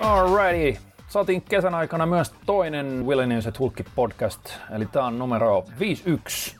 [0.00, 0.80] Alrighty.
[1.08, 4.40] Saatiin kesän aikana myös toinen Willineuset Hulkki podcast,
[4.74, 6.56] eli tämä on numero 51.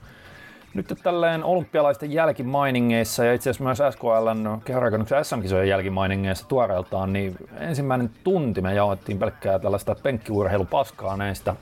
[0.75, 8.11] Nyt tälleen olympialaisten jälkimainingeissa ja itse asiassa myös SKLn kehonrakennuksen SM-kisojen jälkimainingeissa tuoreeltaan, niin ensimmäinen
[8.25, 11.55] tunti me jaoittiin pelkkää tällaista penkkiurheilupaskaa näistä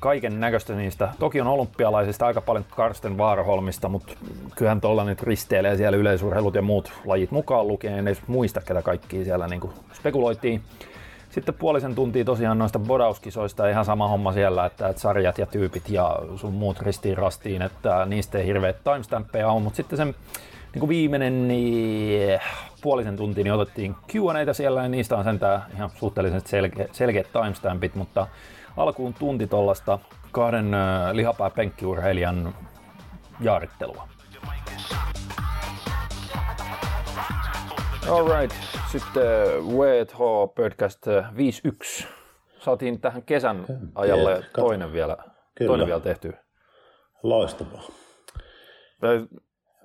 [0.00, 1.08] kaiken näköistä niistä.
[1.18, 4.12] Toki on olympialaisista aika paljon Karsten Vaaraholmista, mutta
[4.56, 7.98] kyllähän tuolla nyt risteilee siellä yleisurheilut ja muut lajit mukaan lukien.
[7.98, 10.62] En edes muista, ketä kaikki siellä niin spekuloitiin.
[11.30, 15.88] Sitten puolisen tuntia tosiaan noista bodauskisoista, ihan sama homma siellä, että, että sarjat ja tyypit
[15.88, 20.14] ja sun muut ristiin rastiin, että niistä ei hirveät timestampeja ole, mutta sitten sen
[20.72, 22.40] niin kuin viimeinen niin,
[22.82, 27.94] puolisen tuntia niin otettiin Q&Aitä siellä ja niistä on sentään ihan suhteellisesti selkeä, selkeät timestampit,
[27.94, 28.26] mutta
[28.76, 29.98] alkuun tunti tuollaista
[30.32, 30.70] kahden
[31.12, 32.54] lihapää penkkiurheilijan
[33.40, 34.08] jaarittelua.
[38.08, 38.56] Alright,
[38.92, 39.22] sitten
[39.66, 40.18] WH
[40.54, 42.06] Podcast 51.
[42.58, 45.16] Saatiin tähän kesän ajalle toinen vielä,
[45.54, 45.68] Kyllä.
[45.68, 46.32] toinen vielä tehty.
[47.22, 47.82] Loistavaa.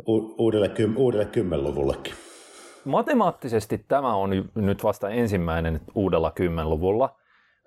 [0.07, 2.13] U- uudelle, ky- uudelle kymmenluvullekin.
[2.85, 7.15] Matemaattisesti tämä on nyt vasta ensimmäinen uudella kymmenluvulla.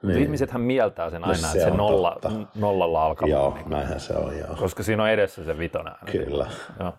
[0.02, 0.18] Niin.
[0.22, 2.16] Ihmisethän mieltää sen no aina, no, se että se nolla,
[2.54, 3.28] nollalla alkaa.
[3.28, 4.56] Joo, niin, näinhän se on, joo.
[4.60, 5.94] Koska siinä on edessä se vitonen.
[6.12, 6.46] Kyllä.
[6.80, 6.92] Joo.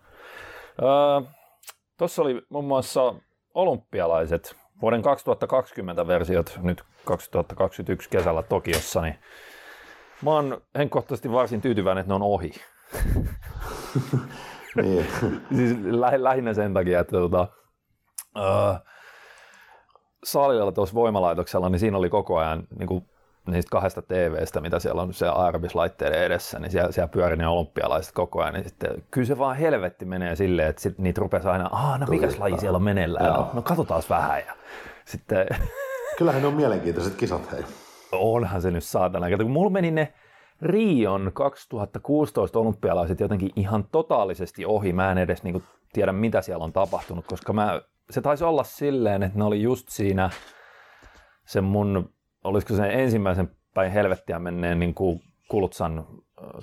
[1.98, 3.14] Tuossa oli muun muassa
[3.54, 9.16] olympialaiset, vuoden 2020 versiot nyt 2021 kesällä Tokiossa, niin
[10.22, 12.52] mä oon henkkohtaisesti varsin tyytyväinen, että ne on ohi.
[14.82, 15.08] niin.
[15.56, 17.48] siis lä- lähinnä sen takia, että tota,
[18.38, 18.90] uh,
[20.24, 23.10] salilla tuossa voimalaitoksella, niin siinä oli koko ajan niin kuin
[23.48, 28.14] niistä kahdesta TVstä, mitä siellä on siellä aerobislaitteiden edessä, niin siellä, siellä pyörii ne olympialaiset
[28.14, 31.70] koko ajan, niin sitten kyllä se vaan helvetti menee silleen, että sit niitä rupesi aina,
[31.72, 34.56] aah, no mikäs laji siellä on meneillään, no, no katsotaan vähän ja
[35.06, 35.48] sitten...
[36.18, 37.64] Kyllähän ne on mielenkiintoiset kisat, hei.
[38.12, 39.30] Onhan se nyt saatana.
[39.30, 40.14] Kato, kun mulla meni ne
[40.62, 44.94] Rion 2016 olympialaiset jotenkin ihan totaalisesti ohi.
[44.94, 45.64] Mä en edes niin kuin,
[45.94, 49.90] tiedä, mitä siellä on tapahtunut, koska mä, se taisi olla silleen, että ne oli just
[49.90, 50.30] siinä
[51.46, 52.14] sen mun
[52.44, 56.06] olisiko se ensimmäisen päin helvettiä menneen niin kuin Kultsan,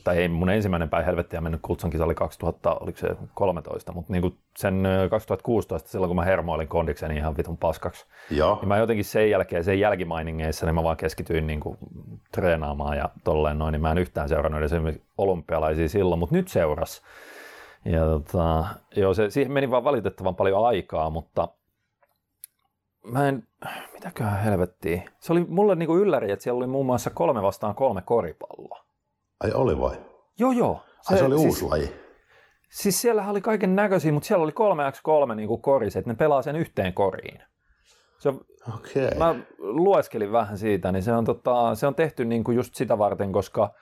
[0.04, 4.12] tai ei mun ensimmäinen päin helvettiä mennyt Kultsan kisa oli 2000, oliko se 13, mutta
[4.12, 8.56] niin kuin sen 2016, silloin kun mä hermoilin kondikseni ihan vitun paskaksi, Joo.
[8.60, 11.78] niin mä jotenkin sen jälkeen, sen jälkimainingeissa, niin mä vaan keskityin niin kuin
[12.32, 14.72] treenaamaan ja tolleen noin, niin mä en yhtään seurannut edes
[15.19, 17.03] olympialaisia silloin, mutta nyt seuras.
[17.84, 18.64] Ja tota,
[18.97, 21.48] joo, se, siihen meni vaan valitettavan paljon aikaa, mutta
[23.06, 23.49] mä en,
[23.93, 25.03] mitäköhän helvettiä.
[25.21, 28.84] Se oli mulle niinku ylläri, että siellä oli muun muassa kolme vastaan kolme koripalloa.
[29.44, 29.97] Ai oli vai?
[30.39, 30.81] Joo, joo.
[31.00, 31.93] Se, Ai, se oli siis, uusi laji.
[32.71, 36.56] Siis siellä oli kaiken näköisiä, mutta siellä oli 3x3 niinku koris, että ne pelaa sen
[36.56, 37.43] yhteen koriin.
[38.19, 39.19] Se, okay.
[39.19, 43.33] Mä lueskelin vähän siitä, niin se on, tota, se on tehty niinku just sitä varten,
[43.33, 43.75] koska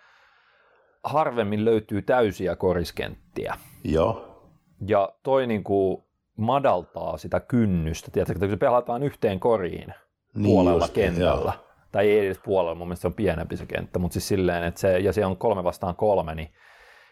[1.05, 3.57] harvemmin löytyy täysiä koriskenttiä.
[3.85, 4.41] Joo.
[4.87, 6.05] Ja toi niinku
[6.37, 8.11] madaltaa sitä kynnystä.
[8.11, 9.95] Tiedätkö, kun se pelataan yhteen koriin
[10.35, 11.67] niin puolella just, kentällä, joo.
[11.93, 14.81] tai ei edes puolella, mun mielestä se on pienempi se kenttä, mutta siis silleen, että
[14.81, 16.49] se, ja se on kolme vastaan kolme, niin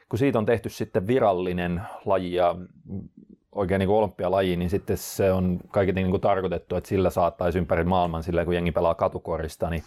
[0.08, 2.54] kun siitä on tehty sitten virallinen laji ja
[3.52, 7.84] oikein niin olympialaji, niin sitten se on kaiketi niin kuin tarkoitettu, että sillä saattaisi ympäri
[7.84, 9.82] maailman, silleen kun jengi pelaa katukorista, niin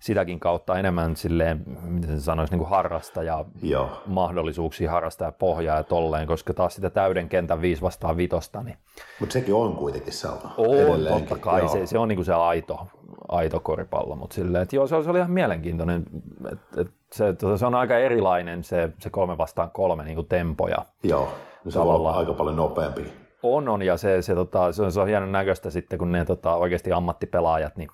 [0.00, 4.02] sitäkin kautta enemmän silleen, miten se sanoisi, niin kuin harrasta ja Joo.
[4.06, 8.62] mahdollisuuksia harrastaa pohjaa ja tolleen, koska taas sitä täyden kentän viisi vastaan vitosta.
[8.62, 8.76] Niin...
[9.20, 10.52] Mutta sekin on kuitenkin sellainen.
[10.56, 12.86] On, totta kai, se, se, on niin kuin se aito,
[13.28, 16.04] aito koripallo, mutta silleen, että joo, se, se oli ihan mielenkiintoinen,
[16.52, 20.68] et, et se, se, on aika erilainen se, se kolme vastaan kolme niin kuin tempo.
[20.68, 21.28] Ja joo,
[21.64, 23.12] no se on aika paljon nopeampi.
[23.42, 26.24] On, on, ja se, se, tota, se, on, se on hienon näköistä sitten, kun ne
[26.24, 27.88] tota, oikeasti ammattipelaajat, niin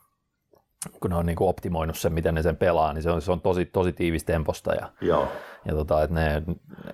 [1.01, 3.33] kun ne on niin kuin optimoinut sen, miten ne sen pelaa, niin se on, se
[3.33, 4.75] on tosi, tosi tiivis temposta.
[4.75, 5.29] Ja, Joo.
[5.65, 6.43] ja tota, että ne,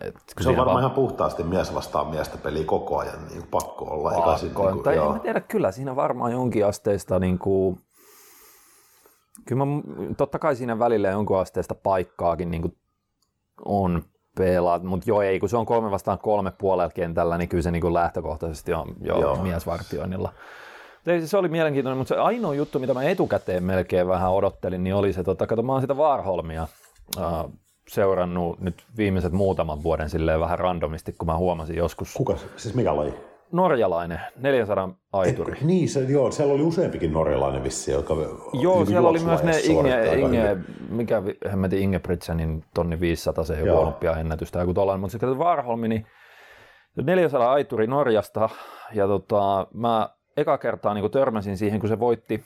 [0.00, 0.82] et, se on varmaan vaan...
[0.82, 4.10] ihan puhtaasti mies vastaan miestä peliä koko ajan, niin pakko olla.
[4.10, 5.14] Pakko, niin kuin, tai joo.
[5.14, 7.80] en tiedä, kyllä siinä varmaan jonkin asteista niin kuin,
[9.44, 9.72] kyllä mä,
[10.16, 12.76] totta kai siinä välillä jonkun asteista paikkaakin niin kuin
[13.64, 14.02] on
[14.38, 17.70] pelaat, mutta joo ei, kun se on kolme vastaan kolme puolella kentällä, niin kyllä se
[17.70, 19.36] niin kuin lähtökohtaisesti on jo joo.
[19.36, 20.32] miesvartioinnilla.
[21.24, 25.12] Se oli mielenkiintoinen, mutta se ainoa juttu, mitä mä etukäteen melkein vähän odottelin, niin oli
[25.12, 26.68] se, tota, kato, mä oon sitä Warholmia
[27.18, 27.44] äh,
[27.88, 32.14] seurannut nyt viimeiset muutaman vuoden silleen vähän randomisti, kun mä huomasin joskus.
[32.14, 33.14] Kuka, siis mikä laji?
[33.52, 35.52] Norjalainen, 400 aituri.
[35.52, 38.14] Et, niin, se, joo, siellä oli useampikin norjalainen vissi, joka
[38.52, 40.56] Joo, niin siellä oli myös ne Inge, Inge
[40.88, 46.06] mikä hemmetin Ingebrigtsenin tonni 500 se joku olympiaennätys tai joku tollainen, mutta sitten Warholmi, niin
[47.02, 48.48] 400 aituri Norjasta,
[48.94, 50.08] ja tota, mä
[50.40, 52.44] eka kertaa niin törmäsin siihen, kun se voitti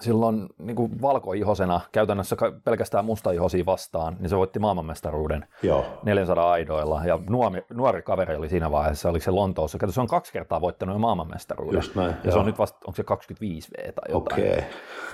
[0.00, 5.84] silloin niin kuin valkoihosena, käytännössä pelkästään mustaihosia vastaan, niin se voitti maailmanmestaruuden Joo.
[6.02, 7.02] 400 aidoilla.
[7.04, 9.78] Ja nuori, nuori kaveri oli siinä vaiheessa, oliko se Lontoossa.
[9.78, 11.78] Kato, se on kaksi kertaa voittanut jo maailmanmestaruuden.
[11.78, 14.42] Just näin, ja se on nyt vasta, onko se 25 V tai jotain.
[14.42, 14.64] Okei.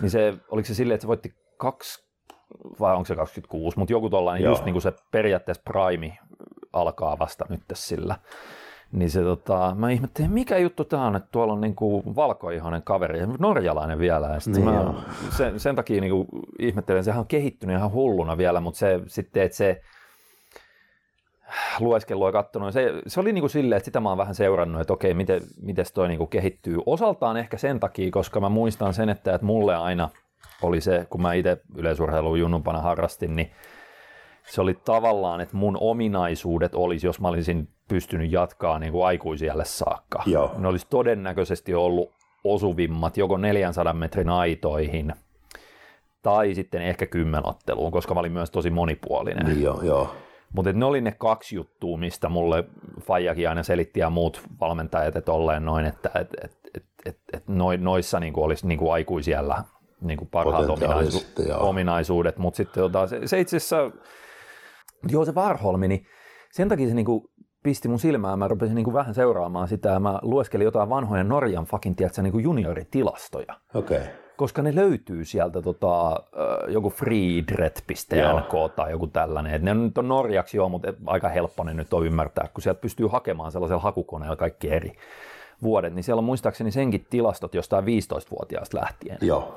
[0.00, 2.04] Niin se, oliko se silleen, että se voitti kaksi,
[2.80, 4.52] vai onko se 26, mutta joku tollainen, Joo.
[4.52, 6.18] just niin kuin se periaatteessa prime
[6.72, 8.16] alkaa vasta nyt sillä.
[8.92, 13.18] Niin se tota, mä ihmettelin, mikä juttu tää on, että tuolla on niinku valkoihoinen kaveri
[13.18, 14.26] ja norjalainen vielä.
[14.26, 14.94] Ja Niin mä
[15.36, 16.26] sen, sen, takia niinku
[16.58, 19.82] ihmettelen, sehän on kehittynyt ihan hulluna vielä, mutta se sitten, että se
[21.80, 24.92] lueskelua ja katsonut, se, se oli niinku silleen, että sitä mä oon vähän seurannut, että
[24.92, 26.78] okei, miten, miten toi niinku kehittyy.
[26.86, 30.08] Osaltaan ehkä sen takia, koska mä muistan sen, että, että mulle aina
[30.62, 33.50] oli se, kun mä itse yleisurheilua junnumpana harrastin, niin
[34.46, 39.64] se oli tavallaan, että mun ominaisuudet olisi, jos mä olisin pystynyt jatkaa niin kuin aikuisielle
[39.64, 40.22] saakka.
[40.26, 40.54] Joo.
[40.58, 42.10] Ne olisi todennäköisesti ollut
[42.44, 45.12] osuvimmat joko 400 metrin aitoihin
[46.22, 49.46] tai sitten ehkä kymmenotteluun, koska mä olin myös tosi monipuolinen.
[49.46, 50.14] Niin joo, joo.
[50.54, 52.64] Mutta ne oli ne kaksi juttua, mistä mulle
[53.00, 57.48] Fajakin aina selitti ja muut valmentajat, että olleen noin, että et, et, et, et, et
[57.48, 59.64] noi- noissa niinku olisi niinku aikuisiellä
[60.00, 61.68] niinku parhaat ominaisu- joo.
[61.68, 63.90] ominaisuudet, mutta sitten tota, se, se itse asiassa,
[65.08, 66.06] joo se Varholmi, niin
[66.52, 67.31] sen takia se niinku
[67.62, 71.64] pisti mun silmään, mä rupesin niinku vähän seuraamaan sitä ja mä lueskelin jotain vanhoja Norjan
[71.64, 74.00] fucking, tiedätkö, niinku junioritilastoja Okei.
[74.36, 76.22] koska ne löytyy sieltä tota,
[76.68, 79.54] joku freedret.nk tai joku tällainen.
[79.54, 82.80] Et ne nyt on norjaksi joo, mutta aika helppo ne nyt on ymmärtää, kun sieltä
[82.80, 84.92] pystyy hakemaan sellaisella hakukoneella kaikki eri
[85.62, 89.18] vuodet, niin siellä on muistaakseni senkin tilastot jostain 15-vuotiaasta lähtien.
[89.20, 89.54] Joo.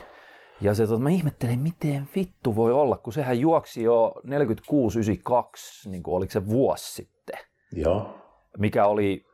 [0.61, 6.03] Ja se, tota, mä ihmettelin, miten vittu voi olla, kun sehän juoksi jo 46-92, niin
[6.03, 7.14] kuin oliko se vuosi sitten
[7.75, 8.17] Joo.
[8.57, 9.25] mikä oli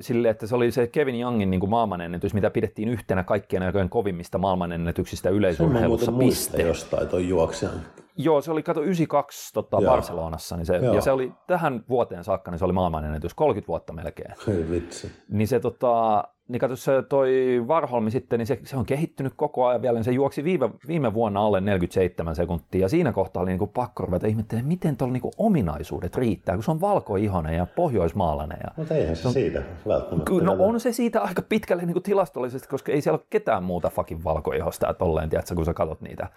[0.00, 3.88] sille, että se oli se Kevin Youngin niin kuin maailmanennätys, mitä pidettiin yhtenä kaikkien aikojen
[3.90, 6.62] kovimmista maailmanennätyksistä Sen yleisurheilussa muistan piste.
[6.68, 7.72] jostain toi juoksijan.
[8.16, 9.92] Joo, se oli kato 92 tota, Joo.
[9.92, 10.94] Barcelonassa, niin se, Joo.
[10.94, 14.34] ja se oli tähän vuoteen saakka, niin se oli maailmanennätys, 30 vuotta melkein.
[14.46, 15.12] Hei vitsi.
[15.28, 19.66] Niin se tota, niin kato se toi Varholmi sitten, niin se, se on kehittynyt koko
[19.66, 23.50] ajan vielä, niin se juoksi viime, viime vuonna alle 47 sekuntia, ja siinä kohtaa oli
[23.50, 28.58] niinku pakko ruveta ihmettelemään, miten tuolla niinku ominaisuudet riittää, kun se on valkoihonen ja pohjoismaalainen.
[28.64, 30.32] Ja, Mutta eihän se siitä välttämättä.
[30.42, 33.90] No on se siitä aika pitkälle niin kuin tilastollisesti, koska ei siellä ole ketään muuta
[33.90, 36.28] fucking valkoihosta, että tolleen, tiedätkö, kun sä katsot niitä,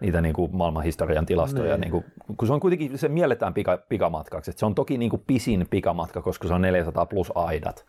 [0.00, 2.04] niitä niin kuin maailmanhistorian tilastoja, niin kuin,
[2.36, 5.66] kun se on kuitenkin, se mielletään pika, pikamatkaksi, että se on toki niin kuin pisin
[5.70, 7.84] pikamatka, koska se on 400 plus aidat,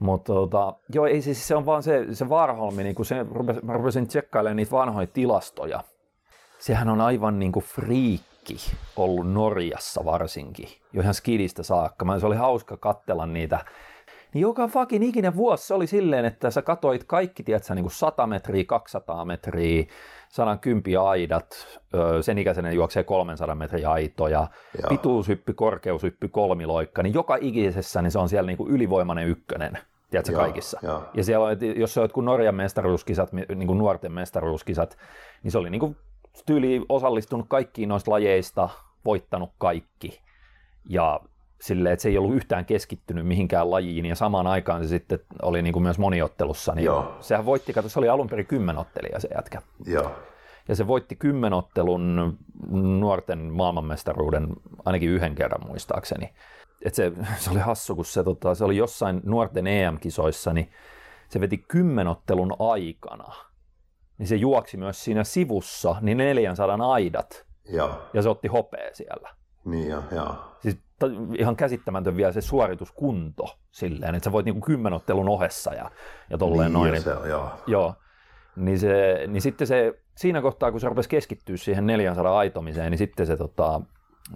[0.00, 3.62] mutta tota, joo, ei siis se on vaan se, se Varholmi, niin kun se, rupes,
[3.62, 5.80] mä rupesin tsekkailemaan niitä vanhoja tilastoja,
[6.58, 8.56] sehän on aivan niin kuin friikki
[8.96, 12.04] ollut Norjassa varsinkin, jo ihan skidistä saakka.
[12.04, 13.64] Mä, se oli hauska kattella niitä.
[14.34, 17.92] Niin joka fucking ikinen vuosi se oli silleen, että sä katoit kaikki, tiedätkö, niin kuin
[17.92, 19.84] 100 metriä, 200 metriä,
[20.28, 21.80] 110 aidat,
[22.20, 24.48] sen ikäisenä juoksee 300 metriä aitoja,
[24.82, 24.88] Joo.
[24.88, 29.78] pituushyppy, korkeushyppy, kolmiloikka, niin joka ikisessä niin se on siellä niin kuin ylivoimainen ykkönen,
[30.10, 30.78] tiedätkö, Joo, kaikissa.
[30.82, 31.04] joo.
[31.14, 34.98] Ja siellä on, jos se on jotkut Norjan mestaruuskisat, niin kuin nuorten mestaruuskisat,
[35.42, 35.96] niin se oli niin kuin
[36.46, 38.68] tyyli osallistunut kaikkiin noista lajeista,
[39.04, 40.20] voittanut kaikki.
[40.88, 41.20] Ja
[41.60, 45.62] silleen, että se ei ollut yhtään keskittynyt mihinkään lajiin, ja samaan aikaan se sitten oli
[45.62, 46.74] niin kuin myös moniottelussa.
[46.74, 47.14] Niin Joo.
[47.20, 49.62] Sehän voitti, kato, se oli alun perin kymmenottelija se jätkä.
[49.86, 50.12] Joo.
[50.68, 52.36] Ja se voitti kymmenottelun
[52.70, 54.48] nuorten maailmanmestaruuden
[54.84, 56.32] ainakin yhden kerran muistaakseni.
[56.84, 60.70] Et se, se oli hassu, kun se, tota, se oli jossain nuorten EM-kisoissa, niin
[61.28, 63.34] se veti kymmenottelun aikana.
[64.18, 68.02] Niin se juoksi myös siinä sivussa niin 400 aidat Joo.
[68.14, 69.30] ja se otti hopea siellä.
[69.64, 70.34] Niin joo, joo.
[70.60, 70.78] Siis
[71.38, 75.90] ihan käsittämätön vielä se suorituskunto silleen, että sä voit niinku kymmenottelun ohessa ja,
[76.30, 76.86] ja tolleen Niin, noin.
[76.88, 77.50] ja niin- se, joo.
[77.66, 77.94] Joo.
[78.56, 82.98] Niin, se, niin sitten se, siinä kohtaa, kun se rupesi keskittyä siihen 400 aitomiseen, niin
[82.98, 83.80] sitten se, tota,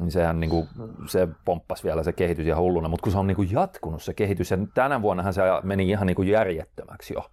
[0.00, 0.68] niin sehän niin kuin,
[1.08, 4.14] se pomppasi vielä se kehitys ihan hulluna, mutta kun se on niin kuin jatkunut se
[4.14, 7.30] kehitys, ja tänä vuonnahan se meni ihan niin kuin järjettömäksi jo.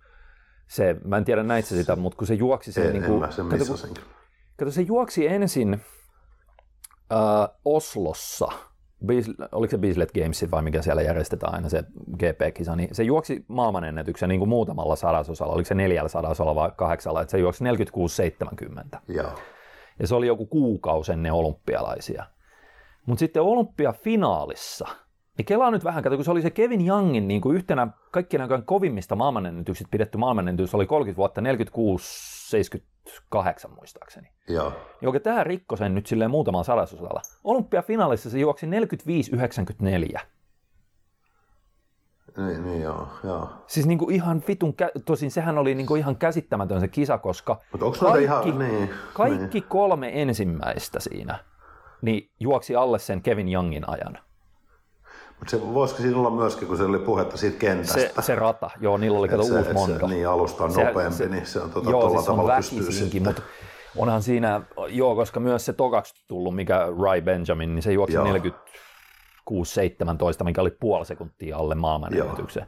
[0.68, 3.20] Se, mä en tiedä näit sitä, mutta kun se juoksi se, En, niin en kuin,
[3.20, 4.04] mä sen kato, kun-
[4.58, 5.74] kato, se juoksi ensin
[7.12, 8.48] äh, Oslossa,
[9.06, 11.84] Beas- oliko se Bislett Games vai mikä siellä järjestetään aina se
[12.18, 17.22] GP-kisa, niin se juoksi maailmanennätyksen niin kuin muutamalla sadasosalla, oliko se neljällä sadasosalla vai kahdeksalla,
[17.22, 17.64] että se juoksi
[18.94, 19.00] 46-70.
[19.08, 19.32] Joo.
[20.00, 22.26] Ja se oli joku kuukausi ennen olympialaisia.
[23.06, 24.86] Mutta sitten olympiafinaalissa,
[25.38, 28.42] niin kelaa nyt vähän, kato, kun se oli se Kevin Youngin niin kuin yhtenä kaikkien
[28.42, 31.44] aikojen kovimmista maailmanennätyksistä pidetty maailmanennätys, oli 30 vuotta 46-78
[33.76, 34.28] muistaakseni.
[34.48, 34.74] Joo.
[35.02, 37.22] Joka tämä rikkoi sen nyt silleen muutamalla sadasosalla.
[37.44, 38.70] Olympiafinaalissa se juoksi 45-94.
[42.38, 43.50] Niin, niin joo, joo.
[43.68, 47.86] Siis niinku ihan vitun, kä- tosin sehän oli niinku ihan käsittämätön se kisa, koska Mutta
[47.86, 49.70] onko noita ihan, niin, kaikki niin.
[49.70, 51.40] kolme ensimmäistä siinä
[52.02, 54.18] niin juoksi alle sen Kevin Youngin ajan.
[55.40, 58.00] Mutta se, voisiko siinä olla myöskin, kun se oli puhetta siitä kentästä.
[58.00, 60.08] Se, se rata, joo, niillä oli kato se, uusi mondo.
[60.08, 62.56] Se, niin, alusta on Se- nopeampi, se- niin se on tota, Joo, siis on tavalla
[62.56, 63.42] pystyy väkisinkin, mutta
[63.98, 68.26] onhan siinä, joo, koska myös se tokaksi tullut, mikä Rai Benjamin, niin se juoksi Joo.
[68.26, 68.30] 46-17,
[70.44, 72.68] mikä oli puoli sekuntia alle maailmanennätyksen.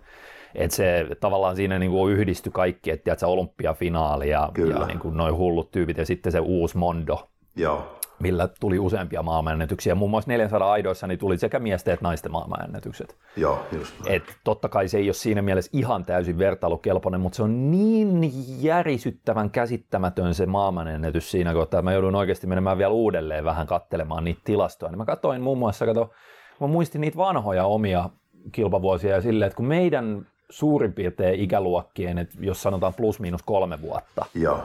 [0.55, 4.79] Et se tavallaan siinä niinku yhdistyi kaikki, että olympiafinaali ja, Kyllä.
[4.79, 9.95] ja niinku noin hullut tyypit ja sitten se uusi mondo, Joo, millä tuli useampia maailmanennätyksiä.
[9.95, 13.17] Muun muassa 400 aidoissa niin tuli sekä miesten että naisten maailmanennätykset.
[13.37, 14.15] joo, just näin.
[14.15, 18.31] Et totta kai se ei ole siinä mielessä ihan täysin vertailukelpoinen, mutta se on niin
[18.63, 24.23] järisyttävän käsittämätön se maailmanennätys siinä kohtaa, että mä joudun oikeasti menemään vielä uudelleen vähän kattelemaan
[24.23, 24.91] niitä tilastoja.
[24.91, 26.11] Niin mä katsoin muun muassa, kato,
[26.59, 28.09] mä muistin niitä vanhoja omia
[28.51, 33.81] kilpavuosia ja silleen, että kun meidän suurin piirtein ikäluokkien, että jos sanotaan plus miinus kolme
[33.81, 34.57] vuotta, Joo,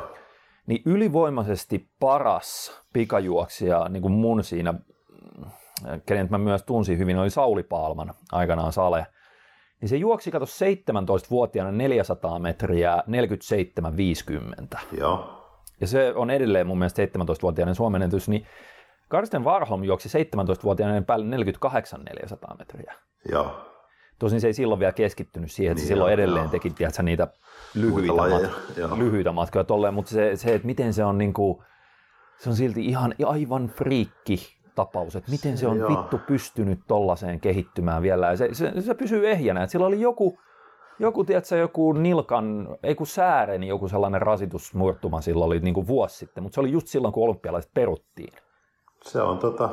[0.69, 4.75] niin ylivoimaisesti paras pikajuoksija niin kuin mun siinä,
[6.07, 9.07] kenet mä myös tunsin hyvin, oli Sauli Paalman, aikanaan Sale.
[9.81, 13.03] Niin se juoksi, kato 17-vuotiaana 400 metriä
[14.73, 14.79] 47,50.
[14.99, 15.45] joo,
[15.81, 18.47] Ja se on edelleen mun mielestä 17-vuotiainen Suomen ennätys, niin
[19.09, 22.95] Karsten Warholm juoksi 17-vuotiaana päälle 48 400 metriä.
[23.33, 23.78] joo.
[24.19, 26.51] Tosin se ei silloin vielä keskittynyt siihen, että Niin se silloin edelleen joo.
[26.51, 27.29] teki tiedätkö, niitä
[27.75, 31.59] lyhyitä, lajeja, mat- lyhyitä matkoja tolleen, mutta se, se, että miten se on, niin kuin,
[32.39, 35.91] se on silti ihan aivan friikki tapaus, että miten se on Joo.
[35.91, 38.27] vittu pystynyt tollaiseen kehittymään vielä.
[38.27, 40.39] Ja se, se, se pysyy ehjänä, että sillä oli joku,
[40.99, 46.17] joku, tiedätkö, joku nilkan, ei kun säären, joku sellainen rasitusmurtuma silloin oli niin kuin vuosi
[46.17, 48.33] sitten, mutta se oli just silloin, kun olympialaiset peruttiin.
[49.03, 49.69] Se on tota,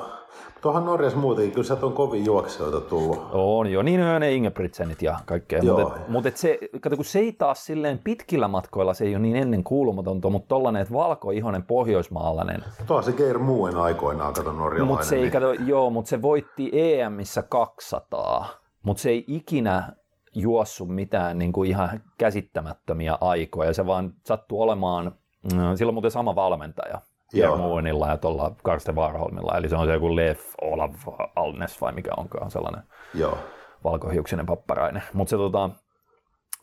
[0.61, 3.27] tuohan Norjassa muutenkin, kyllä sieltä on kovin juoksijoita tullut.
[3.31, 7.31] On jo, niin on ne Ingebrigtsenit ja kaikkea, mutta mut se, kato, kun se ei
[7.33, 12.63] taas silleen pitkillä matkoilla, se ei ole niin ennen kuulumatonta, mutta tollanen, että valkoihonen pohjoismaalainen,
[12.87, 14.87] Tuo se Geir Muuen aikoinaan, kato norjalainen.
[14.87, 18.47] mutta se ei, niin- kato, joo, mutta se voitti EMissä 200,
[18.83, 19.93] mutta se ei ikinä
[20.35, 25.05] juossut mitään niin kuin ihan käsittämättömiä aikoja, se vaan sattuu olemaan,
[25.53, 27.01] mm, sillä on muuten sama valmentaja,
[27.43, 27.57] Joo.
[27.57, 30.93] Moonilla ja tuolla Karsten Warholmilla, eli se on se joku Lev Olav
[31.35, 33.37] Alnes vai mikä onkaan sellainen Joo,
[33.83, 35.03] valkohiuksinen papparainen.
[35.13, 35.69] Mutta se tota,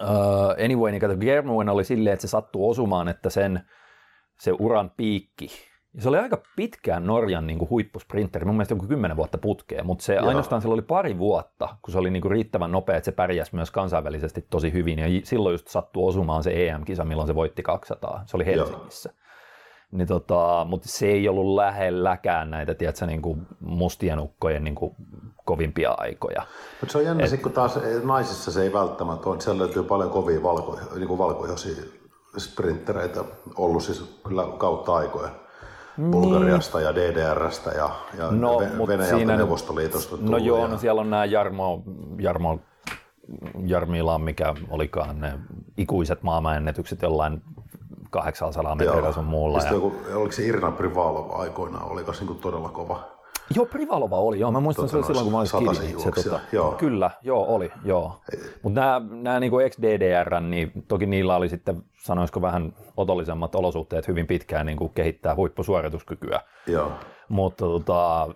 [0.03, 3.61] uh, anyway, niin kato, Germuen oli silleen, että se sattuu osumaan, että sen
[4.41, 5.49] se uran piikki,
[5.95, 9.87] ja se oli aika pitkään Norjan niin kuin huippusprinteri, mun mielestä joku kymmenen vuotta putkeen,
[9.87, 10.29] mutta se Joo.
[10.29, 13.55] ainoastaan sillä oli pari vuotta, kun se oli niin kuin riittävän nopea, että se pärjäsi
[13.55, 18.23] myös kansainvälisesti tosi hyvin, ja silloin just sattuu osumaan se EM-kisa, milloin se voitti 200,
[18.27, 19.13] se oli Helsingissä.
[19.93, 24.95] Niin tota, mutta se ei ollut lähelläkään näitä, tiedätkö, niin kuin mustien ukkojen niin kuin
[25.45, 26.43] kovimpia aikoja.
[26.81, 29.41] mutta se on jännä, sit, kun taas naisissa se ei välttämättä ole.
[29.41, 31.85] Siellä löytyy paljon kovia valko, niin kuin valkoihoisia
[32.39, 33.25] sprinttereitä
[33.57, 35.29] ollut siis kyllä kautta aikoja.
[36.11, 38.41] Bulgariasta ja DDRstä ja, ja Niin.
[38.41, 38.59] No,
[38.89, 41.83] Venäjältä siinä- Neuvostoliitosta No joo, ja, no siellä on nämä Jarmo,
[42.19, 42.59] Jarmo
[43.67, 45.39] Jarmila, mikä olikaan ne
[45.77, 47.43] ikuiset maailmanennätykset jollain
[48.13, 49.59] 800 metrillä sun muulla.
[49.59, 53.01] Ja joku, oliko se Irina Privalova aikoinaan, oliko se niin todella kova?
[53.55, 54.51] Joo, Privalova oli, joo.
[54.51, 55.49] Mä muistan Tota, se oli silloin, kun mä olin
[55.87, 56.01] skidi.
[56.03, 56.73] Se, tota, joo.
[56.73, 58.21] Kyllä, joo, oli, joo.
[58.63, 64.27] Mutta nämä, nämä niin ex-DDR, niin toki niillä oli sitten, sanoisiko vähän otollisemmat olosuhteet hyvin
[64.27, 66.41] pitkään niin kuin kehittää huippusuorituskykyä.
[66.67, 66.93] Joo.
[67.29, 68.29] Mutta tota,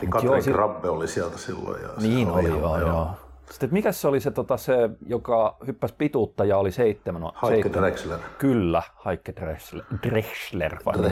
[0.00, 1.82] Niin Katrin Krabbe oli sieltä silloin.
[1.82, 3.10] Ja Niin oli, ihan- joo, joo.
[3.50, 7.22] Sitten mikä se oli se, tota, se, joka hyppäsi pituutta ja oli seitsemän?
[7.22, 8.18] Heike seitsemän- Drexler.
[8.38, 9.84] Kyllä, Heike Drexler.
[10.02, 11.04] Drexler vai on?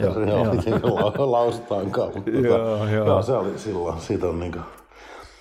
[0.00, 1.32] Joo, joo, joo.
[1.32, 2.10] lausutaankaan.
[2.14, 3.06] Mutta Joo, tota, joo.
[3.06, 4.00] joo, se oli silloin.
[4.00, 4.58] Siitä on niinku,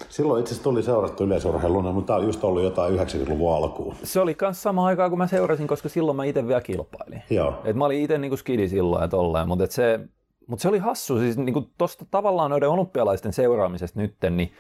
[0.10, 3.96] silloin itse asiassa tuli seurattu yleisurheiluna, mutta tämä on just ollut jotain 90-luvun alkuun.
[4.04, 7.24] Se oli myös sama aikaa, kun mä seurasin, koska silloin mä itse vielä kilpailin.
[7.30, 7.54] Joo.
[7.64, 10.00] Et mä olin itse niinku skidi silloin ja tolleen, mutta et se,
[10.48, 11.20] mut se oli hassu.
[11.20, 14.52] Siis niinku tosta tavallaan noiden olympialaisten seuraamisesta nytten, niin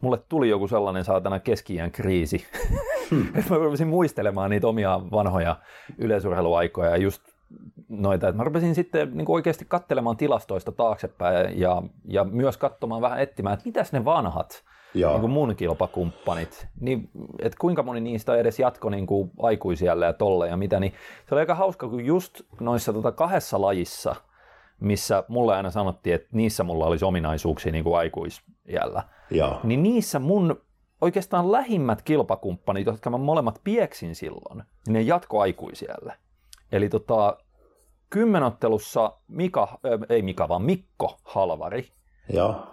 [0.00, 2.46] mulle tuli joku sellainen saatana keski kriisi.
[3.10, 3.28] Hmm.
[3.38, 5.56] että mä rupesin muistelemaan niitä omia vanhoja
[5.98, 7.22] yleisurheiluaikoja ja just
[7.88, 8.28] noita.
[8.28, 13.54] Et mä rupesin sitten niin oikeasti katselemaan tilastoista taaksepäin ja, ja myös katsomaan vähän etsimään,
[13.54, 15.10] että mitäs ne vanhat Joo.
[15.10, 17.10] niin kuin mun kilpakumppanit, niin
[17.42, 20.92] että kuinka moni niistä edes jatko niin kuin aikuisiellä ja tolle ja mitä, niin
[21.28, 24.16] se oli aika hauska, kun just noissa tota kahdessa lajissa,
[24.80, 29.02] missä mulle aina sanottiin, että niissä mulla olisi ominaisuuksia niin kuin aikuisiällä,
[29.34, 29.60] Joo.
[29.64, 30.60] niin niissä mun
[31.00, 36.14] oikeastaan lähimmät kilpakumppanit, jotka mä molemmat pieksin silloin, niin ne jatko aikuisiälle.
[36.72, 37.36] Eli tota,
[38.10, 41.88] kymmenottelussa Mika, ei Mika, vaan Mikko Halvari
[42.32, 42.66] Joo.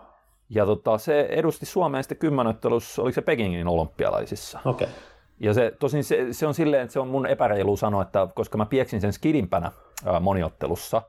[0.50, 4.60] Ja tota, se edusti Suomeen sitten kymmenottelussa, oliko se Pekingin olympialaisissa.
[4.66, 4.86] Okei.
[4.86, 5.00] Okay.
[5.40, 8.58] Ja se, tosin se, se, on silleen, että se on mun epäreilu sanoa, että koska
[8.58, 9.72] mä pieksin sen skidimpänä
[10.06, 11.02] ää, moniottelussa,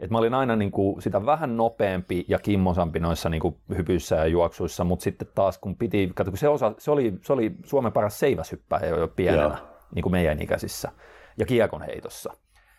[0.00, 4.16] että mä olin aina niin kuin sitä vähän nopeampi ja kimmosampi noissa niin kuin hypyissä
[4.16, 7.52] ja juoksuissa, mutta sitten taas kun piti, kato, kun se, osa, se, oli, se oli
[7.64, 9.56] Suomen paras seiväshyppäjä jo pienenä, Joo.
[9.94, 10.92] niin kuin meidän ikäisissä,
[11.38, 12.32] ja kiekon heitossa.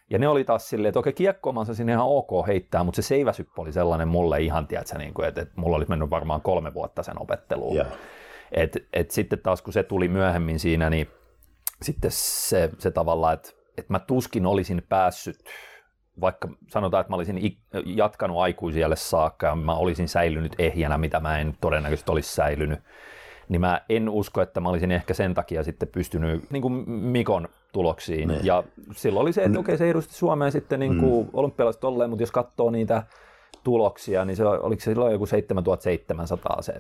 [0.10, 3.62] Ja ne oli taas silleen, että okei, kiekkomansa sinne ihan ok heittää, mutta se seiväsyppä
[3.62, 7.04] oli sellainen mulle ihan, tiedätkö, niin kuin, että, että mulla olisi mennyt varmaan kolme vuotta
[7.04, 7.76] sen opetteluun.
[7.76, 7.88] Yeah.
[8.52, 11.08] Et, et sitten taas kun se tuli myöhemmin siinä, niin
[11.82, 15.44] sitten se, se tavallaan, että, että mä tuskin olisin päässyt,
[16.22, 21.40] vaikka sanotaan, että mä olisin jatkanut aikuisielle saakka ja mä olisin säilynyt ehjänä, mitä mä
[21.40, 22.80] en todennäköisesti olisi säilynyt,
[23.50, 27.48] niin mä en usko, että mä olisin ehkä sen takia sitten pystynyt niin kuin Mikon
[27.72, 28.28] tuloksiin.
[28.28, 28.34] Ne.
[28.34, 28.46] Niin.
[28.46, 28.64] Ja
[28.96, 31.30] silloin oli se, että okei, se edusti Suomeen sitten niin kuin mm.
[31.34, 33.04] olympialaiset tolleen, mutta jos katsoo niitä
[33.64, 36.74] tuloksia, niin se, oliko se silloin joku 7700 se,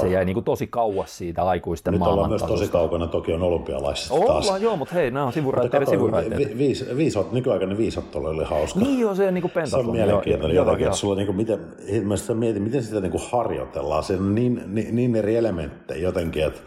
[0.00, 4.14] se jäi niin kuin tosi kauas siitä aikuisten Nyt ollaan myös tosi kaukana Tokion olympialaisista
[4.14, 4.62] Ollaan, taas.
[4.62, 6.48] joo, mutta hei, nämä on sivuraiteiden sivuraiteita.
[6.48, 8.80] Vi, viis, viisot, nykyaikainen viisottelu oli hauska.
[8.80, 11.60] Niin joo, se niin kuin Se on mielenkiintoinen joo, jotenkin, että sulla niin kuin, miten,
[12.04, 16.00] mä sitä mietin, miten sitä niin kuin harjoitellaan, se on niin, niin, niin eri elementtejä
[16.02, 16.60] jotenkin, että,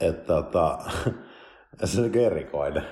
[0.00, 0.38] että,
[1.72, 2.82] että se on erikoinen.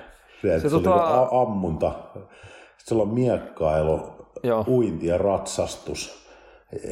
[0.41, 0.93] Se, se, se tota...
[0.93, 4.14] on niin ammunta, sitten sulla on miekkailu,
[4.45, 4.65] Joo.
[4.67, 6.25] uinti ja ratsastus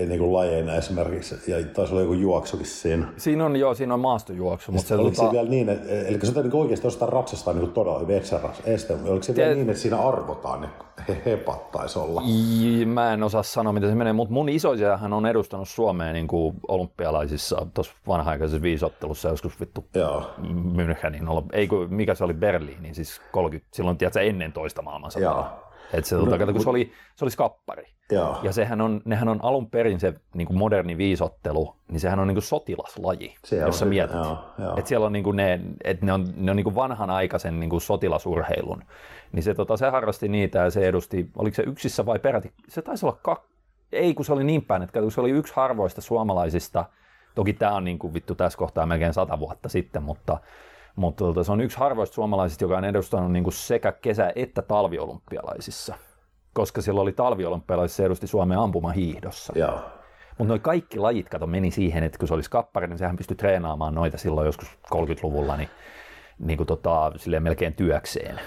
[0.08, 3.08] niin kuin lajeina esimerkiksi, ja taisi olla joku juoksukin siinä.
[3.18, 4.72] Siinä on, joo, siinä on maastojuoksu.
[4.72, 5.28] Mutta se, oliko tota...
[5.28, 8.22] se vielä niin, että, eli se niin oikeasti ostaa ratsastaa niin todella hyvin
[8.66, 9.42] este, oliko se Te...
[9.42, 10.70] vielä niin, että siinä arvotaan ne
[11.26, 12.22] hepat taisi olla?
[12.86, 16.56] Mä en osaa sanoa, miten se menee, mutta mun isoisiahan on edustanut Suomea niin kuin
[16.68, 20.24] olympialaisissa tuossa vanha-aikaisessa viisottelussa joskus vittu Joo.
[20.76, 25.73] Münchenin, ei kun, mikä se oli Berliini, siis 30, silloin tiedätkö, ennen toista maailmansotaa.
[25.94, 27.86] Et se, no, tota, kun se, oli, se oli skappari.
[28.12, 28.40] Joo.
[28.44, 32.28] Ja sehän on, nehän on alun perin se niin kuin moderni viisottelu, niin sehän on
[32.28, 34.16] niin kuin sotilaslaji, se jos sä mietit.
[34.16, 34.78] Joo, joo.
[34.78, 37.70] Et siellä on niin kuin ne, et ne on, ne on niin kuin vanhanaikaisen niin
[37.70, 38.84] kuin sotilasurheilun.
[39.32, 42.82] Niin se, tota, se harrasti niitä ja se edusti, oliko se yksissä vai peräti, se
[42.82, 43.42] taisi olla kak,
[43.92, 46.86] ei kun se oli niin päin, että se oli yksi harvoista suomalaisista,
[47.36, 50.38] toki tämä on niin kuin vittu tässä kohtaa melkein sata vuotta sitten, mutta
[50.96, 54.62] mutta tota, se on yksi harvoista suomalaisista, joka on edustanut niin kuin sekä kesä- että
[54.62, 55.96] talviolympialaisissa.
[56.54, 59.54] Koska sillä oli talviolympialaisissa, se edusti Suomen ampumahiihdossa.
[60.38, 63.38] Mutta noin kaikki lajit, kato, meni siihen, että kun se olisi kappari, niin sehän pystyi
[63.38, 65.70] treenaamaan noita silloin joskus 30-luvulla, niin,
[66.40, 68.40] niin kuin tota, silleen melkein työkseen.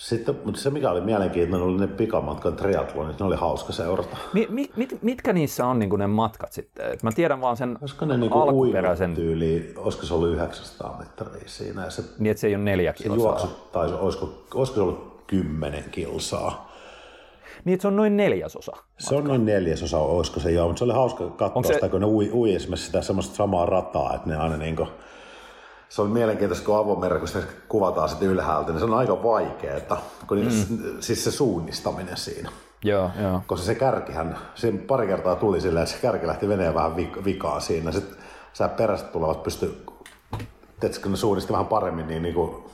[0.00, 4.16] Sitten, mutta se mikä oli mielenkiintoinen oli ne pikamatkan triathlonit, ne oli hauska seurata.
[4.32, 6.92] Mi, mi, mit, mitkä niissä on niin ne matkat sitten?
[6.92, 9.14] Et mä tiedän vaan sen olisiko ne niin alkuperäisen...
[9.14, 11.84] tyyli, olisiko se ollut 900 metriä siinä?
[11.84, 13.16] Ja se, niin, että se ei ole neljä kilsaa.
[13.16, 16.70] Se juoksu, tai olisiko, olisiko se ollut kymmenen kilsaa?
[17.64, 18.72] Niin, että se on noin neljäsosa.
[18.72, 18.92] Matka.
[18.98, 21.74] Se on noin neljäsosa, olisiko se joo, mutta se oli hauska katsoa se...
[21.74, 24.88] sitä, kun ne ui, ui esimerkiksi sitä semmoista samaa rataa, että ne aina niin kuin
[25.90, 30.00] se on mielenkiintoista, kun avomerä, kun se kuvataan sitten ylhäältä, niin se on aika vaikeaa,
[30.26, 30.50] kun mm.
[31.00, 32.50] siis se suunnistaminen siinä.
[32.84, 33.42] Joo, joo.
[33.46, 37.60] Koska se kärkihän, siinä pari kertaa tuli silleen, että se kärki lähti veneen vähän vikaa
[37.60, 37.92] siinä.
[37.92, 38.16] Sitten
[38.52, 39.84] sä perästä tulevat pysty,
[40.80, 42.64] teetkö, ne suunnisti vähän paremmin, niin, niin kuin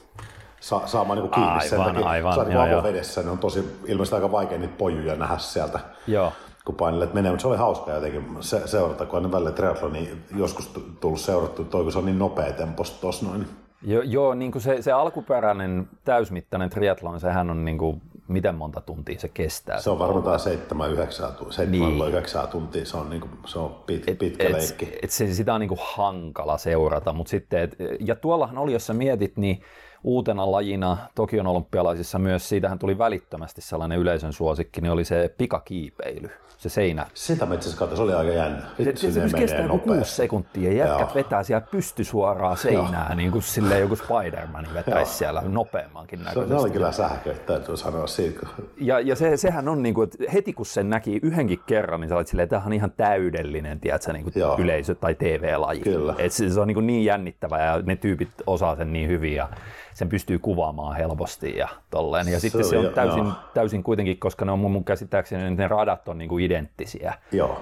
[0.61, 2.09] sa- saamaan niin kiinni aivan, sen takia.
[2.09, 5.81] Aivan, sä niin vedessä, niin on tosi ilmeisesti aika vaikea niitä pojuja nähdä sieltä.
[6.07, 6.33] Joo
[6.66, 10.70] kun painelet menee, mutta se oli hauska jotenkin se, seurata, kun aina välillä triathloni joskus
[11.00, 13.46] tullut seurattu, toi kun se on niin nopea temposta tuossa noin.
[13.83, 18.81] Jo, joo, niin kuin se, se alkuperäinen täysmittainen triathlon, sehän on niin kuin, miten monta
[18.81, 19.81] tuntia se kestää?
[19.81, 22.50] Se on varmaan 7 9 niin.
[22.50, 24.98] tuntia, se on, niin kuin, se on pit, et, pitkä et, leikki.
[25.02, 28.87] Et se, sitä on niin kuin hankala seurata, mutta sitten, et, ja tuollahan oli, jos
[28.87, 29.61] sä mietit, niin
[30.05, 36.31] uutena lajina Tokion olympialaisissa myös, siitähän tuli välittömästi sellainen yleisön suosikki, niin oli se pikakiipeily
[36.59, 37.07] se seinä.
[37.14, 38.62] Sitä mä itse asiassa se oli aika jännä.
[38.77, 41.14] Se, se, se kestää joku kuusi sekuntia ja jätkät Joo.
[41.14, 46.49] vetää siellä pysty suoraan seinään, niin kuin silleen joku Spider-Man vetäisi siellä nopeammankin näköisesti.
[46.49, 48.47] Se oli kyllä sähkö, täytyy sanoa siitä.
[48.81, 52.09] Ja, ja se, sehän on niin kuin, että heti kun sen näki yhdenkin kerran, niin
[52.09, 55.81] sä olit silleen, että tämä on ihan täydellinen tiedätkö, niin kuin yleisö- tai TV-laji.
[55.81, 56.14] Kyllä.
[56.19, 59.35] Et se, se on niin, niin jännittävä ja ne tyypit osaa sen niin hyvin.
[59.35, 59.49] Ja,
[59.97, 62.29] sen pystyy kuvaamaan helposti ja tolleen.
[62.29, 65.69] Ja se sitten se on täysin, täysin kuitenkin, koska ne on mun, mun käsittääkseni, ne
[65.69, 67.14] radat on niinku identtisiä.
[67.33, 67.61] Joo.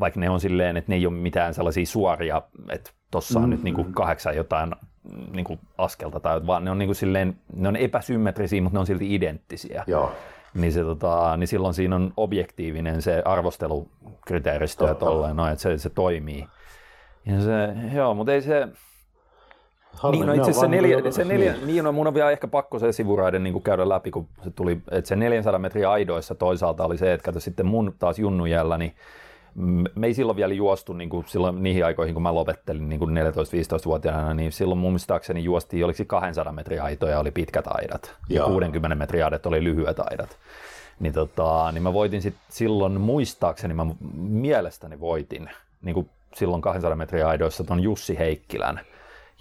[0.00, 3.50] Vaikka ne on silleen, että ne ei ole mitään sellaisia suoria, että tuossa on mm,
[3.50, 3.92] nyt niinku mm.
[3.92, 4.74] kahdeksan jotain
[5.32, 9.14] niinku askelta, tai, vaan ne on, niinku silleen, ne on epäsymmetrisiä, mutta ne on silti
[9.14, 9.84] identtisiä.
[9.86, 10.12] Joo.
[10.54, 15.78] Niin, se, tota, niin silloin siinä on objektiivinen se arvostelukriteeristö ja tolleen, no, että se,
[15.78, 16.46] se toimii.
[17.26, 18.68] Ja se, joo, mutta ei se,
[19.96, 21.66] Harmi, niin, no itse se, neljä, se neljä, niin.
[21.66, 24.78] niin no, mun on vielä ehkä pakko se sivuraiden niin käydä läpi, kun se tuli,
[24.90, 28.94] että se 400 metriä aidoissa toisaalta oli se, että kato sitten mun taas junnujällä, niin
[29.94, 33.16] me ei silloin vielä juostu niin kuin silloin niihin aikoihin, kun mä lopettelin niin kuin
[33.16, 38.48] 14-15-vuotiaana, niin silloin mun muistaakseni juostiin, oliko 200 metriä aitoja oli pitkät aidat ja Joo.
[38.48, 40.36] 60 metriä aidat oli lyhyet aidat.
[41.00, 45.50] Niin, tota, niin mä voitin sit silloin muistaakseni, mä mielestäni voitin
[45.82, 48.80] niin kuin silloin 200 metriä aidoissa ton Jussi Heikkilän.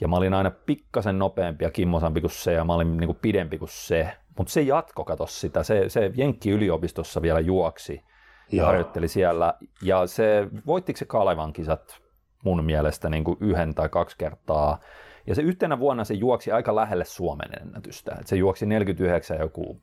[0.01, 3.19] Ja mä olin aina pikkasen nopeampi ja kimmosampi kuin se ja mä olin niin kuin
[3.21, 4.11] pidempi kuin se.
[4.37, 8.03] Mutta se jatko, kato sitä, se, se Jenkki yliopistossa vielä juoksi
[8.51, 8.65] ja Joo.
[8.65, 9.53] harjoitteli siellä.
[9.81, 12.01] Ja se, voittiko se Kalevan kisat
[12.43, 14.79] mun mielestä niin kuin yhden tai kaksi kertaa.
[15.27, 18.15] Ja se yhtenä vuonna se juoksi aika lähelle Suomen ennätystä.
[18.19, 19.81] Et se juoksi 49 joku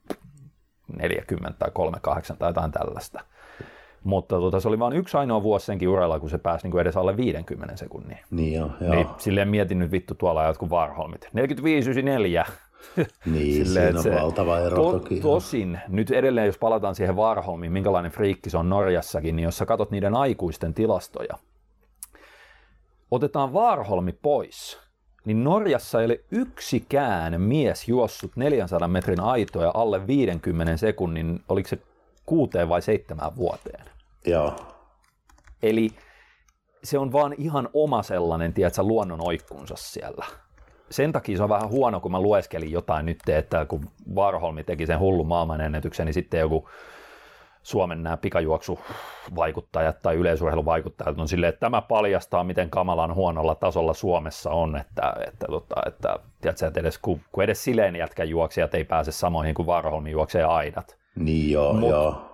[0.97, 3.25] 40 tai 38 tai jotain tällaista.
[4.05, 6.81] Mutta tota, se oli vain yksi ainoa vuosi senkin uralla, kun se pääsi niin kuin
[6.81, 8.19] edes alle 50 sekunnin.
[8.31, 8.95] Niin joo, joo.
[8.95, 11.29] Niin, silleen mietin nyt vittu tuolla jotkut Varholmit.
[12.47, 12.51] 45-94.
[13.27, 15.21] Niin, Silleen, siinä on valtava ero to, toki.
[15.21, 19.67] Tosin, nyt edelleen jos palataan siihen Varholmiin, minkälainen friikki se on Norjassakin, niin jos sä
[19.67, 21.39] katsot niiden aikuisten tilastoja,
[23.11, 24.79] otetaan Varholmi pois,
[25.25, 31.79] niin Norjassa ei ole yksikään mies juossut 400 metrin aitoja alle 50 sekunnin, oliko se
[32.27, 33.85] kuuteen vai seitsemään vuoteen.
[34.27, 34.57] Joo,
[35.63, 35.91] Eli
[36.85, 40.25] se on vaan ihan oma sellainen, tiedätkö, luonnon oikkunsa siellä.
[40.91, 43.81] Sen takia se on vähän huono, kun mä lueskelin jotain nyt, että kun
[44.15, 46.69] Varholmi teki sen hullun maailmanennätyksen, niin sitten joku
[47.63, 54.51] Suomen nämä pikajuoksuvaikuttajat tai yleisurheiluvaikuttajat on silleen, että tämä paljastaa, miten kamalan huonolla tasolla Suomessa
[54.51, 58.85] on, että, että, tota, että, tiedätkö, että edes, kun, kun edes sileen jätkän juoksijat ei
[58.85, 60.97] pääse samoihin kuin Varholmi juoksee aidat.
[61.17, 62.29] niin joo, Mut- joo.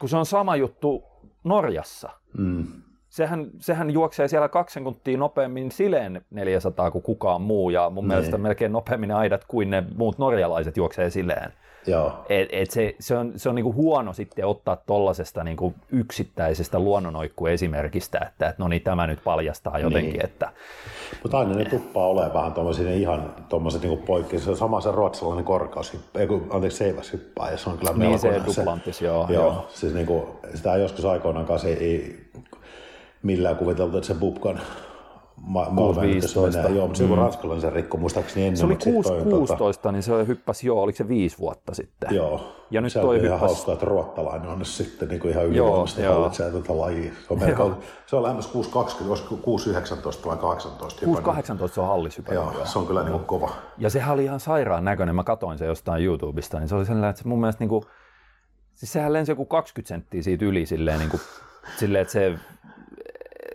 [0.00, 1.04] Kun se on sama juttu
[1.44, 2.82] Norjassa, Mm.
[3.08, 8.08] Sehän, sehän juoksee siellä kaksi sekuntia nopeammin sileen 400 kuin kukaan muu, ja mun Niin.
[8.08, 11.52] mielestä melkein nopeammin aidat kuin ne muut norjalaiset juoksee sileen.
[11.86, 16.78] Joo, Et, et se, se on, se on niinku huono sitten ottaa tuollaisesta niinku yksittäisestä
[16.78, 20.24] luonnonoikku-esimerkistä, että et no niin, tämä nyt paljastaa jotenkin, Niin.
[20.24, 20.52] että
[21.22, 24.38] mutta aina ne tuppaa olemaan vähän tuommoisia ihan tuommoiset niinku poikki.
[24.38, 28.18] Se on sama se ruotsalainen korkaushyppä, ei kun, anteeksi seiväshyppä, ja se on kyllä niin
[28.18, 29.26] se melkoinen duplantis, joo.
[29.28, 29.66] Joo, joo.
[29.68, 32.16] siis niinku, sitä joskus aikoinaan kanssa ei, ei
[33.22, 34.60] millään kuviteltu, että se Bubkan
[35.42, 35.70] ma- 6.15.
[36.56, 36.76] menee.
[36.76, 38.56] Joo, mutta se kun ranskalainen sen rikko muistaakseni ennen.
[38.56, 41.74] Se oli mutta sit toi on 6-16, niin se hyppäsi, joo, oliko se viisi vuota
[41.74, 42.14] sitten?
[42.14, 42.54] Joo.
[42.70, 46.02] Ja nyt se toi on ihan hauskaa, että ruottalainen on sitten niin kuin ihan ylivoimaisesti
[46.02, 47.12] hallitsee tätä lajia.
[47.12, 51.06] Se on, melko, se on lähemmäs 6.20, olisiko 6.19 vai 18.
[51.06, 52.44] 6-18 se on hallishypännyt.
[52.44, 53.50] Joo, se on kyllä niin kuin kova.
[53.78, 55.14] Ja sehän oli ihan sairaan näköinen.
[55.14, 57.84] Mä katoin se jostain YouTubesta, niin se oli sellainen, että se mun mielestä niinku,
[58.74, 61.20] siis sehän lensi joku 20 senttiä siitä yli silleen, niinku,
[61.76, 62.38] silleen että se,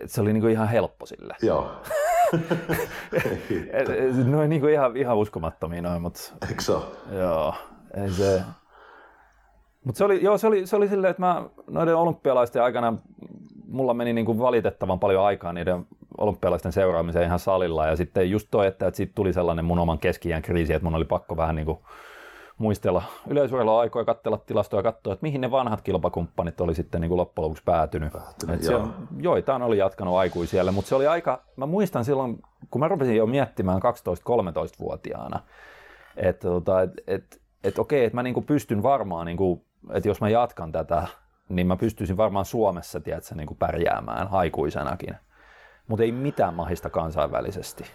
[0.06, 1.36] se oli niinku ihan helppo sille.
[1.42, 1.70] Joo.
[4.24, 6.84] Noin niinku ihan, ihan uskomattomia noin, mutta Eikö se ole?
[7.12, 7.54] joo,
[7.96, 8.42] ei se...
[9.84, 12.96] Mutta se oli, joo, se oli, se oli silleen, että mä noiden olympialaisten aikana
[13.66, 15.86] mulla meni niinku valitettavan paljon aikaa niiden
[16.18, 17.86] olympialaisten seuraamiseen ihan salilla.
[17.86, 20.94] Ja sitten just toi, että, että siitä tuli sellainen mun oman keski kriisi, että mun
[20.94, 21.86] oli pakko vähän niinku
[22.58, 27.08] muistella yleisurheilua aikoja, katsella tilastoja ja katsoa, että mihin ne vanhat kilpakumppanit oli sitten niin
[27.08, 28.12] kuin loppujen lopuksi päätynyt.
[28.12, 28.88] Päätynyt, Et siellä,
[29.20, 33.26] joitain oli jatkanut aikuisiellä, mutta se oli aika, mä muistan silloin, kun mä rupesin jo
[33.26, 35.40] miettimään 12-13-vuotiaana,
[36.16, 40.28] että tota, et, et, et okei, että mä niinku pystyn varmaan, niinku, että jos mä
[40.28, 41.06] jatkan tätä,
[41.48, 45.14] niin mä pystyisin varmaan Suomessa tiedätkö, niinku pärjäämään aikuisenakin.
[45.88, 47.84] Mutta ei mitään mahista kansainvälisesti.
[47.84, 47.88] Ei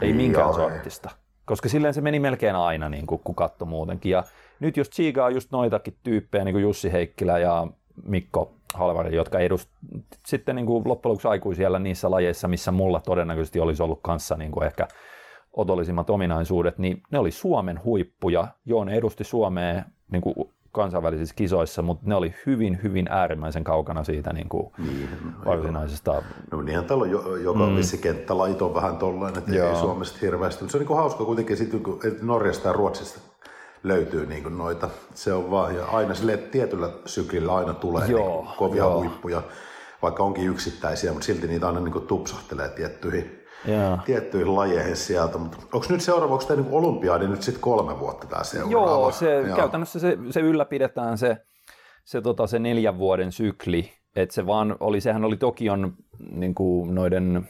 [0.00, 1.10] Niin, minkään sortista.
[1.50, 4.12] Koska silleen se meni melkein aina, niin kuin, kun katsoi muutenkin.
[4.12, 4.24] Ja
[4.60, 7.66] nyt jos tsiigaa just noitakin tyyppejä, niin kuin Jussi Heikkilä ja
[8.04, 9.68] Mikko Halvari, jotka edust
[10.26, 14.50] sitten niin kuin loppujen lopuksi aikuisiellä niissä lajeissa, missä mulla todennäköisesti olisi ollut kanssa niin
[14.50, 14.88] kuin ehkä
[15.52, 18.48] otollisimmat ominaisuudet, niin ne oli Suomen huippuja.
[18.64, 20.34] Joo, ne edusti Suomea niin kuin
[20.72, 25.08] kansainvälisissä kisoissa, mutta ne oli hyvin, hyvin äärimmäisen kaukana siitä niin kuin Niin,
[25.44, 27.76] varsinaisesta No niinhän täällä on jo, joka mm.
[27.76, 29.70] vissi kenttälajit on vähän tollainen, että Joo.
[29.70, 30.64] ei Suomesta hirveästi.
[30.64, 33.20] Mutta se on niin hauska kuitenkin, sit, kun Norjasta ja Ruotsista
[33.82, 34.88] löytyy niin kuin noita.
[35.14, 38.98] Se on vaan, ja aina sille tietyllä syklillä aina tulee Joo, niin kuin kovia joo.
[38.98, 39.42] huippuja,
[40.02, 43.98] vaikka onkin yksittäisiä, mutta silti niitä aina niin kuin tupsahtelee tiettyihin, Joo.
[44.06, 45.38] tiettyihin lajeihin sieltä.
[45.38, 48.90] Mutta onko nyt seuraavaksi tämä niin olympiadi nyt sitten kolme vuotta tämä seuraava?
[48.90, 49.56] Joo, se, Joo.
[49.56, 51.36] käytännössä se, se ylläpidetään se,
[52.04, 53.92] se, tota, se neljän vuoden sykli.
[54.16, 55.94] Et se vaan oli, sehän oli Tokion
[56.30, 57.48] niin kuin noiden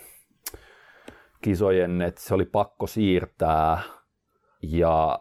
[1.42, 3.81] kisojen, että se oli pakko siirtää,
[4.62, 5.18] ja,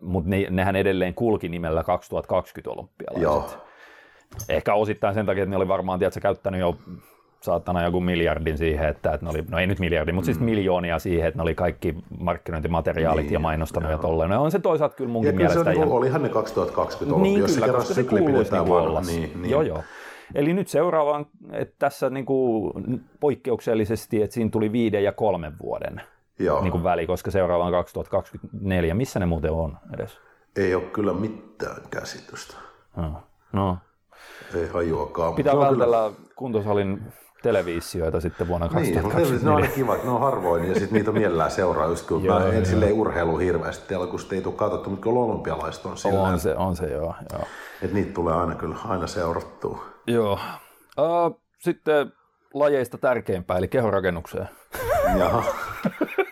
[0.00, 3.22] mutta ne, nehän edelleen kulki nimellä 2020 olympialaiset.
[3.22, 3.66] Joo.
[4.48, 6.76] Ehkä osittain sen takia, että ne oli varmaan tiedätkö, käyttänyt jo
[7.42, 10.98] saatana joku miljardin siihen, että, että ne oli, no ei nyt miljardin, mutta siis miljoonia
[10.98, 14.30] siihen, että ne oli kaikki markkinointimateriaalit Niin, ja mainostanut ja tolleen.
[14.30, 15.98] No on se toisaalta kyllä munkin Ja kyllä se mielestä on, niin ihan...
[15.98, 19.00] olihan ne 2020 Niin olympiassa kyllä, koska se sykli kuuluisi pidetään niin olla.
[19.00, 19.50] Niin, niin.
[19.50, 19.82] Joo, joo.
[20.34, 22.72] Eli nyt seuraavaan, että tässä niin kuin
[23.20, 26.02] poikkeuksellisesti, että siinä tuli viiden ja kolmen vuoden
[26.38, 26.62] Joo.
[26.62, 28.94] niin kuin väli, koska seuraava on 2024.
[28.94, 30.18] Missä ne muuten on edes?
[30.56, 32.56] Ei ole kyllä mitään käsitystä.
[32.96, 33.12] No,
[33.52, 33.78] no.
[34.54, 35.34] Ei hajuakaan.
[35.34, 37.02] Pitää se vältellä kuntosalin
[37.42, 39.44] televisioita sitten vuonna Niin, mutta 2024.
[39.44, 42.24] ne on aina kivat, ne on harvoin ja sitten niitä on mielellään seuraa, just kun
[42.24, 42.64] Joo, mä en joo.
[42.64, 46.38] silleen urheilu hirveästi tiedä, kun sitä ei tule katsottu, mutta kyllä olympialaiset on sillä, on
[46.38, 47.14] se, on se joo.
[47.32, 47.42] joo.
[47.82, 49.84] että niitä tulee aina kyllä aina seurattua.
[50.06, 50.38] joo.
[50.98, 52.12] Uh, sitten
[52.54, 54.48] lajeista tärkeimpää, eli kehorakennukseen.
[55.18, 55.44] Jaha,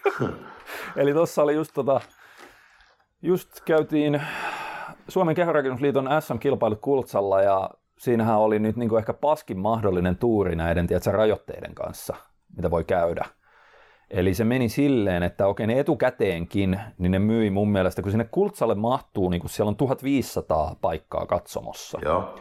[0.96, 2.00] Eli tuossa oli just tota,
[3.22, 4.22] just käytiin
[5.08, 10.86] Suomen kehorakennusliiton SM-kilpailut Kultsalla ja siinähän oli nyt niin kuin ehkä paskin mahdollinen tuuri näiden
[10.86, 12.16] tiedätkö, rajoitteiden kanssa,
[12.56, 13.24] mitä voi käydä.
[14.10, 18.28] Eli se meni silleen, että okei ne etukäteenkin, niin ne myi mun mielestä, kun sinne
[18.30, 22.38] Kultsalle mahtuu, niin kun siellä on 1500 paikkaa katsomossa, joo,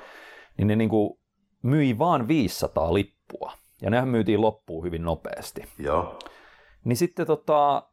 [0.58, 1.20] niin ne niin kuin
[1.64, 3.52] myi vaan 500 lippua.
[3.82, 5.64] Ja nehän myytiin loppuun hyvin nopeasti.
[5.80, 6.20] joo,
[6.84, 7.84] Niin sitten tota,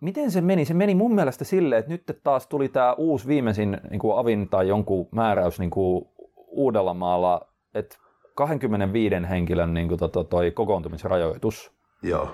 [0.00, 0.64] miten se meni?
[0.64, 4.48] Se meni mun mielestä silleen, että nyt taas tuli tämä uusi viimeisin niin kuin avin
[4.48, 6.08] tai jonkun määräys niin kuin
[6.54, 7.40] Uudellamaalla,
[7.74, 7.96] että
[8.34, 11.72] 25 henkilön niin kuin tota, toi kokoontumisrajoitus.
[12.02, 12.28] joo,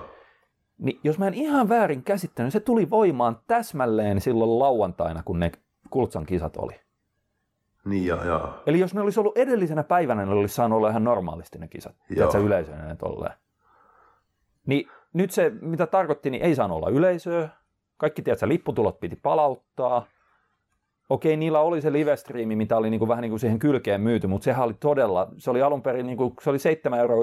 [0.77, 5.51] Niin jos mä en ihan väärin käsittänyt, se tuli voimaan täsmälleen silloin lauantaina, kun ne
[5.89, 6.79] Kultsan kisat oli.
[7.85, 11.03] niin ja, ja, Eli jos ne olisi ollut edellisenä päivänä, ne olisi saanut olla ihan
[11.03, 11.95] normaalisti ne kisat.
[12.09, 12.31] Joo.
[12.37, 13.33] Yleisöinen ne tolleen.
[14.65, 17.49] Niin nyt se, mitä tarkoitti, niin ei saanut olla yleisöä.
[17.97, 20.05] Kaikki, tiedätkö, lipputulot piti palauttaa.
[21.11, 24.27] Okei, niillä oli se livestriimi, mitä oli niin kuin, vähän niin kuin siihen kylkeen myyty,
[24.27, 27.19] mutta sehän oli todella, se oli alun perin, niin kuin, se oli 7,99 euroa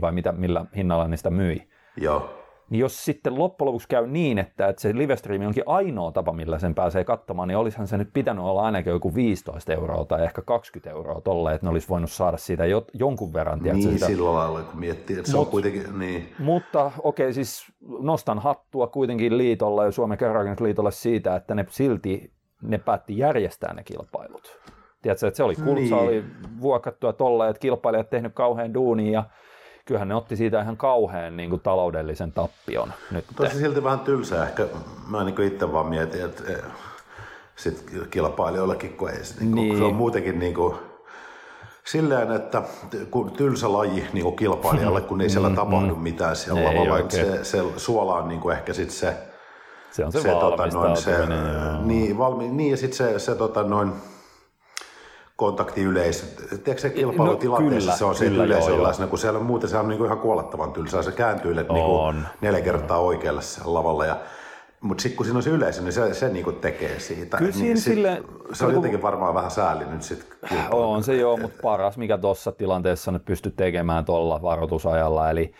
[0.00, 1.68] vai mitä, millä hinnalla ne sitä myi.
[1.96, 2.30] joo,
[2.70, 6.58] Niin jos sitten loppujen lopuksi käy niin, että, että se livestriimi onkin ainoa tapa, millä
[6.58, 10.42] sen pääsee katsomaan, niin olisihan se nyt pitänyt olla ainakin joku 15 euroa tai ehkä
[10.42, 13.60] 20 euroa tolle, että ne olisi voinut saada siitä jo, jonkun verran.
[13.60, 14.06] tiedätkö, niin sitä.
[14.06, 18.86] sillä lailla, kun miettii, että se on Mut- kuitenkin, niin, Mutta okei, siis nostan hattua
[18.86, 24.58] kuitenkin liitolle ja Suomen Kerrakennusliitolle siitä, että ne silti ne päätti järjestää ne kilpailut.
[25.02, 26.08] Tiedätkö, että se oli kultsa, Niin.
[26.08, 26.24] oli
[26.60, 29.24] vuokattua tolle, että kilpailijat tehnyt kauhean duunia ja
[29.84, 33.24] kyllähän ne otti siitä ihan kauhean niin kuin, taloudellisen tappion nyt.
[33.36, 34.66] tosi silti vähän tylsää ehkä,
[35.08, 36.58] mä niin itse vaan mietin, että eh,
[37.56, 39.78] sit kilpailijoillekin, kun ei, niin kuin, Niin.
[39.78, 40.74] se on muutenkin niin kuin,
[41.84, 42.62] silleen, että
[43.10, 46.98] kun tylsä laji niin kuin kilpailijalle, kun ei siellä tapahdu mitään siellä Mm, Ei lavalla,
[46.98, 49.16] että se, se suola on niin kuin ehkä sit se,
[49.96, 51.82] Se on se, se, tota, noin, se joo.
[51.82, 53.92] niin, valmi, niin, ja sitten se, se tota, noin,
[55.36, 56.26] kontaktiyleisö.
[56.48, 58.88] Tiedätkö se kilpailutilanteessa kyllä, se on kyllä, yleisö joo, joo.
[58.88, 61.02] läsnä, kun siellä muuten se on niin kuin ihan kuolettavan tylsää.
[61.02, 62.14] Se kääntyilet niin On.
[62.14, 64.06] kuin neljä kertaa oikealle lavalla.
[64.06, 64.16] Ja,
[64.80, 67.36] mutta sitten kun siinä on se yleisö, niin se, se niin kuin tekee siitä.
[67.36, 70.38] Kyllä niin sille- se on jotenkin varmaan vähän sääli nyt sitten.
[70.70, 75.30] On se joo, mutta paras mikä tuossa tilanteessa nyt pystyi tekemään tuolla varoitusajalla.
[75.30, 75.52] Eli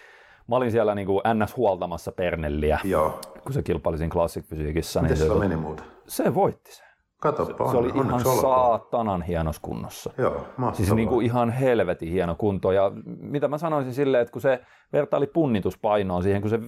[0.49, 3.21] mä olin siellä niin kuin NS huoltamassa Pernelliä, Joo.
[3.45, 5.01] kun se kilpaili siinä Classic Fysiikissä.
[5.01, 5.85] Niin Miten se, sillä meni muuten?
[6.07, 6.87] se voitti sen.
[7.21, 10.11] Katoppa, Se oli ihan saatanan hienossa kunnossa.
[10.19, 10.73] Joo, mahtavaa.
[10.75, 12.73] Siis niin kuin ihan helvetin hieno kunto.
[12.73, 14.61] Ja mitä mä sanoisin silleen, että kun se
[14.93, 16.61] vertaili punnituspainoa siihen, kun se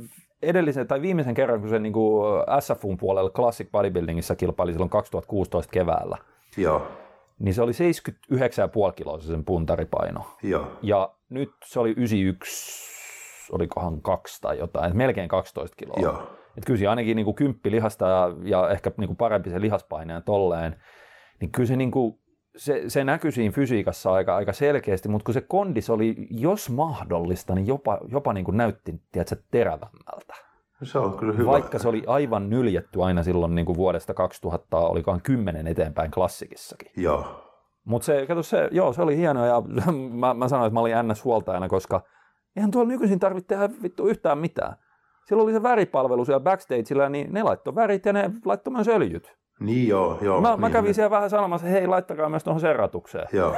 [0.42, 2.24] edellisen tai viimeisen kerran, kun se niin kuin
[2.60, 6.16] SFUn puolella Classic Bodybuildingissa kilpaili silloin 2016 keväällä,
[6.56, 6.82] Joo,
[7.38, 8.38] niin se oli 79,5
[8.96, 10.26] kiloa se sen puntaripaino.
[10.42, 12.97] joo, Ja nyt se oli 91,
[13.52, 15.96] olikohan kaksi tai jotain, melkein 12 kiloa.
[16.02, 16.38] joo.
[16.58, 19.60] Et kyllä siinä ainakin niin kuin kymppi lihasta ja, ja ehkä niin kuin parempi se
[19.60, 20.76] lihaspaine ja tolleen,
[21.40, 22.20] niin kyllä se, niin kuin,
[22.56, 27.54] se, se näkyi siinä fysiikassa aika, aika selkeästi, mutta kun se kondis oli, jos mahdollista,
[27.54, 30.34] niin jopa, jopa niin kuin näytti tiedätkö, terävämmältä.
[30.82, 31.50] Se on kyllä hyvä.
[31.50, 36.90] Vaikka se oli aivan nyljetty aina silloin niin kuin vuodesta 2000, olikohan kymmenen eteenpäin klassikissakin.
[36.96, 37.44] Joo,
[37.84, 39.62] Mutta se, kato se, joo, se oli hienoa ja
[40.20, 42.02] mä, mä sanoin, että mä olin NS-huoltajana, koska
[42.58, 44.76] eihän tuolla nykyisin tarvitse tehdä vittu yhtään mitään.
[45.24, 49.36] Silloin oli se väripalvelu siellä backstageilla, niin ne laittoi värit ja ne laittoi myös öljyt.
[49.60, 50.40] niin joo, joo.
[50.40, 50.94] Mä, niin, mä kävin niin.
[50.94, 53.28] siellä vähän sanomassa, hei laittakaa myös tuohon serratukseen.
[53.32, 53.54] Joo,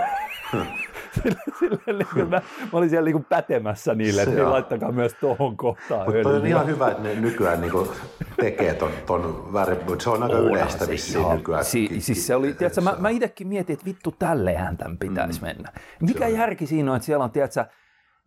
[1.58, 5.14] Silleen, niin kuin mä, mä, olin siellä niin kuin pätemässä niille, että Se laittakaa myös
[5.14, 7.92] tuohon kohtaan Mutta on ihan hyvä, että ne nykyään niinku
[8.40, 9.52] tekee ton, ton
[9.86, 11.64] mutta se on aika yleistä se vissiin nykyään.
[11.64, 15.46] Si, siis se oli, tiedätkö, mä, mä itsekin mietin, että vittu tällehän tämän pitäisi mm.
[15.46, 15.72] mennä.
[16.00, 17.64] Mikä järki siinä on, että siellä on, tiedätkö,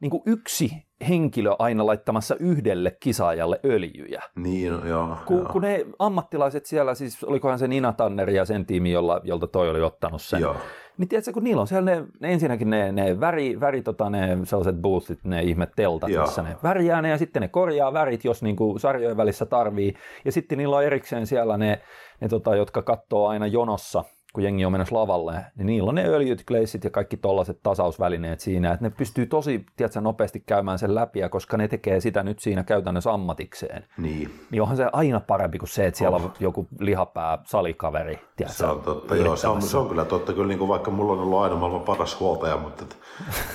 [0.04, 4.24] niin kuin yksi henkilö aina laittamassa yhdelle kisaajalle öljyjä.
[4.36, 5.18] Niin, joo.
[5.26, 5.50] Kun, joo.
[5.52, 9.70] kun ne ammattilaiset siellä, siis olikohan se Nina Tanner ja sen tiimi, jolla, jolta toi
[9.70, 10.42] oli ottanut sen.
[10.42, 10.56] Joo.
[10.98, 14.38] Niin tiedätkö, kun niillä on siellä ne, ne ensinnäkin ne, ne väri, väri tota, ne
[14.44, 16.26] sellaiset boothit, ne ihme teltat, Joo.
[16.26, 19.94] missä ne värjää ne ja sitten ne korjaa värit, jos niinku sarjojen välissä tarvii.
[20.26, 21.82] Ja sitten niillä on erikseen siellä ne,
[22.22, 26.06] ne tota, jotka katsoo aina jonossa, kun jengi on menossa lavalle, niin niillä on ne
[26.08, 30.96] öljyt, gleissit ja kaikki tollaiset tasausvälineet siinä, että ne pystyy tosi tiedätkö, nopeasti käymään sen
[30.96, 34.40] läpi, ja koska ne tekee sitä nyt siinä käytännössä ammatikseen, Niin.
[34.52, 38.20] niin onhan se aina parempi kuin se, että siellä on joku lihapää salikaveri.
[38.36, 40.34] Tiedätkö, Se on totta, joo, se on, se on kyllä totta.
[40.34, 42.86] Kyllä niin kuin vaikka mulla on ollut aina maailman paras huoltaja, mutta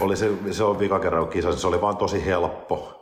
[0.00, 2.97] oli se, se on vika kerran kisa, se oli vaan tosi helppo.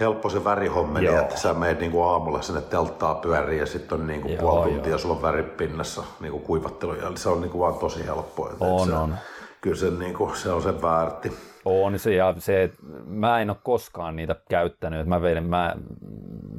[0.00, 1.20] Helppo se värihommeli, Joo.
[1.20, 4.40] että sä meet niin kuin aamulla sinne telttaa pyöriin ja sitten on niin kuin Joo,
[4.40, 7.74] puoli tuntia sulla on väri pinnassa niin kuin kuivattelu ja se on niin kuin vaan
[7.74, 8.50] tosi helppo.
[8.50, 9.14] Että On, se, on.
[9.60, 11.32] Kyllä se, niin kuin, se on sen väärti.
[11.64, 12.70] On se, ja se,
[13.06, 15.76] mä en ole koskaan niitä käyttänyt, mä vedin, mä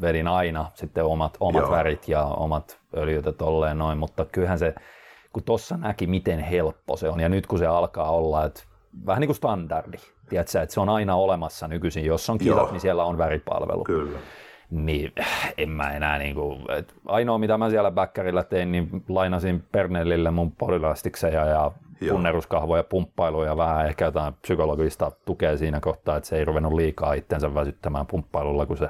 [0.02, 1.72] vedin aina sitten omat, omat Joo.
[1.72, 4.76] värit ja omat öljyt ja tolleen noin, mutta kyllähän se,
[5.34, 8.64] kun tossa näki, miten helppo se on, ja nyt kun se alkaa olla, että
[9.06, 9.98] vähän niin kuin standardi,
[10.30, 12.72] tiedätkö, että se on aina olemassa nykyisin, jos on kisat, Joo.
[12.72, 13.84] niin siellä on väripalvelu.
[13.84, 14.20] Kyllä.
[14.72, 15.14] Niin
[15.58, 20.52] en mä enää niinku, et ainoa mitä mä siellä bäkkärillä tein, niin lainasin Pernellille mun
[20.52, 22.14] polylastikseja ja Joo.
[22.14, 27.54] punneruskahvoja, pumppailuja, vähän ehkä jotain psykologista tukea siinä kohtaa, että se ei ruvennut liikaa itsensä
[27.54, 28.90] väsyttämään pumppailulla, kun se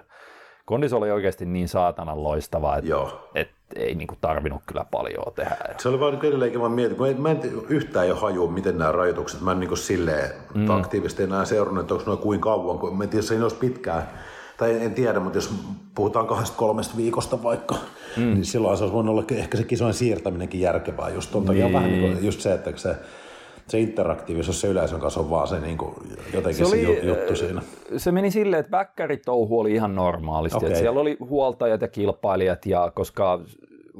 [0.70, 2.90] kondis oli oikeasti niin saatanan loistava, että
[3.36, 5.58] et ei niinku tarvinnut kyllä paljon tehdä.
[5.78, 8.78] Se oli vaan niin edelleenkin vaan mietin, kun en- mä en yhtään jo hajua, miten
[8.78, 10.70] nämä rajoitukset, mä en niin silleen mm.
[10.70, 13.56] aktiivisesti enää seurannut, että onko noin kuin kauan, kun mä en tiedä, jos ei olisi
[13.56, 14.10] pitkään,
[14.58, 15.54] tai en, en tiedä, mutta jos
[15.96, 17.76] puhutaan kahdesta kolmesta viikosta vaikka,
[18.18, 18.24] mm.
[18.24, 21.74] niin silloin se olisi voinut olla ehkä se kisojen siirtäminenkin järkevää, just ton takia Niin.
[21.74, 22.96] vähän niin kuin, just se, että se,
[23.70, 25.96] se interaktiivisuus se yleisön kanssa on vaan se niin kuin,
[26.34, 27.62] jotenkin se, Se oli, juttu siinä.
[27.98, 30.66] se meni silleen, että bäkkäritouhu oli ihan normaalisti.
[30.66, 30.76] Okay.
[30.76, 33.40] Siellä oli huoltajat ja kilpailijat, ja koska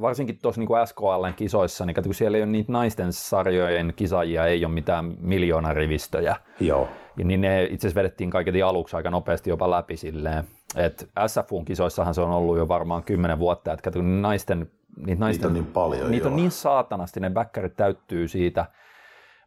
[0.00, 4.64] varsinkin tuossa niin SKLn kisoissa, niin kun siellä ei ole niitä naisten sarjojen kisaajia, ei
[4.64, 6.36] ole mitään miljoonarivistöjä.
[6.60, 10.44] Joo, Ja niin ne itse asiassa vedettiin kaiketi aluksi aika nopeasti jopa läpi silleen.
[10.76, 14.70] Et SFUn kisoissahan se on ollut jo varmaan kymmenen vuotta, että naisten,
[15.06, 16.10] niitä naisten niitä on niin paljon.
[16.10, 16.30] niitä joo.
[16.30, 18.66] on niin saatanasti, ne bäkkärit täyttyy siitä.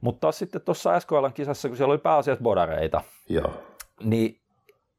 [0.04, 3.54] Mutta taas sitten tuossa SKLn kisassa, kun siellä oli pääasiassa bodareita, Joo.
[4.04, 4.40] niin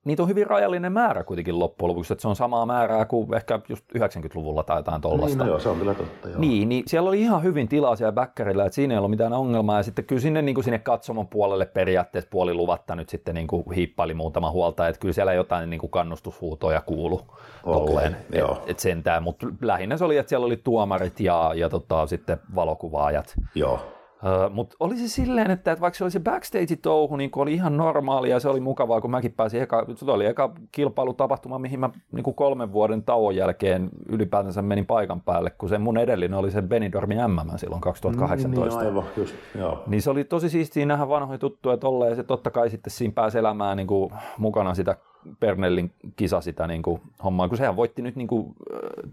[0.04, 3.60] niitä on hyvin rajallinen määrä kuitenkin loppujen lopuksi, että se on samaa määrää kuin ehkä
[3.68, 5.38] just 90-luvulla tai jotain Niin, tollasta.
[5.38, 6.28] no joo, se on kyllä totta.
[6.28, 6.40] Joo.
[6.40, 9.76] Niin, niin siellä oli ihan hyvin tilaa siellä bäkkärillä, että siinä ei ollut mitään ongelmaa.
[9.76, 13.46] Ja sitten kyllä sinne, niin kuin sinne katsomon puolelle periaatteessa puoli luvatta nyt sitten niin
[13.46, 17.20] kuin hiippaili muutama huolta, että kyllä siellä jotain niin kuin kannustushuutoja kuulu
[17.64, 18.52] tolleen, joo.
[18.62, 19.22] et, et sentään.
[19.22, 23.34] Mutta lähinnä se oli, että siellä oli tuomarit ja, ja tota, sitten valokuvaajat.
[23.54, 23.93] Joo.
[24.24, 27.76] Uh, Mutta oli se silleen, että, että vaikka se oli se backstage-touhu, niin oli ihan
[27.76, 31.90] normaali ja se oli mukavaa, kun mäkin pääsin eka, se oli eka kilpailutapahtuma, mihin mä
[32.12, 36.50] niin kuin kolmen vuoden tauon jälkeen ylipäätänsä menin paikan päälle, kun se mun edellinen oli
[36.50, 38.80] se Benidormin MM silloin 2018.
[38.80, 39.82] Niin, aivan, just, joo.
[39.87, 43.12] Niin se oli tosi siistiä nähdä vanhoja tuttuja tolleen, ja se totta kai sitten siinä
[43.14, 44.96] pääsi elämään niin kuin mukana sitä
[45.40, 48.54] Pernellin kisa sitä niin kuin hommaa, kun sehän voitti nyt niin kuin,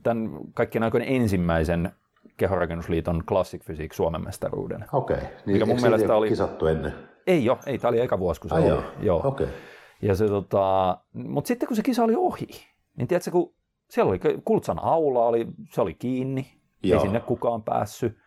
[0.03, 1.91] tämän kaikkien aikojen ensimmäisen
[2.41, 4.85] kehorakennusliiton Classic Physique Suomen mestaruuden.
[4.93, 5.17] Okei.
[5.17, 6.93] Niin Mikä mun mielestä oli- kisattu ennen?
[7.27, 8.69] Ei jo, ei, tämä oli eka vuosi, kun se Ai oli.
[8.69, 8.83] joo.
[9.01, 9.21] joo.
[9.27, 9.47] Okei.
[10.01, 12.47] Ja se, tota, mutta sitten kun se kisa oli ohi,
[12.97, 13.53] niin tiedätkö, kun
[13.89, 16.47] siellä oli Kultsan aula, oli, se oli kiinni,
[16.83, 16.99] Joo.
[16.99, 18.17] ei sinne kukaan päässyt.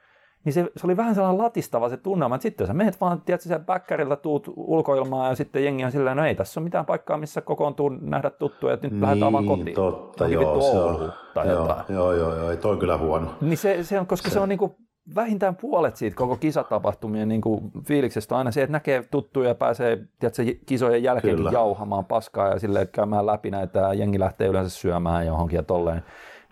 [0.45, 3.49] Niin se, se oli vähän sellainen latistava se tunnelma, että sitten sä menet vaan, tiedätkö,
[3.49, 7.19] siellä bäkkärillä tuut ulkoilmaan ja sitten jengi on silleen, no ei tässä ole mitään paikkaa,
[7.19, 9.65] missä kokoontuu nähdä tuttuja, että nyt lähdetään vaan kotiin.
[9.65, 11.85] Niin, totta, joo, se on, tai joo, jotain.
[11.89, 13.35] joo, joo, joo, ei toi kyllä huono.
[13.41, 14.77] Niin se, se on, koska se, se on niinku
[15.15, 19.99] vähintään puolet siitä koko kisatapahtumien niinku fiiliksestä on aina se, että näkee tuttuja ja pääsee
[20.19, 21.51] tiedätkö, kisojen jälkeenkin Kyllä.
[21.53, 26.03] jauhamaan paskaa ja sille käymään läpi näitä ja jengi lähtee yleensä syömään johonkin ja tolleen.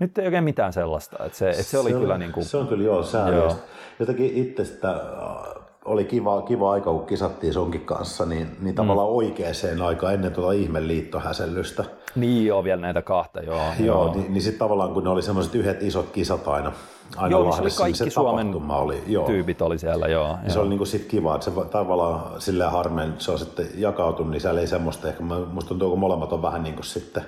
[0.03, 1.25] Nyt ei oikein mitään sellaista.
[1.25, 3.03] Että se, että se oli on, kyllä niinku, Se on kyllä joo Joo.
[3.05, 3.63] säännöllistä.
[4.01, 9.09] Jotenkin itse sitä äh, oli kiva, kiva aika, kun kisattiin sonkin kanssa, niin, niin tavallaan
[9.09, 9.15] Mm.
[9.17, 11.85] oikeaan aikaan ennen tuota ihmeliittohäsellystä.
[12.15, 13.61] niin joo, vielä näitä kahta, joo.
[13.81, 16.73] Joo, niin, niin sitten tavallaan kun ne oli semmoiset yhdet isot kisat aina,
[17.17, 19.27] aina Joo, Lahdessa, niin kaikki se Suomen tapahtuma oli, joo.
[19.27, 20.29] Tyypit oli siellä, joo.
[20.45, 20.61] Ja se joo.
[20.63, 24.41] oli niinku sit kiva, että se va- tavallaan silleen harmeen, se on sitten jakautunut, niin
[24.41, 27.23] siellä ei semmoista ehkä, musta tuntuu, kun molemmat on vähän niin kuin sitten,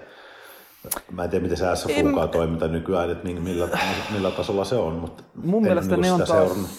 [1.11, 3.69] mä en tiedä miten se SFUkaan toiminta nykyään, että niin, millä,
[4.13, 6.71] millä tasolla se on, mutta Mun en mielestä niinku ne on taas, seurannut.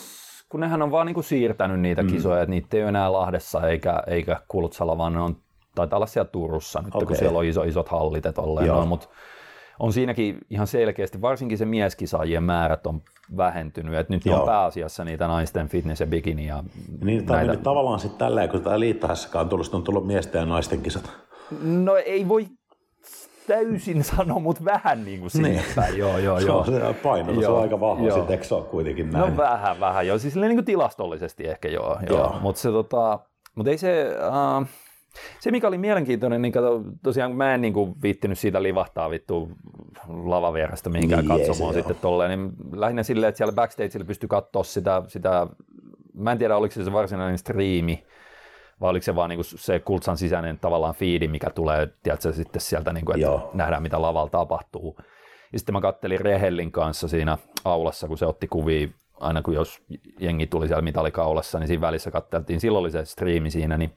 [0.50, 2.10] kun nehän on vaan niinku siirtänyt niitä mm.
[2.10, 5.38] kisoja, että niitä ei ole enää Lahdessa eikä, eikä Kulutsalla, vaan ne on,
[5.76, 7.08] taitaa olla siellä Turussa nyt, okay.
[7.08, 8.26] kun siellä on iso, isot hallit
[8.66, 8.76] Joo.
[8.76, 9.08] noin, mutta
[9.80, 13.02] on siinäkin ihan selkeästi, varsinkin se mieskisaajien määrät on
[13.38, 14.46] vähentynyt, että nyt ne on Joo.
[14.46, 16.64] pääasiassa niitä naisten fitness ja bikini ja
[17.04, 17.52] Niin, näitä.
[17.52, 21.12] on tavallaan sitten tälleen, kun tämä liittahässäkään on tullut, on tullut miesten ja naisten kisat.
[21.62, 22.48] No ei voi
[23.48, 25.62] täysin sanoa, mutta vähän niin kuin sinne Niin.
[25.76, 25.98] päin.
[25.98, 26.58] Joo, joo, Se joo.
[26.60, 28.16] on se paino, se Joo, on aika vahva, joo.
[28.18, 29.32] sitten eikö se ole kuitenkin näin?
[29.32, 30.18] No vähän, vähän joo.
[30.18, 31.98] Siis niin kuin tilastollisesti ehkä joo.
[32.10, 32.20] joo.
[32.20, 32.36] Joo.
[32.42, 33.20] Mutta se tota,
[33.56, 34.16] mut ei se,
[34.62, 34.68] äh,
[35.40, 39.52] Se, mikä oli mielenkiintoinen, niin kato, tosiaan mä en niin kuin, viittinyt siitä livahtaa vittu
[40.08, 45.02] lavavierestä mihinkään Niin, katsomaan sitten tolleen, niin lähinnä silleen, että siellä backstageilla pystyi katsoa sitä,
[45.08, 45.48] sitä,
[46.14, 48.04] mä en tiedä oliko se se varsinainen striimi,
[48.82, 52.62] vai oliko se vaan niin kuin se kultsan sisäinen tavallaan fiidi, mikä tulee, tiedätkö, sitten
[52.62, 53.52] sieltä, niin kuin, että Joo.
[53.54, 54.98] nähdään mitä lavalla tapahtuu.
[55.54, 58.88] Ja sitten mä kattelin Rehellin kanssa siinä aulassa, kun se otti kuvia
[59.20, 59.82] aina kun jos
[60.20, 63.92] jengi tuli siellä mitalikaulassa, niin siinä välissä katteltiin, silloin oli se striimi siinä, niin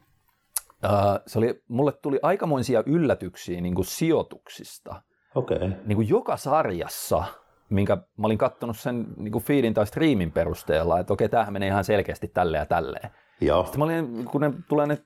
[0.85, 5.03] uh, se oli, mulle tuli aikamoisia yllätyksiä niin kuin sijoituksista.
[5.35, 5.59] Okay.
[5.85, 7.24] Niin kuin joka sarjassa,
[7.70, 11.68] minkä mä olin katsonut sen niin kuin feedin tai striimin perusteella, että okei, tämähän menee
[11.68, 13.11] ihan selkeästi tälleen ja tälleen.
[13.41, 13.62] Joo.
[13.62, 14.99] Sitten mä olin, kun ne tulee ne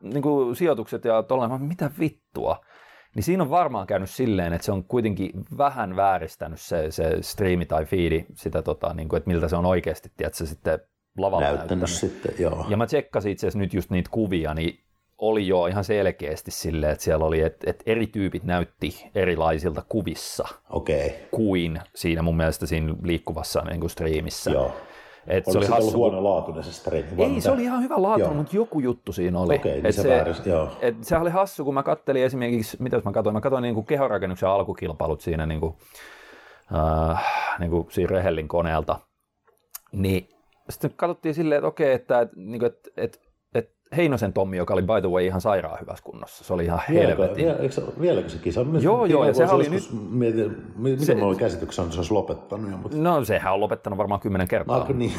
[0.00, 2.64] niin kuin sijoitukset ja tolleen, mä, mitä vittua.
[3.14, 7.66] Niin siinä on varmaan käynyt silleen, että se on kuitenkin vähän vääristänyt se, se striimi
[7.66, 10.78] tai feedi, sitä, tota, niin kuin, että miltä se on oikeasti, tiedätkö, sitten
[11.18, 11.90] lavalla Näyttänyt näyttänyt.
[11.90, 12.66] sitten, joo.
[12.68, 14.84] Ja mä tsekkasin itse asiassa nyt just niitä kuvia, niin
[15.18, 20.48] oli jo ihan selkeästi silleen, että siellä oli, että, että eri tyypit näytti erilaisilta kuvissa.
[20.70, 21.10] Okay.
[21.30, 24.50] kuin siinä mun mielestä siinä liikkuvassa niin kuin striimissä.
[24.50, 24.76] Joo.
[25.26, 27.08] Et se oli se ollut hassu, kun- huono laatuinen se striimi?
[27.22, 27.40] ei, mitä?
[27.40, 29.54] se oli ihan hyvä laatu, mutta joku juttu siinä oli.
[29.54, 30.68] Okei, niin Et se joo.
[30.80, 33.86] Et sehän oli hassu, kun mä kattelin esimerkiksi, mitä mä katsoin, mä katsoin niin kuin
[33.86, 35.74] kehorakennuksen alkukilpailut siinä niin kuin,
[36.74, 37.24] äh,
[37.58, 38.98] niin kuin siinä Rehellin koneelta,
[39.92, 40.28] niin
[40.70, 43.18] sitten katsottiin silleen, että okei, että, että, niin kuin, että, että
[43.96, 47.08] Heinosen Tommi, joka oli by the way ihan sairaan hyvässä kunnossa, se oli ihan Vieläkö,
[47.08, 47.44] helvetin.
[47.44, 48.66] vielä, eikö vieläkö se kisa?
[48.80, 52.12] Joo, joo, ja sehän oli joskus Mietin, miten Se- se, oli käsityksen, että se olisi
[52.12, 52.96] lopettanut jo, mutta...
[52.96, 54.76] No sehän on lopettanut varmaan kymmenen kertaa.
[54.76, 55.12] Alko niin.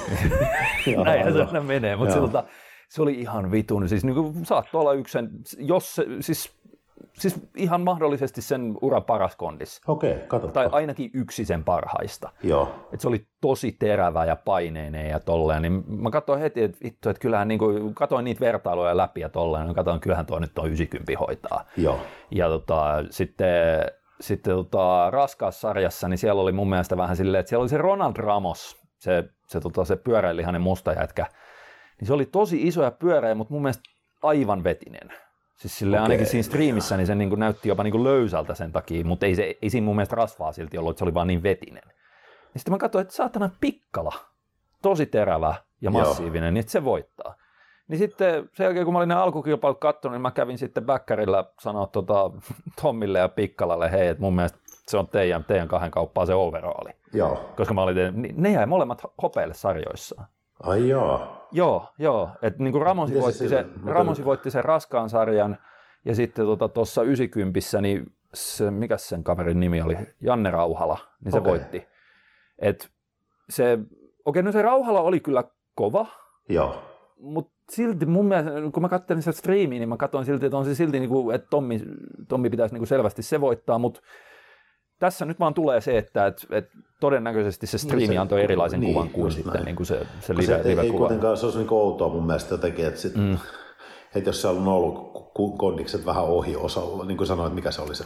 [1.06, 2.44] Näinhän se menee, mutta se, tota,
[2.90, 3.90] se oli ihan vitun.
[3.90, 6.55] Siis niin kuin, saattoi olla yksi sen, jos se, siis,
[7.20, 9.82] siis ihan mahdollisesti sen uran paras kondis.
[9.88, 10.72] Okei, katsotaan.
[10.72, 12.30] Tai ainakin yksi sen parhaista.
[12.44, 12.88] Joo.
[12.94, 17.10] Et se oli tosi terävä ja paineinen ja tolleen, niin mä katsoin heti, että vittu,
[17.10, 20.60] että kyllähän niin kuin, katsoin niitä vertailuja läpi ja tolleen, niin katsoin, kyllähän tuo nyt
[20.60, 21.66] on 90 hoitaa.
[21.78, 22.00] Joo.
[22.32, 23.82] Ja tota, sitten,
[24.22, 27.78] sitten tota, raskaassa sarjassa, niin siellä oli mun mielestä vähän silleen, että siellä oli se
[27.78, 31.26] Ronald Ramos, se, se, tota, se pyöräilihanen musta jätkä.
[32.00, 33.84] Niin se oli tosi iso ja pyöreä, mutta mun mielestä
[34.24, 35.25] aivan vetinen.
[35.56, 36.04] Siis sille Okei.
[36.04, 39.26] ainakin siinä striimissä niin se niin kuin näytti jopa niin kuin löysältä sen takia, mutta
[39.26, 41.84] ei, se, ei siinä mun mielestä rasvaa silti ollut, että se oli vaan niin vetinen.
[42.54, 44.14] Ja sitten mä katsoin, että saatana pikkala,
[44.82, 45.92] tosi terävä ja Joo.
[45.92, 47.36] massiivinen, niin että se voittaa.
[47.88, 51.46] Niin sitten sen jälkeen, kun mä olin ne alkukilpailut katsonut, niin mä kävin sitten Bäkkärillä
[51.60, 52.32] sanoa tota,
[52.82, 56.92] Tommille ja Pikkalalle, hei, että mun mielestä se on teidän, teidän kahden kauppaa se overalli.
[57.14, 57.50] Joo.
[57.58, 60.28] Koska mä olin, niin ne jäi molemmat hopeille sarjoissaan.
[60.64, 61.45] Ai joo.
[61.56, 62.30] Joo, joo.
[62.42, 65.58] Että niin kuin Miten se voitti, se, Ramosi voitti sen raskaan sarjan,
[66.06, 71.32] ja sitten tuossa tota, 90 niin se, mikä sen kaverin nimi oli, Janne Rauhala, niin
[71.32, 71.52] se Okei.
[71.52, 71.88] voitti.
[72.60, 72.90] Et
[73.50, 73.80] se,
[74.26, 75.44] okei, no se Rauhala oli kyllä
[75.76, 76.06] kova,
[76.50, 76.84] Joo.
[77.20, 80.66] mutta silti mun mielestä, kun mä katselin sitä striimiä, niin mä katsoin silti, että on
[80.66, 81.82] se silti, niin kuin, että Tommi,
[82.28, 84.02] Tommi pitäisi niin kuin selvästi se voittaa, mutta
[85.00, 86.70] tässä nyt vaan tulee se, että et, et
[87.00, 89.66] todennäköisesti se striimi se- antoi erilaisen niin, kuvan kuin sitten näin.
[89.66, 90.98] niin kuin se, se Kun se live, ei, live-kuva.
[90.98, 93.38] kuitenkaan, se olisi niin outoa mun mielestä jotenkin, että, sit, mm.
[94.16, 95.16] että jos siellä on ollut
[95.58, 98.06] kondikset vähän ohi osalla, niin kuin sanoit, mikä se oli se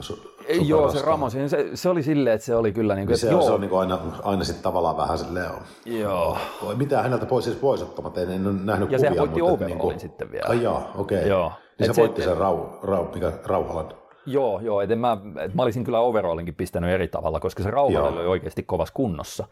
[0.00, 1.02] su, Ei, Joo, se.
[1.02, 3.32] Ramos, niin se, se oli silleen, että se oli kyllä niin kuin, Niin että se,
[3.32, 5.60] joo, se on niin kuin aina, aina sitten tavallaan vähän silleen, on.
[5.86, 6.38] joo.
[6.76, 9.10] mitä häneltä pois siis pois ottamatta, en, en ole nähnyt Ja kuvia.
[9.10, 10.46] sehän voitti mutta että overallin sitten vielä.
[10.48, 11.18] Ai jaa, okei.
[11.18, 11.28] Okay.
[11.30, 11.48] Joo.
[11.48, 13.94] Niin Et se se- voitti sen rau, rau, mikä, Rauhalan.
[14.26, 18.08] Joo, joo, et mä, et mä olisin kyllä overallinkin pistänyt eri tavalla, koska se Rauhala
[18.08, 18.18] Joo.
[18.18, 19.46] oli oikeasti kovassa kunnossa.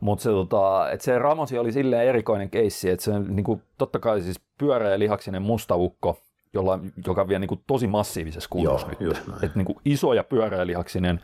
[0.00, 4.20] Mutta se, tota, et se Ramosi oli silleen erikoinen keissi, että se niinku, totta kai
[4.20, 6.18] siis pyöreä lihaksinen mustaukko,
[6.52, 9.42] jolla, joka vielä niinku tosi massiivisessa kunnossa Joo, nyt.
[9.42, 11.20] Et niinku iso ja pyöreä lihaksinen.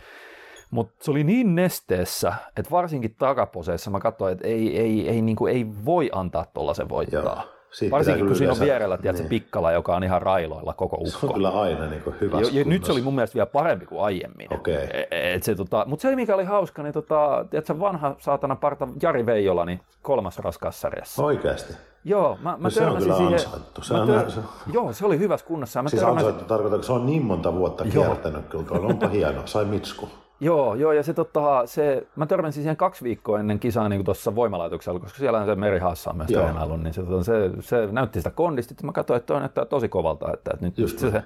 [0.70, 5.46] Mutta se oli niin nesteessä, että varsinkin takaposeessa mä katsoin, että ei, ei, ei, niinku,
[5.46, 7.44] ei voi antaa tuollaisen voittaa.
[7.46, 7.57] Joo.
[7.70, 9.28] Siitä Varsinkin kun siinä on vierellä tiedätkö, niin.
[9.28, 11.34] pikkala, joka on ihan railoilla koko Se on ukko.
[11.34, 12.40] kyllä aina niin kuin hyvä.
[12.40, 14.54] Ja, ja nyt se oli mun mielestä vielä parempi kuin aiemmin.
[14.54, 14.74] Okei.
[15.10, 18.88] E- et se, tota, Mutta se mikä oli hauska, niin tota, tiedätkö, vanha saatana parta
[19.02, 21.24] Jari Veijola, niin kolmas raskaassa sarjassa.
[21.24, 21.74] Oikeasti.
[22.04, 23.32] Joo, mä, mä No se on kyllä siihen.
[23.32, 23.82] ansaittu.
[23.82, 24.40] Se mä on- se-
[24.72, 25.82] Joo, se oli hyvässä kunnossa.
[25.82, 28.64] Mä Siis törmäsin, ansaittu tarkoittaa, että se on niin monta vuotta kiertänyt kyllä.
[28.64, 28.86] Tuolla.
[28.86, 29.46] Onpa hienoa.
[29.46, 30.08] Sai Mitsku.
[30.40, 34.34] Joo, joo, ja se, tota, se, mä törmäsin siihen kaksi viikkoa ennen kisaa niin tuossa
[34.34, 36.42] voimalaitoksella, koska siellä on se Meri Haassa on myös Joo.
[36.42, 39.64] treenaillut, niin se, tota, se, se, näytti sitä kondista, että mä katsoin, että toi näyttää
[39.64, 41.22] tosi kovalta, että, että nyt Just se, se,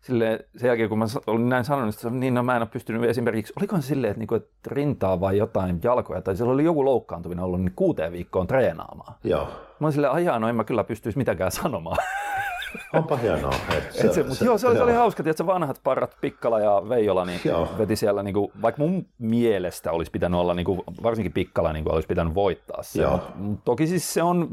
[0.00, 2.68] silleen, sen jälkeen kun mä olin näin sanonut, että se- niin no, mä en ole
[2.72, 6.64] pystynyt esimerkiksi, olikohan se silleen, että, niinku, että rintaa vai jotain jalkoja, tai siellä oli
[6.64, 9.14] joku loukkaantuminen ollut, niin kuuteen viikkoon treenaamaan.
[9.24, 9.44] Joo.
[9.80, 11.98] Mä olin silleen, ajaa, no en mä kyllä pystyisi mitenkään sanomaan.
[12.92, 13.54] Onpa hienoa.
[13.90, 17.24] Se, se, mutta joo, se oli, se oli hauska, että vanhat parrat Pikkala ja Veijola
[17.24, 17.68] niin joo.
[17.78, 21.84] veti siellä, niin kuin, vaikka mun mielestä olisi pitänyt olla, niin kuin, varsinkin Pikkala niin
[21.84, 23.02] kuin, olisi pitänyt voittaa se.
[23.02, 23.20] Joo.
[23.64, 24.48] Toki siis se on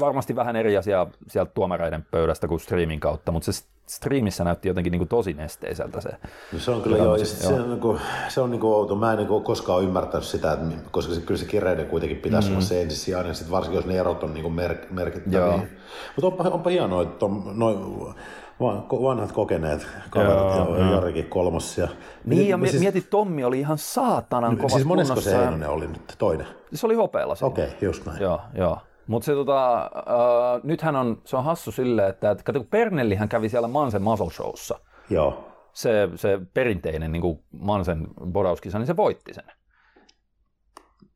[0.00, 4.90] varmasti vähän eri asia sieltä tuomareiden pöydästä kuin streamin kautta, mutta se striimissä näytti jotenkin
[4.90, 6.10] niin kuin tosi nesteiseltä se.
[6.52, 7.24] No se on kyllä joo, joo.
[7.24, 8.94] Se, on, niin kuin, se on niin kuin outo.
[8.94, 12.48] Mä en niin kuin koskaan ymmärtänyt sitä, että, koska se, kyllä se kireiden kuitenkin pitäisi
[12.48, 12.54] mm.
[12.54, 15.62] olla se ensisijainen, sit varsinkin jos ne erot on niin kuin mer- merkittäviä.
[16.16, 17.78] Mutta onpa, onpa hienoa, että on, noin
[19.02, 21.78] vanhat kokeneet kaverit ja Jarikin kolmas.
[21.78, 21.88] Ja,
[22.24, 26.14] niin, ja siis, mieti, Tommi oli ihan saatanan kova Siis monesko se Heinonen oli nyt
[26.18, 26.46] toinen?
[26.74, 28.22] Se oli hopeella Okei, okay, just näin.
[28.22, 28.78] Joo, joo.
[29.08, 33.28] Mutta se, tota, äh, nythän on, se on hassu silleen, että, että kato, kun Pernellihän
[33.28, 34.80] kävi siellä Mansen Muscle Showssa.
[35.10, 35.44] Joo.
[35.72, 39.44] Se, se perinteinen niin kuin Mansen bodauskisa, niin se voitti sen.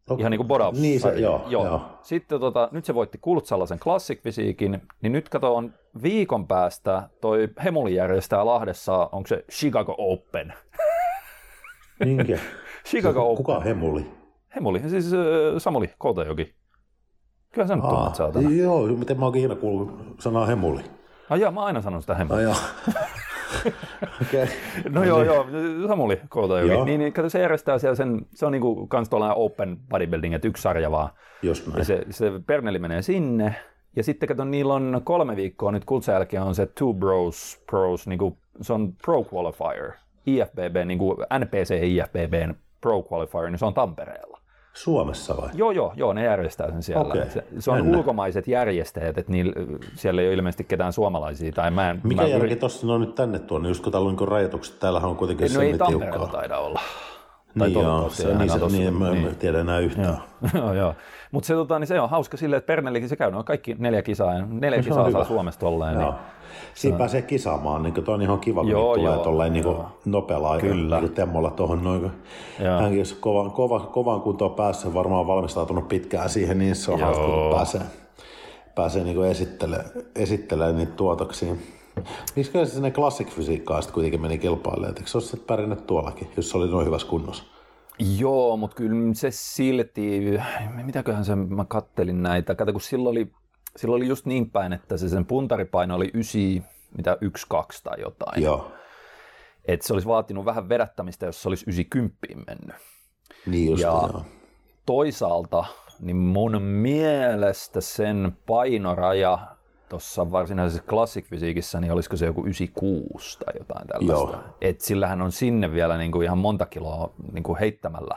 [0.08, 0.20] Okay.
[0.20, 0.80] Ihan niin kuin bodaus.
[0.80, 1.64] Niin se, joo, joo.
[1.64, 1.82] joo.
[2.02, 7.48] Sitten tota, nyt se voitti Kultsalaisen Classic Fysiikin, niin nyt kato on viikon päästä toi
[7.64, 10.52] Hemuli järjestää Lahdessa, onko se Chicago Open?
[12.04, 12.38] Minkä?
[12.88, 13.36] Chicago Open.
[13.36, 14.06] Kuka Hemuli?
[14.56, 15.20] Hemuli, siis äh,
[15.58, 16.61] Samuli Koutajoki.
[17.52, 18.50] Kyllä sä nyt tunnet saatana.
[18.50, 20.80] Joo, miten mä oonkin ikinä kuullut sanaa hemuli.
[21.30, 22.46] Ai joo, mä aina sanon sitä hemuli.
[22.46, 22.54] Ai
[24.22, 24.46] okay.
[24.88, 25.46] No joo, joo,
[25.88, 26.84] Samuli Koutajoki.
[26.84, 30.48] Niin, niin kato, se järjestää siellä sen, se on niinku kans tuollainen open bodybuilding, että
[30.48, 31.10] yksi sarja vaan.
[31.42, 31.78] Just näin.
[31.78, 33.54] Ja se, se Perneli menee sinne,
[33.96, 38.38] ja sitten kato, niillä on kolme viikkoa nyt kultsa on se Two Bros Pros, niinku,
[38.60, 39.92] se on Pro Qualifier,
[40.26, 44.31] IFBB, niinku NPC IFBBn Pro Qualifier, niin se on Tampereella.
[44.74, 45.48] Suomessa vai?
[45.54, 47.06] Joo, joo, joo, ne järjestää sen siellä.
[47.06, 47.30] Okay.
[47.30, 47.98] Se, se on Mennä.
[47.98, 49.52] ulkomaiset järjestäjät, että niillä,
[49.94, 51.52] siellä ei ole ilmeisesti ketään suomalaisia.
[51.52, 52.58] Tai mä en, Mikä mä järki yrit...
[52.58, 55.60] tuossa on nyt tänne tuonne, just kun täällä on niin rajoitukset, täällähän on kuitenkin no
[55.60, 56.80] ei Tampereella taida olla.
[57.58, 59.36] Tai niin joo, se, niin, se, niin, mä en niin.
[59.36, 60.18] tiedä enää yhtään.
[60.54, 60.94] Joo, joo.
[61.30, 64.02] Mutta se, tota, niin se on hauska silleen, että Pernellikin se käy, no kaikki neljä
[64.02, 65.98] kisaa, neljä no, kisaa saa Suomesta olleen.
[65.98, 66.12] Niin,
[66.74, 69.64] Siinä pääsee kisaamaan, niin tuo on ihan kiva, kun joo, tulee tolleen niin
[70.04, 71.00] nopealla Kyllä.
[71.00, 72.10] Niin temmolla tuohon noin.
[72.80, 77.06] Hänkin jos kovan, kova, kovan kuntoon päässä, varmaan valmistautunut pitkään siihen, niin se on joo.
[77.06, 77.80] hauska, kun pääsee,
[78.74, 81.54] pääsee niin esittelemään, esittelemään niitä tuotoksia.
[82.36, 84.94] Miksi se sinne klassikfysiikkaa sitten kuitenkin meni kilpailemaan?
[84.96, 87.44] Eikö se sitten pärjännyt tuollakin, jos se oli noin hyvässä kunnossa?
[88.18, 90.20] Joo, mutta kyllä se silti,
[90.84, 93.32] mitäköhän se, mä kattelin näitä, kato kun silloin oli
[93.76, 96.40] silloin oli just niin päin, että se sen puntaripaino oli 9,
[96.96, 98.42] mitä 1, 2 tai jotain.
[98.42, 98.72] Joo.
[99.64, 102.76] Että se olisi vaatinut vähän vedättämistä, jos se olisi 90 mennyt.
[103.46, 104.24] Niin just, ja joo.
[104.86, 105.64] toisaalta
[106.00, 109.38] niin mun mielestä sen painoraja
[109.88, 114.36] tuossa varsinaisessa klassikfysiikissä, niin olisiko se joku 96 tai jotain tällaista.
[114.36, 114.44] Joo.
[114.60, 118.16] Et sillähän on sinne vielä niin kuin ihan monta kiloa niin kuin heittämällä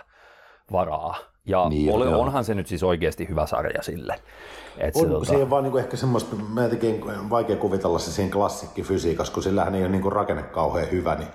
[0.72, 1.16] varaa.
[1.46, 4.16] Ja niin, ole, onhan se nyt siis oikeasti hyvä sarja sille.
[4.78, 5.44] Et on, se, tota...
[5.44, 9.82] on vaan niinku ehkä semmoista, mä jotenkin vaikea kuvitella se siinä klassikkifysiikassa, kun sillähän ei
[9.82, 11.28] ole niinku rakenne kauhean hyvä, niin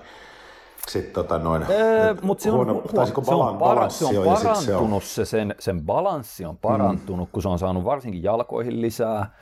[0.87, 4.25] sitten tota noin, öö, mut se on, huono, huo, se, balan, on para, se on
[4.25, 7.31] parantunut, se, se sen, sen balanssi on parantunut, mm.
[7.31, 9.35] kun se on saanut varsinkin jalkoihin lisää.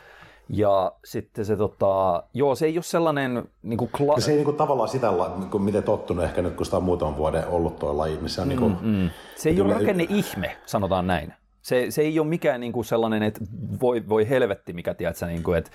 [0.49, 4.45] Ja sitten se, tota, joo, se ei ole sellainen niin kuin kla- Se ei niin
[4.45, 7.79] kuin, tavallaan sitä, niin kuin, miten tottunut ehkä nyt, kun sitä on muutaman vuoden ollut
[7.79, 9.09] tuo laji, missä on mm, niin kuin, mm.
[9.35, 11.33] Se ei ole rakenne ihme, sanotaan näin.
[11.61, 13.41] Se, se ei ole mikään niin kuin sellainen, että
[13.81, 15.71] voi, voi helvetti, mikä tiedät niin kuin, että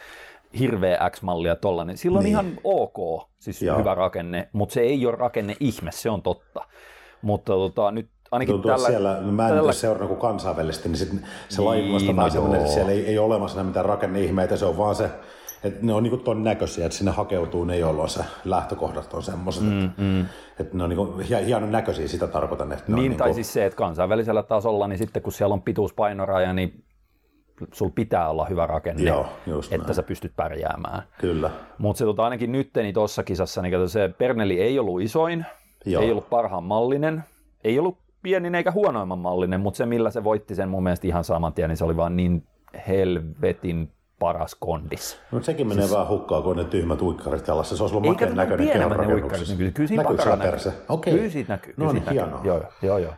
[0.59, 1.97] hirveä X-mallia tollainen.
[1.97, 2.31] Sillä on niin.
[2.31, 3.79] ihan ok, siis Joo.
[3.79, 6.65] hyvä rakenne, mutta se ei ole rakenne ihme, se on totta.
[7.23, 8.89] Mutta tota, nyt ainakin Tuntuu, tällä...
[8.89, 9.73] Siellä, no mä en tällä...
[9.73, 11.09] seurannut kuin kansainvälisesti, niin sit
[11.49, 14.65] se niin, laji vasta no sellainen, että siellä ei, ei ole olemassa mitään rakenneihmeitä, se
[14.65, 15.11] on vaan se,
[15.65, 19.63] että ne on niinku ton näköisiä, että sinne hakeutuu ne, jolloin se lähtökohdat on semmoiset,
[19.65, 20.27] mm, että, mm.
[20.61, 22.73] että ne on niinku hienon näköisiä, sitä tarkoitan.
[22.73, 23.35] Että ne niin, on tai niinku...
[23.35, 26.85] siis se, että kansainvälisellä tasolla, niin sitten kun siellä on pituuspainoraja, niin
[27.73, 29.27] sul pitää olla hyvä rakenne, Joo,
[29.71, 29.95] että näin.
[29.95, 31.03] sä pystyt pärjäämään.
[31.19, 31.51] Kyllä.
[31.79, 35.47] Mutta se tota, ainakin nyt niin tuossa kisassa, niin se Perneli ei ollut isoin,
[35.85, 36.03] Joo.
[36.03, 37.25] ei ollut parhaan mallinen,
[37.65, 41.25] ei ollut pienin eikä huonoimman mallinen, mutta se millä se voitti sen mun mielestä ihan
[41.25, 42.47] saman tien, niin se oli vaan niin
[42.89, 45.21] helvetin paras kondis.
[45.33, 45.93] No sekin menee siis...
[45.93, 47.77] vähän hukkaa, kun ne tyhmät uikkarit jalassa.
[47.77, 49.55] Se olisi ollut makeen näköinen kehonrakennuksessa.
[49.55, 51.13] Niin kyllä siinä Näkyykö näkyy.
[51.13, 51.75] Kyllä siitä näkyy.
[51.77, 52.41] No niin, hienoa.
[52.45, 53.15] Joo, joo, joo.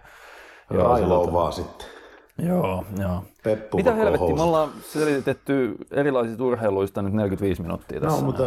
[0.70, 1.86] Railoa vaan sitten.
[2.38, 3.24] Joo, joo.
[3.42, 8.20] Peppu Mitä helvettiä, me ollaan selitetty erilaisista urheiluista nyt 45 minuuttia tässä.
[8.20, 8.42] No, mutta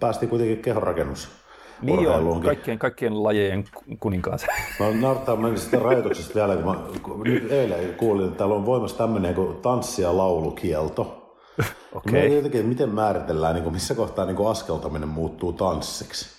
[0.00, 1.43] päästiin kuitenkin kehonrakennus
[1.82, 3.64] niin joo, kaikkien, kaikkien lajejen
[4.00, 4.46] kuninkaas.
[4.80, 8.98] Mä naurattaa mennä sitten rajoituksesta vielä, kun mä nyt eilen kuulin, että täällä on voimassa
[8.98, 11.02] tämmöinen kuin tanssi- ja laulukielto.
[11.94, 12.26] Okei.
[12.26, 12.36] Okay.
[12.36, 16.33] Jotenkin, miten määritellään, niin kuin, missä kohtaa niin kuin askeltaminen muuttuu tanssiksi?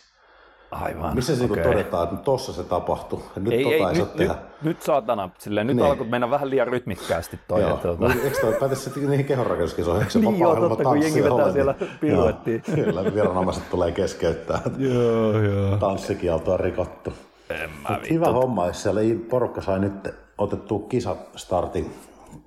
[0.71, 1.15] Aivan.
[1.15, 1.59] Missä se okay.
[1.59, 1.71] okei.
[1.73, 3.19] todetaan, että tossa se tapahtui.
[3.35, 4.35] Nyt Ei, tota ei, ei saa nyt, nyt, tehdä.
[4.63, 5.85] nyt saatana, silleen, nyt Niin.
[5.85, 7.61] alkoi mennä vähän liian rytmikkäästi toi.
[7.61, 7.73] Joo.
[7.75, 10.01] että, tota, Eikö toi päte sitten niihin kehonrakennuskisoihin?
[10.01, 12.61] Eikö se Niin joo, totta, kun jengi vetää ole, siellä piruettiin.
[12.75, 14.61] Kyllä, viranomaiset tulee keskeyttää.
[14.77, 15.77] joo, joo.
[15.77, 17.13] Tanssikielto on rikottu.
[17.49, 21.93] En mä hyvä homma, jos siellä porukka sai nyt otettua kisastartin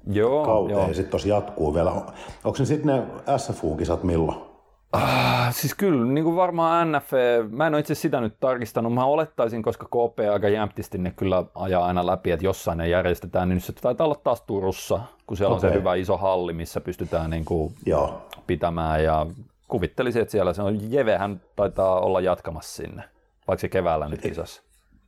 [0.07, 0.89] Joo, kauteen joo.
[0.89, 1.91] ja sitten tuossa jatkuu vielä.
[1.91, 3.03] Onko ne sitten ne
[3.39, 4.48] SFU-kisat milloin?
[4.93, 7.13] Ah, siis kyllä, niin kuin varmaan NF,
[7.51, 11.45] mä en ole itse sitä nyt tarkistanut, mä olettaisin, koska KP aika jämptisti ne kyllä
[11.55, 15.37] ajaa aina läpi, että jossain ne järjestetään, niin nyt se taitaa olla taas Turussa, kun
[15.37, 18.29] siellä on se hyvä iso halli, missä pystytään niin kuin Joo.
[18.47, 19.27] pitämään ja
[19.69, 23.03] kuvittelisin, että siellä se on, Jevehän taitaa olla jatkamassa sinne,
[23.49, 24.63] vaikka se keväällä nyt kisassa.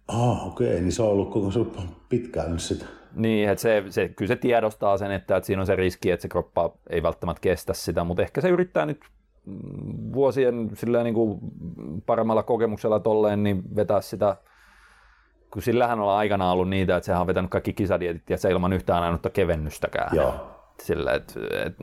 [0.09, 1.61] Ah, okei, niin se on ollut koko se
[2.09, 2.89] pitkään nyt sitten.
[3.15, 6.23] Niin, että se, se, kyllä se tiedostaa sen, että, että siinä on se riski, että
[6.23, 9.01] se kroppa ei välttämättä kestä sitä, mutta ehkä se yrittää nyt
[10.13, 11.39] vuosien silleen niin kuin
[12.07, 14.37] paremmalla kokemuksella tolleen, niin vetää sitä,
[15.51, 18.73] kun sillähän on aikanaan ollut niitä, että sehän on vetänyt kaikki kisadietit ja se ilman
[18.73, 20.17] yhtään ainutta kevennystäkään.
[20.17, 20.60] Joo.
[20.83, 21.35] Sille, et,
[21.67, 21.75] et,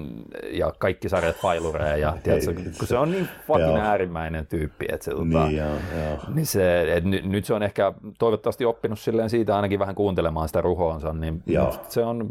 [0.51, 5.11] ja kaikki sarjat failureja, ja tiedätkö, kun se on niin fucking äärimmäinen tyyppi, että se,
[5.11, 6.17] tota, Niin, joo, joo.
[6.33, 10.47] niin se, et nyt, nyt se on ehkä toivottavasti oppinut silleen siitä ainakin vähän kuuntelemaan
[10.49, 11.75] sitä ruhoonsa, niin Joo.
[11.89, 12.29] se on,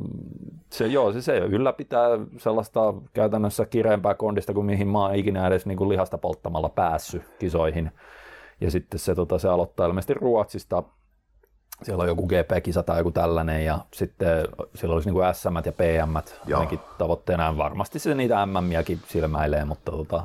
[0.70, 2.08] se, joo, se, se ylläpitää
[2.38, 7.22] sellaista käytännössä kireempää kondista kuin mihin mä oon ikinä edes niin kuin lihasta polttamalla päässyt
[7.38, 7.90] kisoihin.
[8.60, 10.82] Ja sitten se, tota, se aloittaa ilmeisesti Ruotsista,
[11.82, 16.16] siellä on joku GP-kisa tai joku tällainen, ja sitten siellä olisi niin SM ja PM
[16.54, 17.56] ainakin tavoitteena.
[17.56, 20.22] Varmasti se niitä MM-miäkin silmäilee, mutta tota,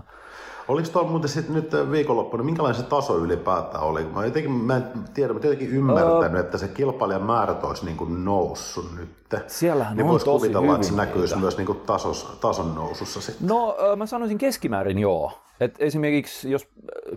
[0.71, 4.03] Oliko tuolla muuten sitten nyt viikonloppuna, minkälainen se taso ylipäätään oli?
[4.03, 8.25] Mä jotenkin, mä en tiedä, mutta jotenkin ymmärtänyt, että se kilpailijan määrät olisi niin kuin
[8.25, 9.09] noussut nyt.
[9.47, 13.21] Siellähän niin on voisi tosi kuvitella, että se näkyisi myös niin kuin tasos, tason nousussa
[13.21, 13.47] sitten.
[13.47, 15.31] No mä sanoisin keskimäärin joo.
[15.59, 16.67] Et esimerkiksi jos,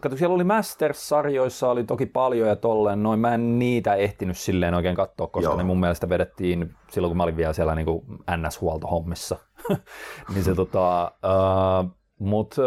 [0.01, 4.75] kato siellä oli Masters-sarjoissa oli toki paljon ja tolleen, noin mä en niitä ehtinyt silleen
[4.75, 5.57] oikein katsoa, koska Joo.
[5.57, 9.37] ne mun mielestä vedettiin silloin kun mä olin vielä siellä niin kuin NS-huoltohommissa.
[10.35, 12.63] niin se tota, uh, mutta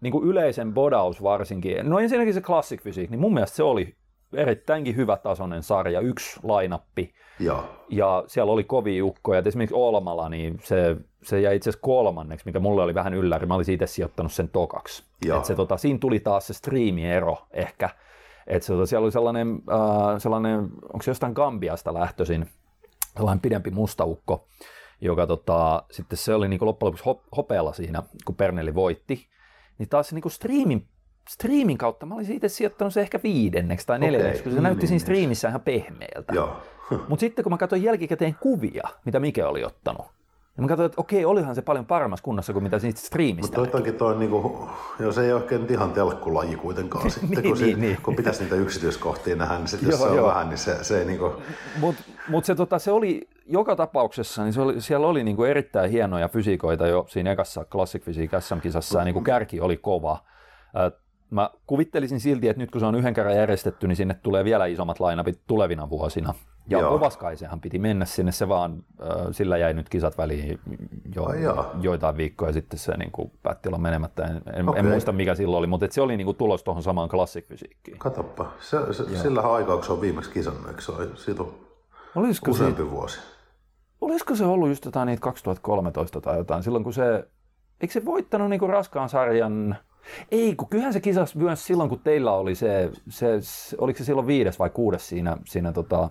[0.00, 3.94] niin yleisen bodaus varsinkin, no ensinnäkin se Classic niin mun mielestä se oli
[4.32, 7.14] erittäinkin hyvä tasoinen sarja, yksi lainappi.
[7.40, 7.64] Joo.
[7.88, 9.38] Ja siellä oli kovia ukkoja.
[9.38, 13.46] Et esimerkiksi Olmala, niin se, se jäi itse asiassa kolmanneksi, mikä mulle oli vähän ylläri.
[13.46, 15.04] Mä olisin itse sijoittanut sen tokaksi.
[15.24, 15.38] Joo.
[15.38, 17.90] Et se, tota, siinä tuli taas se striimiero ehkä.
[18.46, 22.46] Et se, tota, siellä oli sellainen, äh, sellainen onko se jostain Gambiasta lähtöisin,
[23.16, 24.46] sellainen pidempi mustaukko,
[25.00, 29.28] joka tota, sitten se oli niin loppujen lopuksi hop, hopealla siinä, kun Perneli voitti.
[29.78, 30.86] Niin taas se niin striimin,
[31.28, 34.80] striimin kautta mä olisin itse sijoittanut se ehkä viidenneksi tai neljänneksi, kun se niin, näytti
[34.80, 35.00] niin, siinä niin.
[35.00, 36.34] striimissä ihan pehmeältä.
[36.34, 36.56] Joo.
[37.08, 40.06] Mutta sitten kun mä katsoin jälkikäteen kuvia, mitä Mike oli ottanut,
[40.56, 43.40] niin mä katsoin, että okei, olihan se paljon paremmassa kunnossa kuin mitä siitä striimistä.
[43.40, 47.58] Mutta toivottavasti toi, niinku, joo, se ei ole oikein ihan telkkulaji kuitenkaan sitten, Niin, kun,
[47.58, 47.98] niin, si- niin.
[48.02, 50.28] kun pitäisi niitä yksityiskohtia nähdä, niin sitten jos Joo, se on joo.
[50.28, 51.32] vähän, niin se, se ei niinku,
[51.80, 55.90] Mutta mut se, tota, se oli joka tapauksessa, niin se oli, siellä oli niinku erittäin
[55.90, 60.18] hienoja fysiikoita jo siinä ekassa Classic Physique SM-kisassa, ja niinku kärki oli kova.
[61.30, 64.66] Mä kuvittelisin silti, että nyt kun se on yhden kerran järjestetty, niin sinne tulee vielä
[64.66, 66.34] isommat lainapit tulevina vuosina.
[66.68, 66.94] Ja Joo.
[66.94, 68.82] Ovaskaisehan piti mennä sinne, se vaan,
[69.30, 70.60] sillä jäi nyt kisat väliin
[71.14, 71.38] jo, Ai
[71.80, 74.24] joitain viikkoja sitten se niin kuin, päätti olla menemättä.
[74.24, 74.80] En, en, Okei.
[74.80, 77.98] en muista mikä silloin oli, mutta et se oli niin kuin, tulos tuohon samaan klassikfysiikkiin.
[77.98, 81.54] katoppa, se, se, sillä aikaa, kun se on viimeksi kisannut, eikö se ole, siitä on
[82.14, 83.20] Olisiko se, useampi vuosi.
[84.00, 87.28] Olisiko se ollut just jotain niitä 2013 tai jotain, silloin kun se,
[87.80, 89.76] eikö se voittanut niin kuin raskaan sarjan,
[90.30, 94.04] ei, kun kyllähän se kisasi myös silloin, kun teillä oli se, se, se oliko se
[94.04, 96.10] silloin viides vai kuudes siinä, siinä, tota,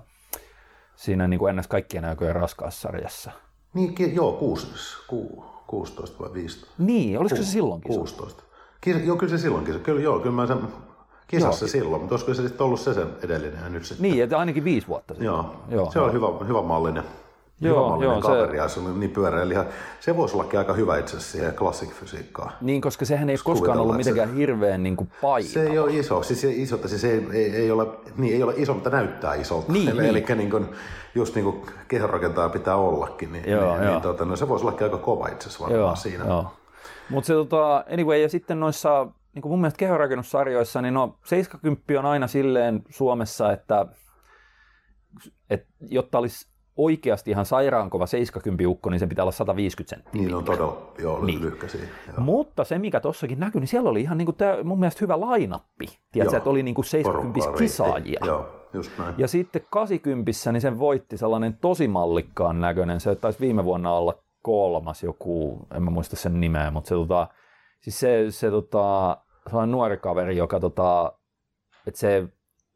[0.96, 3.32] siinä niin kuin ennäs kaikkien aikojen raskaassa sarjassa.
[3.74, 4.68] Niin, ki- joo, kuusi,
[5.08, 6.76] ku, 16 vai 15.
[6.78, 7.96] Niin, olisiko se silloinkin?
[7.96, 8.44] 16.
[8.82, 9.80] Kisa, joo, kyllä se silloinkin.
[9.80, 10.58] Kyllä, joo, kyllä mä sen
[11.28, 14.12] kisassa se silloin, mutta olisiko se sitten ollut se sen edellinen ja nyt sitten.
[14.12, 15.26] Niin, että ainakin viisi vuotta sitten.
[15.26, 17.04] Joo, Joo, se on hyvä, hyvä mallinen.
[17.62, 19.66] Joo, hyvä mallinen joo, se- se on niin pyöreä liha.
[20.00, 22.52] Se voisi ollakin aika hyvä itse asiassa siihen classic-fysiikkaan.
[22.62, 25.52] Niin, koska sehän ei koskaan kuvitellaan, ollut että se- mitenkään hirveän niin kuin painava.
[25.54, 27.88] Se ei ole iso, siis se iso, siis ei, ei, ei, ole,
[28.18, 29.72] niin, ei ole iso, mutta näyttää isolta.
[29.74, 30.10] Niin, eli, niin.
[30.10, 30.66] eli niin kuin,
[31.16, 33.92] just niin kuin kehonrakentaja pitää ollakin, niin, Joo, niin, joo.
[33.94, 36.26] niin tota, no, se voisi ollakin aika kova itse asiassa varmaan Joo, siinä.
[36.26, 36.52] Joo.
[37.10, 41.84] Mutta se tota, anyway, ja sitten noissa niin kuin mun mielestä kehonrakennussarjoissa, niin no 70
[42.00, 43.86] on aina silleen Suomessa, että,
[45.50, 46.49] että jotta olisi
[46.84, 50.22] oikeasti ihan sairaankova 70 ukko, niin sen pitää olla 150 senttiä.
[50.22, 51.42] Niin on todella, joo, Niin.
[51.42, 51.82] lyhkäisiä.
[51.82, 52.16] Joo.
[52.18, 55.20] Mutta se, mikä tossakin näkyi, niin siellä oli ihan niin kuin tää, mun mielestä hyvä
[55.20, 55.86] lainappi.
[56.12, 56.38] Tiedätkö, Joo.
[56.38, 57.64] että oli niin kuin 70 Porukkaa riitti.
[57.64, 58.20] kisaajia.
[58.26, 59.16] Joo, just näin.
[59.18, 63.00] Ja sitten 80 niin sen voitti sellainen tosi mallikkaan näköinen.
[63.00, 67.28] Se taisi viime vuonna olla kolmas joku, en mä muista sen nimeä, mutta se, tota,
[67.82, 69.18] siis se, se tota,
[69.50, 71.14] sellainen nuori kaveri, joka tota,
[71.88, 72.28] että se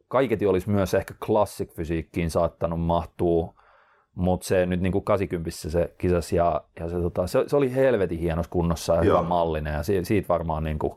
[0.07, 3.53] kaiketi olisi myös ehkä classic-fysiikkiin saattanut mahtua,
[4.15, 7.75] mutta se nyt niin kuin 80 se kisas ja, ja se, tota, se, se, oli
[7.75, 9.17] helvetin hienossa kunnossa ja Joo.
[9.17, 10.93] hyvä mallinen ja siitä, siitä varmaan niin kuin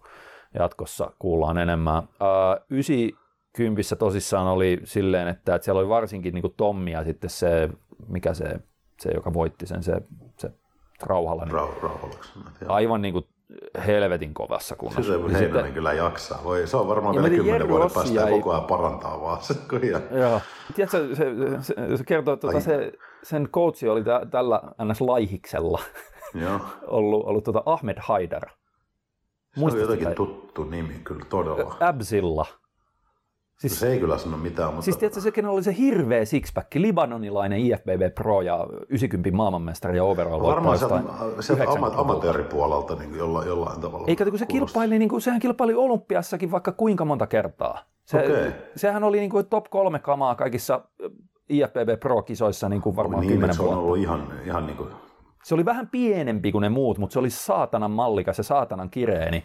[0.55, 2.03] jatkossa kuullaan enemmän.
[2.03, 7.31] Uh, 90 tosissaan oli silleen, että, että siellä oli varsinkin niin kuin Tommi ja sitten
[7.31, 7.71] se,
[8.09, 8.61] mikä se,
[9.01, 10.01] se joka voitti sen, se,
[10.39, 10.51] se
[11.03, 11.45] Rauhalla.
[11.45, 12.15] Niin Rauhalla.
[12.69, 13.27] Aivan niin kuin
[13.87, 15.03] helvetin kovassa kunnossa.
[15.13, 16.41] Se on Heinonen kyllä jaksaa.
[16.45, 19.55] Voi, se on varmaan vielä kymmenen vuoden päästä ja koko ajan parantaa vaan se.
[20.11, 20.41] Joo.
[20.75, 21.25] Tiedätkö, se,
[21.61, 22.93] se, se kertoo, että tuota, se,
[23.23, 25.01] sen coachi oli tä, tällä ns.
[25.01, 25.81] laihiksella
[26.35, 26.61] Joo.
[26.87, 28.51] ollut, ollut tuota Ahmed Haidar.
[29.59, 31.77] Se on jotenkin tuttu nimi kyllä todella.
[31.81, 32.47] Absilla.
[33.57, 34.83] Siis, se ei kyllä sano mitään, mutta...
[34.83, 40.43] Siis tiedätkö, sekin oli se hirveä sixpack, libanonilainen IFBB Pro ja 90 maailmanmestari ja overall.
[40.43, 40.87] Varmaan se,
[41.41, 41.57] se
[41.97, 44.07] amatööripuolelta niin jollain, jollain tavalla.
[44.09, 47.85] Eikä kun se kilpaili, niin kuin, sehän kilpaili olympiassakin vaikka kuinka monta kertaa.
[48.05, 48.53] Se, okay.
[48.77, 50.81] Sehän oli niin kuin top kolme kamaa kaikissa
[51.49, 53.73] IFBB Pro-kisoissa niin kuin varmaan niin, kymmenen vuotta.
[53.73, 54.89] Se on ollut ihan, ihan niin kuin
[55.47, 59.45] se oli vähän pienempi kuin ne muut, mutta se oli saatanan mallikas ja saatanan kireeni.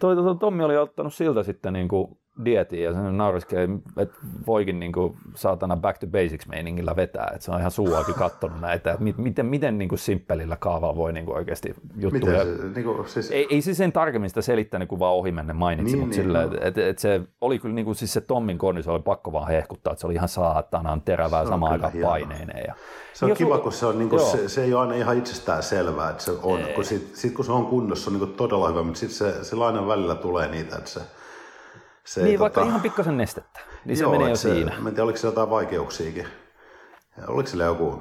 [0.00, 4.16] Toi, Tommi oli ottanut siltä sitten niin kuin dietiin ja se nauriskeli, että
[4.46, 8.60] voikin niin kuin, saatana back to basics meiningillä vetää, että se on ihan suuakin kattonut
[8.60, 12.44] näitä, että miten, miten niin kuin simppelillä kaavalla voi niin kuin oikeasti juttuja.
[12.44, 13.30] Se, niin kuin, siis...
[13.30, 16.38] ei, ei se sen tarkemmin sitä selittänyt, kun vaan ohimenne mainitsi, niin, mutta niin, sillä,
[16.38, 16.44] no.
[16.46, 19.32] että et, et se oli kyllä niin kuin, siis se Tommin konni, se oli pakko
[19.32, 22.64] vaan hehkuttaa, että se oli ihan saatanan terävää samaan aikaan paineinen.
[22.66, 22.74] Ja,
[23.12, 25.62] se on kiva, kun se, on, niin kuin, se, se, ei ole aina ihan itsestään
[25.62, 26.74] selvää, että se on, ei.
[26.74, 29.44] kun sit, sit, kun se on kunnossa, on niin kuin todella hyvä, mutta sitten se,
[29.44, 31.00] se aina välillä tulee niitä, että se
[32.06, 32.68] se niin, vaikka tota...
[32.68, 34.70] ihan pikkasen nestettä, niin Joo, se menee jo se, siinä.
[34.78, 36.26] Mä en tiedä, oliko siellä jotain vaikeuksiakin.
[37.28, 38.00] Oliko sillä joku...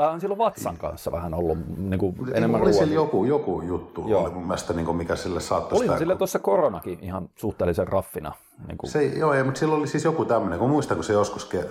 [0.00, 4.22] Äh, silloin Vatsan kanssa vähän ollut niin kuin enemmän Oli siellä joku, joku juttu, Joo.
[4.22, 8.32] oli mun mielestä, niin kuin mikä sille saattoi Oli sillä tuossa koronakin ihan suhteellisen raffina.
[8.66, 8.90] Niin kuin...
[8.90, 11.64] se, joo, ei, mutta silloin oli siis joku tämmöinen, kun muistan, kun se joskus ke...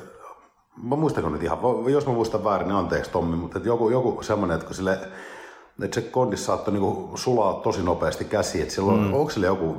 [0.84, 4.56] Mä muistan nyt ihan, jos mä muistan väärin, niin anteeksi Tommi, mutta joku, joku semmoinen,
[4.56, 5.00] että kun sille
[5.84, 9.14] että se kondis saattoi niinku sulaa tosi nopeasti käsiin, että silloin, mm.
[9.14, 9.76] onko sille joku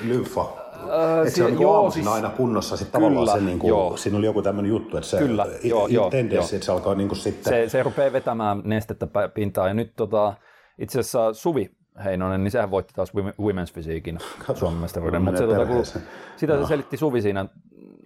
[0.00, 2.76] lymfa Äh, se on niin joo, siis, aina kunnossa.
[2.76, 3.96] Sitten kyllä, tavallaan se, niin kuin, joo.
[3.96, 7.08] siinä oli joku tämmöinen juttu, että se kyllä, joo, joo, tendenssi, että se alkaa niin
[7.08, 7.52] kuin sitten...
[7.52, 9.68] Se, se rupeaa vetämään nestettä pintaan.
[9.68, 10.34] Ja nyt tota,
[10.78, 11.70] itse asiassa Suvi
[12.04, 14.18] Heinonen, niin sehän voitti taas Women's Physiquein
[14.54, 15.22] Suomen mestaruuden.
[15.22, 15.84] Mutta se, tota, kun,
[16.36, 17.46] sitä se selitti Suvi siinä,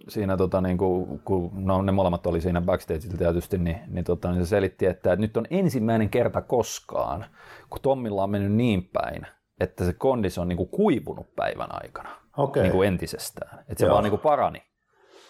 [0.09, 4.31] siinä tota, niin kuin, kun no, ne molemmat oli siinä backstageilla tietysti, niin, niin, tota,
[4.31, 7.25] niin se selitti, että, että nyt on ensimmäinen kerta koskaan,
[7.69, 9.27] kun Tommilla on mennyt niin päin,
[9.59, 12.63] että se kondis on niin kuin kuivunut päivän aikana okay.
[12.63, 13.59] niin kuin entisestään.
[13.59, 13.93] Että se Joo.
[13.93, 14.61] vaan niin kuin parani.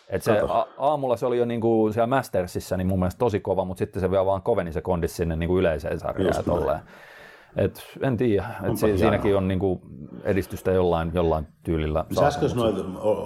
[0.10, 3.40] Et se, a- aamulla se oli jo niin kuin siellä Mastersissa niin mun mielestä tosi
[3.40, 6.82] kova, mutta sitten se vielä vaan koveni se kondis sinne niin kuin yleiseen sarjaan.
[7.56, 9.82] Et en tiedä, et si- siinäkin on niinku
[10.24, 12.06] edistystä jollain, jollain tyylillä.
[12.16, 12.76] Sä äsken sanoit,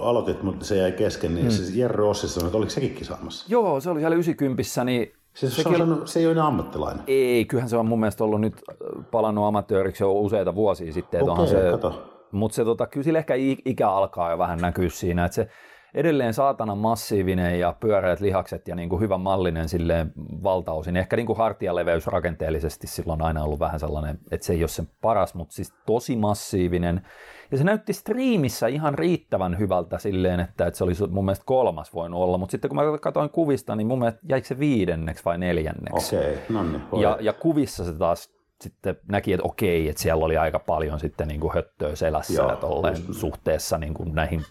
[0.00, 1.50] aloitit, mutta se jäi kesken, niin hmm.
[1.50, 3.46] siis Jerry Rossi sanoi, että oliko sekin kisaamassa?
[3.48, 7.04] Joo, se oli siellä 90 niin Siis se, on, se ei ole enää ammattilainen?
[7.06, 8.62] Ei, kyllähän se on mun mielestä ollut nyt
[9.10, 11.30] palannut amatööriksi jo useita vuosia sitten.
[11.30, 12.11] Okei, se, kato.
[12.32, 15.48] Mutta se tota, kyllä sillä ehkä ikä alkaa jo vähän näkyä siinä, että se
[15.94, 20.12] edelleen saatana massiivinen ja pyöreät lihakset ja niin kuin hyvä mallinen silleen
[20.42, 20.96] valtaosin.
[20.96, 24.68] Ehkä niin kuin hartialeveys rakenteellisesti silloin on aina ollut vähän sellainen, että se ei ole
[24.68, 27.06] sen paras, mutta siis tosi massiivinen.
[27.50, 31.94] Ja se näytti striimissä ihan riittävän hyvältä silleen, että, että se olisi mun mielestä kolmas
[31.94, 35.38] voinut olla, mutta sitten kun mä katsoin kuvista, niin mun mielestä jäikö se viidenneksi vai
[35.38, 36.16] neljänneksi.
[36.16, 37.02] Okei, okay, no niin.
[37.02, 41.28] Ja, ja kuvissa se taas sitten näki, että okei, että siellä oli aika paljon sitten
[41.28, 44.44] niin kuin höttöä selässä Joo, tolleen, suhteessa niin kuin näihin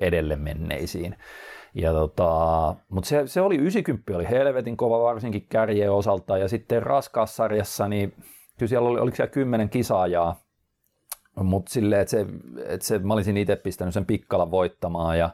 [0.00, 1.16] edelle menneisiin.
[1.74, 6.38] Ja tota, mutta se, se, oli 90 oli helvetin kova varsinkin kärjeen osalta.
[6.38, 8.14] Ja sitten raskaassarjassa niin
[8.58, 10.40] kyllä siellä oli, oliko siellä kymmenen kisaajaa,
[11.42, 12.26] mutta silleen, että se,
[12.66, 15.30] että se, mä olisin itse pistänyt sen pikkala voittamaan ja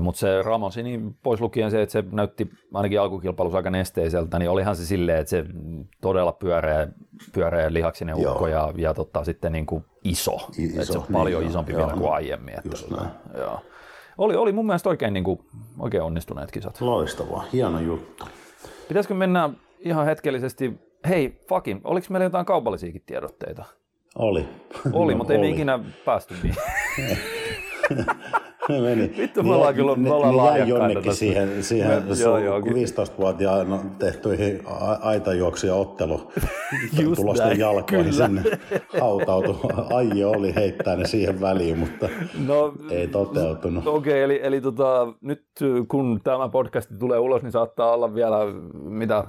[0.00, 4.50] mutta se Ramosi, niin pois lukien se, että se näytti ainakin alkukilpailussa aika nesteiseltä, niin
[4.50, 5.44] olihan se silleen, että se
[6.00, 6.88] todella pyöreä,
[7.32, 10.50] pyöreä lihaksinen ukko ja, ja totta, sitten niin kuin iso.
[10.58, 10.80] I, iso.
[10.80, 12.54] Että se on niin, paljon isompi vielä kuin aiemmin.
[12.54, 13.06] Että tota,
[13.38, 13.60] joo.
[14.18, 15.40] Oli, oli mun mielestä oikein, niin kuin,
[15.78, 16.80] oikein onnistuneet kisat.
[16.80, 18.24] Loistavaa, hieno juttu.
[18.88, 23.64] Pitäisikö mennä ihan hetkellisesti, hei fucking, oliko meillä jotain kaupallisiakin tiedotteita?
[24.18, 24.48] Oli.
[24.92, 26.54] Oli, no, mutta ei ikinä päästy niin.
[28.68, 29.14] meni.
[29.18, 34.62] Vittu, me ollaan kyllä, me ollaan lahjakkaita jonnekin siihen, siihen me, joo, joo, 15-vuotiaana tehtyihin
[35.00, 36.32] aitajuoksuja ottelu
[37.16, 38.26] tulosten jalkoihin kyllä.
[38.26, 38.42] sinne
[39.00, 39.60] hautautu.
[39.96, 42.08] Aie oli heittää ne siihen väliin, mutta
[42.46, 43.86] no, ei toteutunut.
[43.86, 45.46] Okei, okay, eli, eli tota, nyt
[45.88, 48.38] kun tämä podcast tulee ulos, niin saattaa olla vielä
[48.74, 49.24] mitä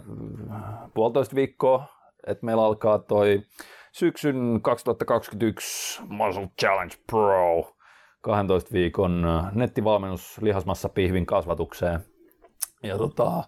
[0.94, 1.84] puolitoista viikkoa,
[2.28, 3.42] että meillä alkaa toi
[3.92, 7.73] syksyn 2021 Muscle Challenge Pro
[8.24, 12.00] 12 viikon nettivalmennus lihasmassa pihvin kasvatukseen.
[12.84, 13.44] Ja tota,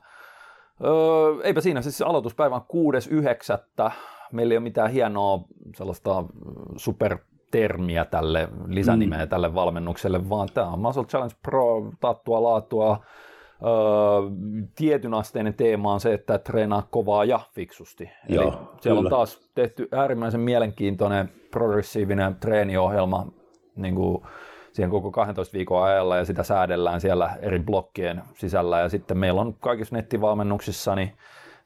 [0.83, 2.93] öö, eipä siinä, siis aloituspäivä on
[3.87, 3.91] 6.9.
[4.31, 5.39] Meillä ei ole mitään hienoa
[5.75, 6.23] sellaista
[6.75, 9.29] supertermiä tälle, lisänimeä mm.
[9.29, 13.03] tälle valmennukselle, vaan tämä on Muscle Challenge Pro, taattua laatua,
[13.61, 13.71] öö,
[14.75, 18.09] tietyn asteinen teema on se, että treenaa kovaa ja fiksusti.
[18.29, 18.99] Joo, Eli siellä kyllä.
[18.99, 23.27] on taas tehty äärimmäisen mielenkiintoinen progressiivinen treeniohjelma
[23.75, 24.23] niin kuin
[24.75, 28.79] siihen koko 12 viikon ajalla ja sitä säädellään siellä eri blokkien sisällä.
[28.79, 31.17] Ja sitten meillä on kaikissa nettivalmennuksissa, niin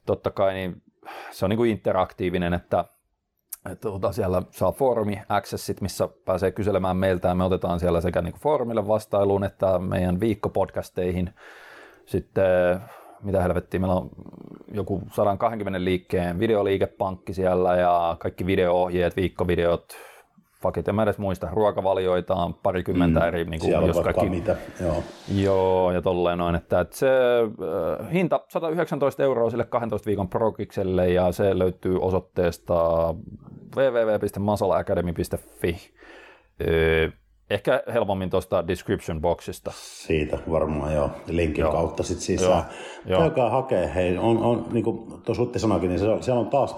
[0.05, 0.81] totta kai niin
[1.31, 2.85] se on niin kuin interaktiivinen, että
[3.81, 8.35] tuota, siellä saa foorumi accessit, missä pääsee kyselemään meiltä ja me otetaan siellä sekä niin
[8.39, 11.33] foorumille vastailuun että meidän viikkopodcasteihin
[12.05, 12.79] sitten
[13.23, 14.09] mitä helvettiä, meillä on
[14.73, 19.95] joku 120 liikkeen videoliikepankki siellä ja kaikki video-ohjeet, viikkovideot,
[20.61, 24.55] fakit, en mä edes muista, ruokavalioita on parikymmentä mm, eri, niin kuin, jos kaikki, mitä,
[24.81, 25.03] joo.
[25.35, 25.91] joo.
[25.91, 27.09] ja tolleen noin, että, että se
[28.01, 32.75] äh, hinta 119 euroa sille 12 viikon prokikselle ja se löytyy osoitteesta
[33.75, 35.77] www.masalacademy.fi.
[36.61, 37.13] Äh,
[37.49, 39.71] Ehkä helpommin tuosta description boxista.
[39.75, 41.71] Siitä varmaan joo, linkin joo.
[41.71, 42.63] kautta sitten sisään.
[43.05, 43.19] Joo.
[43.19, 46.75] Käykää hakee, hei, on, on niin kuin tuossa Utti sanoikin, niin siellä on taas,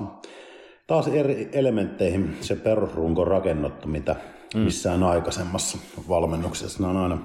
[0.92, 4.16] taas eri elementteihin se perusrunko rakennettu, mitä
[4.56, 4.62] mm.
[4.62, 5.78] missään aikaisemmassa
[6.10, 6.84] valmennuksessa.
[6.84, 7.18] Ne on aina,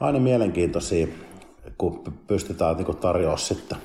[0.00, 1.06] aina mielenkiintoisia,
[1.78, 3.78] kun pystytään niin tarjoamaan sitten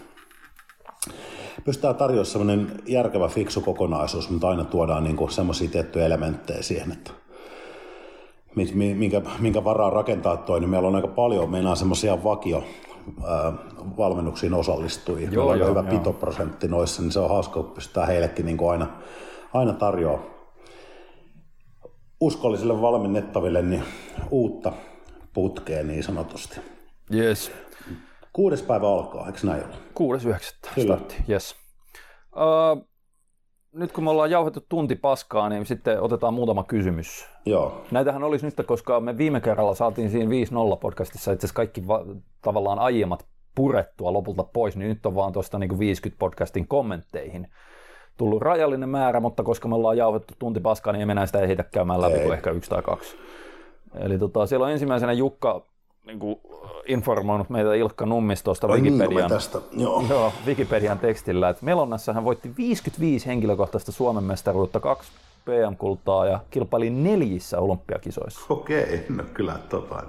[1.63, 7.11] pystytään tarjoamaan sellainen järkevä, fiksu kokonaisuus, mutta aina tuodaan niin semmoisia tiettyjä elementtejä siihen, että
[8.95, 12.63] minkä, minkä varaa rakentaa toi, niin meillä on aika paljon, meillä on semmoisia vakio
[13.97, 15.29] valmennuksiin osallistujia.
[15.31, 15.99] Joo, meillä on joo, hyvä joo.
[15.99, 18.87] pitoprosentti noissa, niin se on hauska, kun pystytään heillekin niin aina,
[19.53, 20.31] aina tarjoamaan
[22.21, 23.83] uskollisille valmennettaville niin
[24.31, 24.71] uutta
[25.33, 26.59] putkea niin sanotusti.
[27.13, 27.51] Yes.
[28.33, 29.75] Kuudes päivä alkaa, eikö näin ole?
[29.93, 31.55] Kuudes yhdeksättä startti, yes.
[32.35, 32.90] Uh,
[33.73, 37.25] nyt kun me ollaan jauhettu tunti paskaa, niin sitten otetaan muutama kysymys.
[37.45, 37.81] Joo.
[37.91, 40.31] Näitähän olisi nyt, koska me viime kerralla saatiin siinä
[40.73, 42.05] 5.0 podcastissa itse asiassa kaikki va-
[42.41, 47.47] tavallaan aiemmat purettua lopulta pois, niin nyt on vaan tuosta niin 50 podcastin kommentteihin
[48.17, 51.63] tullut rajallinen määrä, mutta koska me ollaan jauhettu tunti paskaa, niin emme enää sitä ehditä
[51.63, 52.21] käymään läpi Ei.
[52.21, 53.15] kuin ehkä yksi tai kaksi.
[53.99, 55.65] Eli tota, siellä on ensimmäisenä Jukka
[56.05, 56.39] niin kuin
[56.85, 59.61] informoinut meitä Ilkka Nummis tuosta niin, Wikipedian, tästä.
[59.71, 60.03] Joo.
[60.09, 65.11] Joo, Wikipedian tekstillä, että Melonnassa hän voitti 55 henkilökohtaista Suomen mestaruutta, kaksi
[65.45, 68.41] PM-kultaa ja kilpaili neljissä olympiakisoissa.
[68.49, 70.03] Okei, no kyllä tota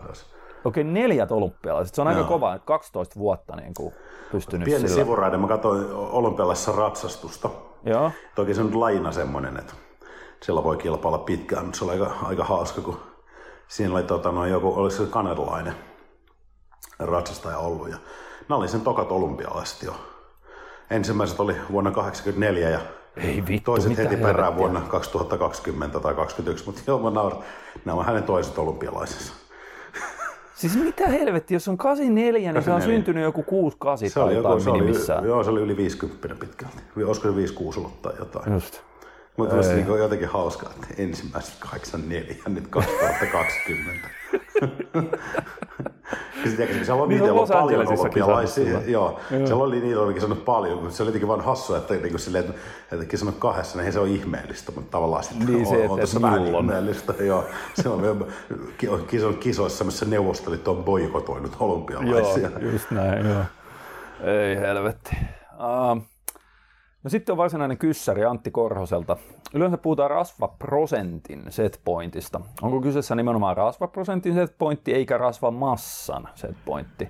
[0.64, 1.95] Okei, neljät olympialaiset.
[1.95, 2.16] Se on Joo.
[2.16, 3.95] aika kova, että 12 vuotta niin kuin
[4.32, 5.03] pystynyt Pieni sillä.
[5.03, 7.51] sivuraide, mä katsoin olympialaisessa ratsastusta.
[7.84, 8.11] Joo.
[8.34, 9.72] Toki se on laina semmoinen, että
[10.43, 13.01] sillä voi kilpailla pitkään, mutta se oli aika, aika hauska, kun
[13.72, 15.74] siinä oli tota, no, joku, oliko se kanadalainen
[16.98, 17.90] ratsastaja ollut.
[17.90, 17.96] Ja
[18.48, 19.94] nämä oli sen tokat olympialaiset jo.
[20.90, 22.80] Ensimmäiset oli vuonna 1984 ja
[23.16, 27.42] ei vittu, toiset heti perään vuonna 2020 tai 2021, mutta joo, mä naurin.
[27.84, 29.32] Nämä on hänen toiset olympialaisensa.
[30.54, 34.60] Siis mitä helvetti, jos on 84, niin se on syntynyt joku 68 se oli joku,
[34.60, 36.82] se oli, Joo, se oli yli 50 pitkälti.
[37.06, 38.52] Olisiko se 56 ollut tai jotain.
[38.52, 38.91] Just.
[39.37, 44.09] Mutta se niin jotenkin hauskaa, että ensimmäiset 84 nyt 2020.
[46.45, 48.80] Sitten siellä on niin niitä paljon olympialaisia.
[48.80, 49.47] Joo, joo.
[49.47, 52.20] siellä oli niitä olikin sanonut paljon, mutta se oli jotenkin vaan hassua, että, niin kuin
[52.20, 52.61] silleen, että,
[52.93, 56.22] että sanonut kahdessa, niin se on ihmeellistä, mutta tavallaan sitten niin se, on, on tässä
[56.22, 57.14] vähän ihmeellistä.
[57.20, 58.26] Joo, se on
[59.07, 62.51] kiso, kisoissa, missä neuvostelit on boikotoinut olympialaisia.
[62.61, 63.45] Joo, just näin, joo.
[64.20, 65.16] Ei helvetti.
[65.53, 66.11] Uh,
[67.05, 69.16] No sitten on varsinainen kyssäri Antti Korhoselta.
[69.55, 72.40] Yleensä puhutaan rasvaprosentin setpointista.
[72.62, 77.09] Onko kyseessä nimenomaan rasvaprosentin setpointti eikä rasvamassan setpointti?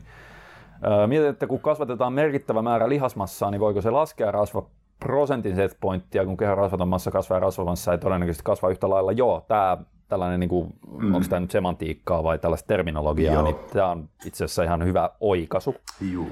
[1.06, 6.58] Mietin, että kun kasvatetaan merkittävä määrä lihasmassaa, niin voiko se laskea rasvaprosentin setpointtia, kun kehon
[6.58, 9.12] rasvaton massa kasvaa ja rasvamassa ei todennäköisesti kasva yhtä lailla.
[9.12, 9.78] Joo, tämä
[10.08, 11.14] tällainen, niin kuin, mm.
[11.14, 13.42] onko tämä nyt semantiikkaa vai tällaista terminologiaa, Joo.
[13.42, 15.74] niin tämä on itse asiassa ihan hyvä oikaisu.
[16.12, 16.26] Joo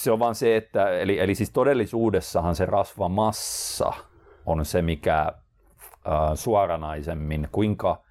[0.00, 3.92] se on vaan se, että eli, eli siis todellisuudessahan se rasvamassa
[4.46, 5.32] on se, mikä äh,
[6.34, 8.02] suoranaisemmin, kuinka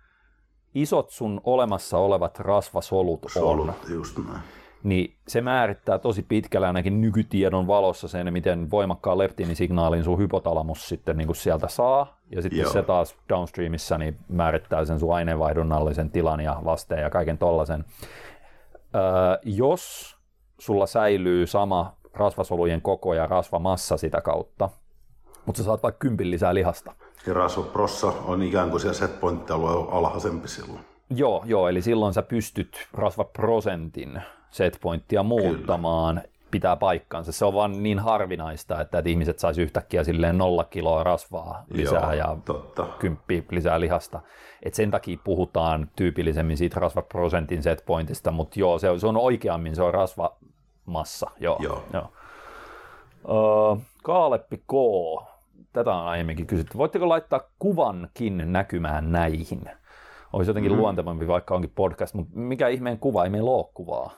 [0.76, 3.76] isot sun olemassa olevat rasvasolut Solut, on.
[3.90, 4.40] Just näin.
[4.84, 11.18] Niin se määrittää tosi pitkällä ainakin nykytiedon valossa sen, miten voimakkaan leptiinisignaalin sun hypotalamus sitten
[11.18, 12.20] niin kuin sieltä saa.
[12.36, 12.72] Ja sitten Joo.
[12.72, 17.86] se taas downstreamissa niin määrittää sen sun aineenvaihdunnallisen tilan ja vasteen ja kaiken tollasen.
[18.96, 19.02] Öö,
[19.44, 20.19] jos
[20.60, 24.70] sulla säilyy sama rasvasolujen koko ja rasvamassa sitä kautta,
[25.45, 26.93] mutta sä saat vaikka kympin lisää lihasta.
[27.28, 30.80] Ja rasvaprossa on ikään kuin siellä setpointti-alue alhaisempi silloin.
[31.10, 36.30] Joo, joo, eli silloin sä pystyt rasvaprosentin setpointtia muuttamaan, Kyllä.
[36.51, 37.32] pitää paikkansa.
[37.32, 42.01] Se on vaan niin harvinaista, että, että ihmiset saisi yhtäkkiä silleen nolla kiloa rasvaa lisää
[42.01, 42.88] joo, ja totta.
[42.99, 44.20] kymppi lisää lihasta.
[44.64, 49.76] Et sen takia puhutaan tyypillisemmin siitä rasvaprosentin setpointista, mutta joo, se on, se on oikeammin,
[49.76, 49.93] se on
[50.90, 51.32] rasvamassa.
[51.40, 51.84] Joo, joo.
[51.94, 52.10] joo.
[53.24, 54.74] Uh, Kaaleppi K.
[55.74, 56.78] Tätä on aiemminkin kysytty.
[56.78, 59.62] Voitteko laittaa kuvankin näkymään näihin?
[60.34, 60.78] Olisi jotenkin mm.
[60.78, 63.24] luontevampi, vaikka onkin podcast, mutta mikä ihmeen kuva?
[63.24, 64.12] Ei meillä ole kuvaa.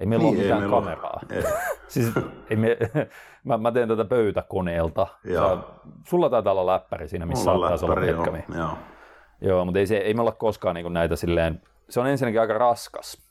[0.00, 1.20] Ei meillä niin, ole mitään ei kameraa.
[1.30, 1.42] Ei.
[1.88, 2.12] siis,
[2.50, 2.76] ei me,
[3.44, 5.06] mä, mä teen tätä pöytäkoneelta.
[5.34, 5.58] Sä,
[6.06, 8.04] sulla taitaa olla läppäri siinä, missä Mulla saattaa olla.
[8.04, 8.36] Joo.
[8.56, 8.78] joo.
[9.40, 12.58] joo, mutta ei, se, ei me olla koskaan niin näitä silleen, se on ensinnäkin aika
[12.58, 13.27] raskas.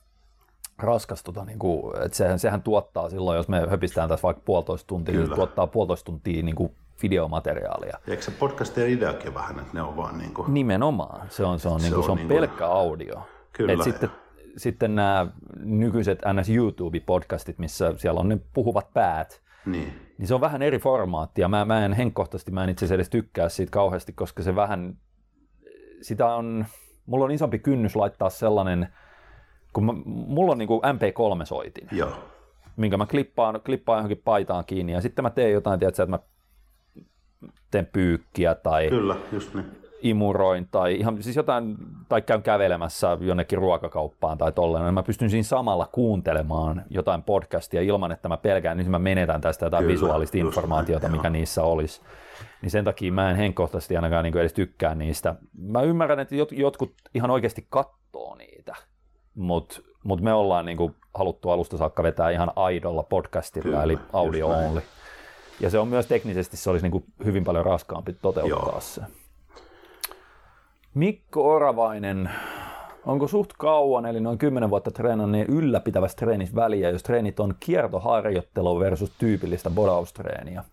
[0.78, 4.88] Raskas, tota, niin kuin, että sehän, sehän tuottaa silloin, jos me höpistään tässä vaikka puolitoista
[4.88, 5.30] tuntia, niin Kyllä.
[5.30, 6.72] niin tuottaa puolitoista tuntia niin kuin
[7.04, 8.00] videomateriaalia.
[8.08, 10.54] Eikö se podcastien ideakin vähän, että ne on vaan niin kuin...
[10.54, 12.38] Nimenomaan, se on, se on, se niin kuin, on, se on niin kuin...
[12.40, 13.28] pelkkä audio.
[13.54, 13.74] Kyllä.
[13.74, 14.10] Et sitten,
[14.58, 15.28] sitten nämä
[15.60, 19.94] nykyiset NS YouTube-podcastit, missä siellä on ne puhuvat päät, niin.
[20.18, 22.96] niin se on vähän eri formaatti, ja mä, mä en henkkohtaisesti, mä en itse asiassa
[22.96, 24.98] edes tykkää siitä kauheasti, koska se vähän,
[26.02, 26.66] sitä on,
[27.06, 28.88] mulla on isompi kynnys laittaa sellainen,
[29.78, 32.12] kun mä, mulla on niin kuin MP3-soitin, Joo.
[32.78, 36.20] minkä mä klippaan, klippaan johonkin paitaan kiinni, ja sitten mä teen jotain, tiedätkö, että mä
[37.72, 39.66] teen pyykkiä tai Kyllä, just niin.
[40.02, 41.78] imuroin tai ihan siis jotain,
[42.10, 47.82] tai käyn kävelemässä jonnekin ruokakauppaan tai tolleen, niin mä pystyn siinä samalla kuuntelemaan jotain podcastia
[47.82, 51.34] ilman, että mä pelkään, niin mä menetän tästä jotain Kyllä, visuaalista informaatiota, näin, mikä joo.
[51.34, 52.02] niissä olisi.
[52.62, 55.36] Niin sen takia mä en henkkohtaisesti ainakaan niin edes tykkää niistä.
[55.58, 58.76] Mä ymmärrän, että jotkut ihan oikeasti kattoo niitä,
[59.38, 64.00] mutta mut me ollaan niin kuin haluttu alusta saakka vetää ihan aidolla podcastilla, Kyllä, eli
[64.14, 64.82] audio only.
[65.60, 68.82] Ja se on myös teknisesti, se olisi niin kuin hyvin paljon raskaampi toteuttaa Joo.
[68.82, 69.02] se.
[70.94, 72.30] Mikko Oravainen,
[73.06, 78.80] onko suht kauan, eli noin 10 vuotta treenanneen ylläpitävässä treenissä väliä, jos treenit on kiertoharjoittelu
[78.80, 80.64] versus tyypillistä bodaustreeniä?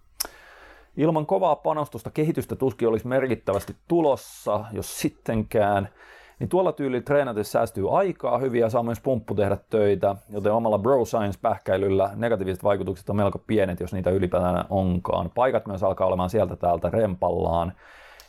[0.96, 5.88] Ilman kovaa panostusta kehitystä tuskin olisi merkittävästi tulossa, jos sittenkään–
[6.38, 10.78] niin tuolla tyyli treenatessa säästyy aikaa hyvin ja saa myös pumppu tehdä töitä, joten omalla
[10.78, 15.30] bro science-pähkäilyllä negatiiviset vaikutukset on melko pienet, jos niitä ylipäätään onkaan.
[15.34, 17.72] Paikat myös alkaa olemaan sieltä täältä rempallaan,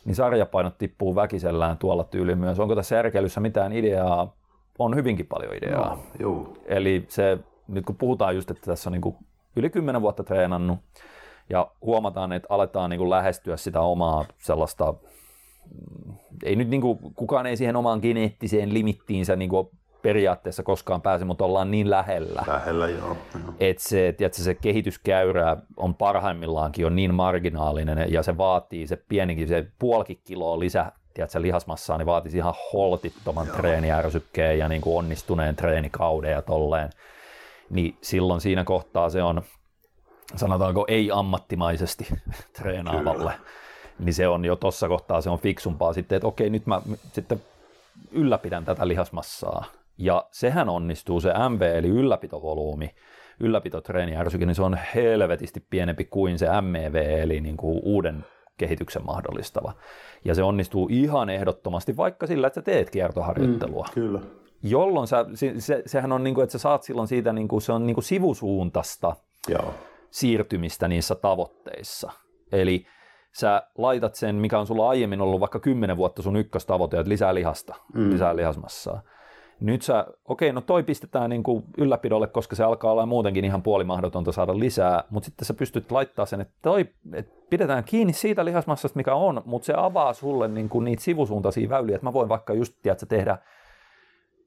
[0.04, 2.60] niin sarjapainot tippuu väkisellään tuolla tyyli myös.
[2.60, 4.32] Onko tässä järkeilyssä mitään ideaa?
[4.78, 5.88] On hyvinkin paljon ideaa.
[5.88, 6.56] No, juu.
[6.64, 7.38] Eli se,
[7.68, 9.16] nyt kun puhutaan just, että tässä on niin
[9.56, 10.78] yli 10 vuotta treenannut,
[11.50, 14.94] ja huomataan, että aletaan niin kuin lähestyä sitä omaa sellaista
[16.44, 19.68] ei nyt niin kuin, kukaan ei siihen omaan geneettiseen limittiinsä niin kuin
[20.02, 22.42] periaatteessa koskaan pääse, mutta ollaan niin lähellä.
[22.46, 23.16] Lähellä, joo.
[23.60, 29.48] Että se, että se kehityskäyrä on parhaimmillaankin on niin marginaalinen ja se vaatii se pienikin,
[29.48, 35.56] se puolikin kiloa lisä tiedätkö, lihasmassaa, niin vaatisi ihan holtittoman treeniärsykkeen ja niin kuin onnistuneen
[35.56, 36.90] treenikauden ja tolleen.
[37.70, 39.42] Niin silloin siinä kohtaa se on,
[40.36, 42.08] sanotaanko ei-ammattimaisesti
[42.52, 43.32] treenaavalle.
[43.32, 43.56] Kyllä
[43.98, 46.82] niin se on jo tuossa kohtaa se on fiksumpaa sitten, että okei, nyt mä
[47.12, 47.42] sitten
[48.12, 49.64] ylläpidän tätä lihasmassaa.
[49.98, 52.94] Ja sehän onnistuu, se MV eli ylläpitovolyymi,
[53.40, 58.24] ylläpitotreeni ärsyke, niin se on helvetisti pienempi kuin se MEV eli niin kuin uuden
[58.56, 59.72] kehityksen mahdollistava.
[60.24, 63.86] Ja se onnistuu ihan ehdottomasti vaikka sillä, että sä teet kiertoharjoittelua.
[63.88, 64.20] Mm, kyllä.
[64.62, 67.62] Jolloin sä, se, se, sehän on niin kuin, että sä saat silloin siitä, niin kuin,
[67.62, 69.16] se on niin kuin sivusuuntasta
[69.48, 69.74] Joo.
[70.10, 72.12] siirtymistä niissä tavoitteissa.
[72.52, 72.86] Eli
[73.40, 77.34] sä laitat sen, mikä on sulla aiemmin ollut vaikka 10 vuotta sun ykköstavoite, että lisää
[77.34, 78.10] lihasta, mm.
[78.10, 79.00] lisää lihasmassaa.
[79.60, 83.62] Nyt sä, okei, no toi pistetään niin kuin ylläpidolle, koska se alkaa olla muutenkin ihan
[83.62, 88.44] puolimahdotonta saada lisää, mutta sitten sä pystyt laittaa sen, että toi, että pidetään kiinni siitä
[88.44, 92.28] lihasmassasta, mikä on, mutta se avaa sulle niin kuin niitä sivusuuntaisia väyliä, että mä voin
[92.28, 93.38] vaikka just, tiedätkö, tehdä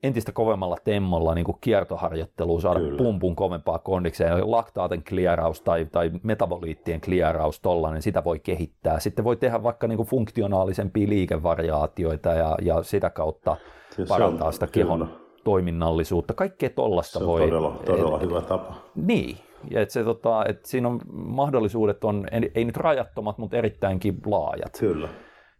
[0.03, 2.97] entistä kovemmalla temmolla niin kiertoharjoittelua, saada Kyllä.
[2.97, 8.99] pumpun kovempaa kondikseen, laktaaten klieraus tai, tai metaboliittien klieraus tollainen, sitä voi kehittää.
[8.99, 13.57] Sitten voi tehdä vaikka niin funktionaalisempia liikevariaatioita ja, ja sitä kautta
[13.89, 15.19] siis parantaa on, sitä kehon kyllä.
[15.43, 16.33] toiminnallisuutta.
[16.33, 17.39] Kaikkea tollasta voi...
[17.39, 18.75] Se on todella, todella et, hyvä tapa.
[18.95, 19.37] Niin,
[19.71, 24.77] ja et se, tota, et siinä on mahdollisuudet on, ei nyt rajattomat, mutta erittäinkin laajat.
[24.79, 25.09] Kyllä.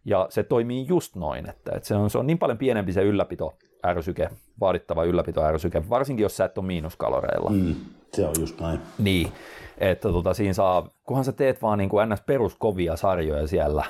[0.04, 3.02] Ja se toimii just noin, että, että se, on, se on niin paljon pienempi se
[3.02, 3.54] ylläpito
[3.86, 4.28] ärsyke,
[4.60, 7.50] vaadittava ylläpito ärsyke, varsinkin jos sä et ole miinuskaloreilla.
[7.50, 7.74] Mm,
[8.12, 8.80] se on just näin.
[8.98, 9.32] Niin,
[9.78, 12.20] että tota, siinä saa, kunhan sä teet vaan niin kuin ns.
[12.20, 13.84] peruskovia sarjoja siellä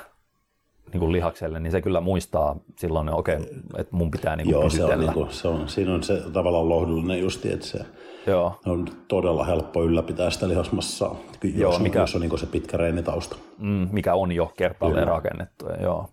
[0.93, 4.53] niin kuin lihakselle, niin se kyllä muistaa silloin, okei, okay, että mun pitää niin kuin
[4.53, 7.79] Joo, se on, niin kuin, se on, siinä on se tavallaan lohdullinen justi, että se
[8.27, 8.59] Joo.
[8.65, 13.35] on todella helppo ylläpitää sitä lihasmassaa, jos, Joo, mikä, jos on niin se pitkä reenitausta.
[13.57, 15.65] Mm, mikä on jo kertaalleen rakennettu.
[15.81, 16.09] Joo.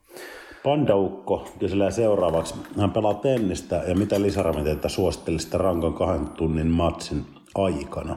[0.69, 2.55] Pandaukko kyselee seuraavaksi.
[2.79, 8.17] Hän pelaa tennistä ja mitä lisäravinteita suosittelisit rankan kahden tunnin matsin aikana?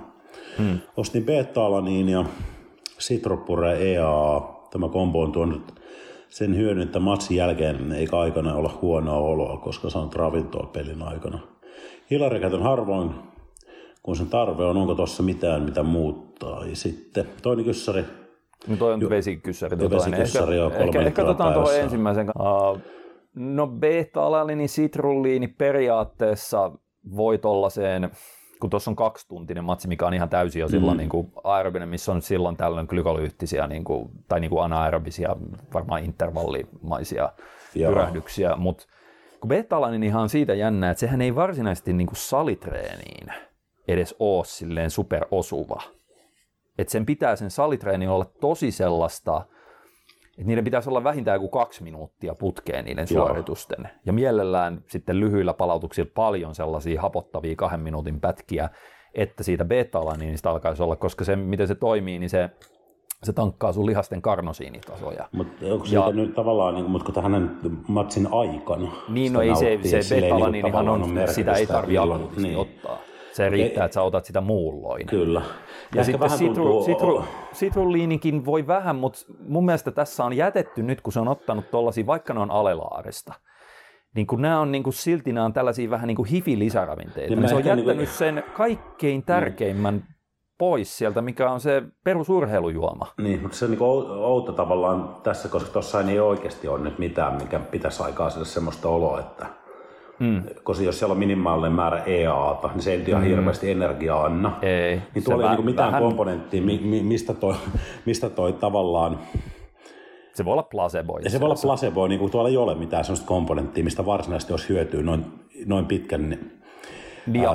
[0.58, 0.80] Hmm.
[0.98, 2.26] Ostin beta-alaniin ja
[3.00, 4.42] Citropure EA.
[4.72, 5.80] Tämä kombo on tuonut
[6.30, 11.40] sen hyödyn, että matsin jälkeen eikä aikana olla huonoa oloa, koska saanut ravintoa pelin aikana.
[12.10, 13.12] Hilari käytän harvoin,
[14.04, 16.66] kun sen tarve on, onko tuossa mitään, mitä muuttaa.
[16.66, 18.06] Ja sitten toinen kyssäri.
[18.68, 19.78] No toi on vesikyssäri.
[19.78, 22.30] Tuo vesikyssäri on kolme Ehkä, ehkä otetaan tuohon ensimmäisen.
[22.30, 22.80] Uh,
[23.36, 26.72] no beta-alaniini, sitrulliini periaatteessa
[27.16, 28.12] voi tollaiseen
[28.62, 31.00] kun tuossa on kaksituntinen matsi, mikä on ihan täysin jo silloin mm.
[31.00, 35.36] niin kuin aerobinen, missä on silloin tällöin glykolyyttisiä niin kuin, tai niin kuin anaerobisia,
[35.74, 37.30] varmaan intervallimaisia
[37.76, 37.92] Joo.
[37.92, 38.84] pyrähdyksiä, mutta
[39.40, 43.34] kun beta niin ihan on siitä jännä, että sehän ei varsinaisesti niin kuin salitreeniin
[43.88, 45.82] edes ole silleen superosuva.
[46.78, 49.46] Että sen pitää sen salitreeni olla tosi sellaista,
[50.30, 53.26] että niiden pitäisi olla vähintään joku kaksi minuuttia putkeen niiden Joo.
[53.26, 53.90] suoritusten.
[54.06, 58.70] Ja mielellään sitten lyhyillä palautuksilla paljon sellaisia hapottavia kahden minuutin pätkiä,
[59.14, 62.50] että siitä beta niin sitä alkaisi olla, koska se, miten se toimii, niin se
[63.24, 65.30] se tankkaa sun lihasten karnosiinitasoja.
[65.32, 67.52] Mutta onko se ja, nyt tavallaan, niin, mutta kun hänen
[67.88, 72.58] matsin aikana Niin, no ei se, se beta-alaniinihan on, on sitä ei tarvitse niin.
[72.58, 72.98] ottaa.
[73.32, 75.08] Se riittää, että sä otat sitä muulloin.
[75.08, 75.40] Kyllä.
[75.40, 75.46] Ja,
[75.96, 76.84] ja sitten sitru, tuntuu...
[76.84, 81.72] sitru, sitruliinikin voi vähän, mutta mun mielestä tässä on jätetty nyt, kun se on ottanut
[81.72, 83.34] tollaisia, vaikka ne on alelaarista,
[84.16, 87.50] niin kun nämä on niin kuin silti nämä on tällaisia vähän niin kuin hifi-lisäravinteita, niin
[87.50, 88.08] se on jättänyt niin kuin...
[88.08, 89.24] sen kaikkein niin.
[89.24, 90.16] tärkeimmän niin.
[90.58, 93.08] pois sieltä, mikä on se perusurheilujuoma.
[93.18, 97.42] Niin, mutta se on niin outo tavallaan tässä, koska tuossa ei oikeasti ole nyt mitään,
[97.42, 99.61] mikä pitäisi aikaa sille semmoista oloa, että
[100.22, 100.44] Mm.
[100.64, 103.28] Koska jos siellä on minimaalinen määrä EAta, niin se ei ihan mm.
[103.28, 104.58] hirveästi energiaa anna.
[104.62, 105.02] Ei.
[105.16, 106.04] Niin tuolla ei niinku mitään vähän...
[106.04, 107.56] komponenttia, mi, mi, mistä, toi,
[108.06, 109.20] mistä toi tavallaan...
[110.34, 111.20] Se voi olla placebo.
[111.24, 114.54] Ja se voi olla placebo, niin kuin tuolla ei ole mitään sellaista komponenttia, mistä varsinaisesti
[114.54, 115.26] olisi hyötyä noin,
[115.66, 116.61] noin pitkän niin,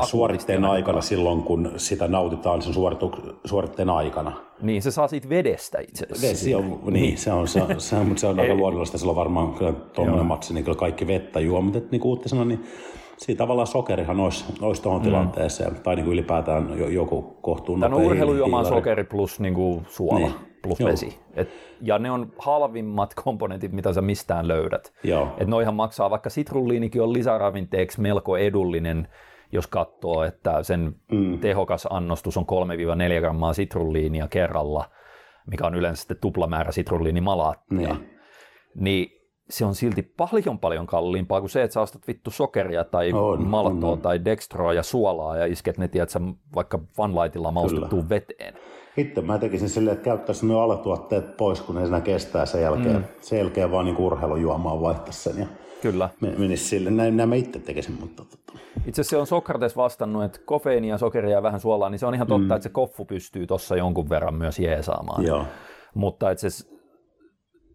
[0.07, 4.33] suoritteen aikana silloin, kun sitä nautitaan sen suoritu- suoritteen aikana.
[4.63, 6.29] Niin, se saa siitä vedestä itse asiassa.
[6.29, 8.99] Vesi on, niin, se on, se, se, on, se on aika luonnollista.
[8.99, 11.61] Sillä on varmaan kyllä tuommoinen matsi, niin kyllä kaikki vettä juo.
[11.61, 12.65] Mutta niin kuin Uutti sanoi, niin
[13.17, 15.05] siinä tavallaan sokerihan olisi, olisi tuohon mm.
[15.05, 15.75] tilanteeseen.
[15.83, 20.19] Tai niin kuin ylipäätään joku kohtuun Tämä on urheilujuoma sokeri plus niin kuin suola.
[20.19, 20.91] Niin plus Joo.
[20.91, 21.19] vesi.
[21.35, 21.49] Et,
[21.81, 24.93] ja ne on halvimmat komponentit, mitä sä mistään löydät.
[25.05, 25.29] Joo.
[25.39, 29.09] Et noihan maksaa, vaikka sitrulliinikin on lisäravinteeksi melko edullinen,
[29.57, 31.39] jos katsoo, että sen mm.
[31.39, 32.45] tehokas annostus on
[33.17, 34.85] 3-4 grammaa sitrulliinia kerralla,
[35.51, 38.11] mikä on yleensä sitten tuplamäärä sitrulliinimalaattia, niin.
[38.75, 39.17] niin
[39.51, 43.47] se on silti paljon paljon kalliimpaa kuin se, että sä ostat vittu sokeria tai on,
[43.47, 46.11] maltoa on, tai dextroa ja suolaa ja isket ne, tiedät,
[46.55, 48.55] vaikka vanlaitilla maustettuun veteen.
[48.97, 52.97] Itse mä tekisin silleen, että käyttäisin nuo alatuotteet pois, kun ne siinä kestää sen jälkeen.
[52.97, 53.05] Mm.
[53.21, 55.39] Sen jälkeen vaan niin urheilujuomaan vaihtaisi sen.
[55.39, 55.47] Ja
[55.93, 56.09] Kyllä.
[56.39, 56.91] Menisi sille.
[56.91, 57.97] Näin, näin mä itse tekisin.
[58.01, 58.25] Mutta...
[58.25, 58.59] Tota.
[58.87, 62.15] Itse asiassa se on Sokrates vastannut, että kofeiinia, sokeria ja vähän suolaa, niin se on
[62.15, 62.57] ihan totta, mm.
[62.57, 65.25] että se koffu pystyy tuossa jonkun verran myös jeesaamaan.
[65.25, 65.45] Joo.
[65.95, 66.69] Mutta että se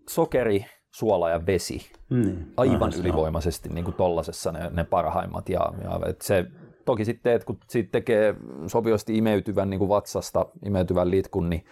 [0.09, 2.45] sokeri, suola ja vesi, mm.
[2.57, 5.49] aivan ylivoimaisesti niin kuin tollasessa ne, ne parhaimmat.
[5.49, 6.45] Ja, ja että se,
[6.85, 8.35] toki sitten, että kun siitä tekee
[8.67, 11.65] sopivasti imeytyvän niin kuin vatsasta, imeytyvän litkun, niin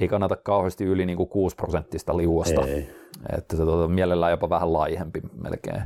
[0.00, 2.66] ei kannata kauheasti yli niin kuin 6 prosenttista liuosta.
[2.66, 2.90] Ei.
[3.36, 5.82] Että se tota, mielellään jopa vähän laihempi melkein.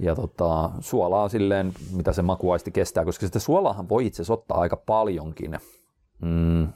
[0.00, 4.76] Ja tota, suolaa silleen, mitä se makuaisti kestää, koska sitä suolaahan voi itse ottaa aika
[4.76, 5.58] paljonkin.
[6.22, 6.68] Mm,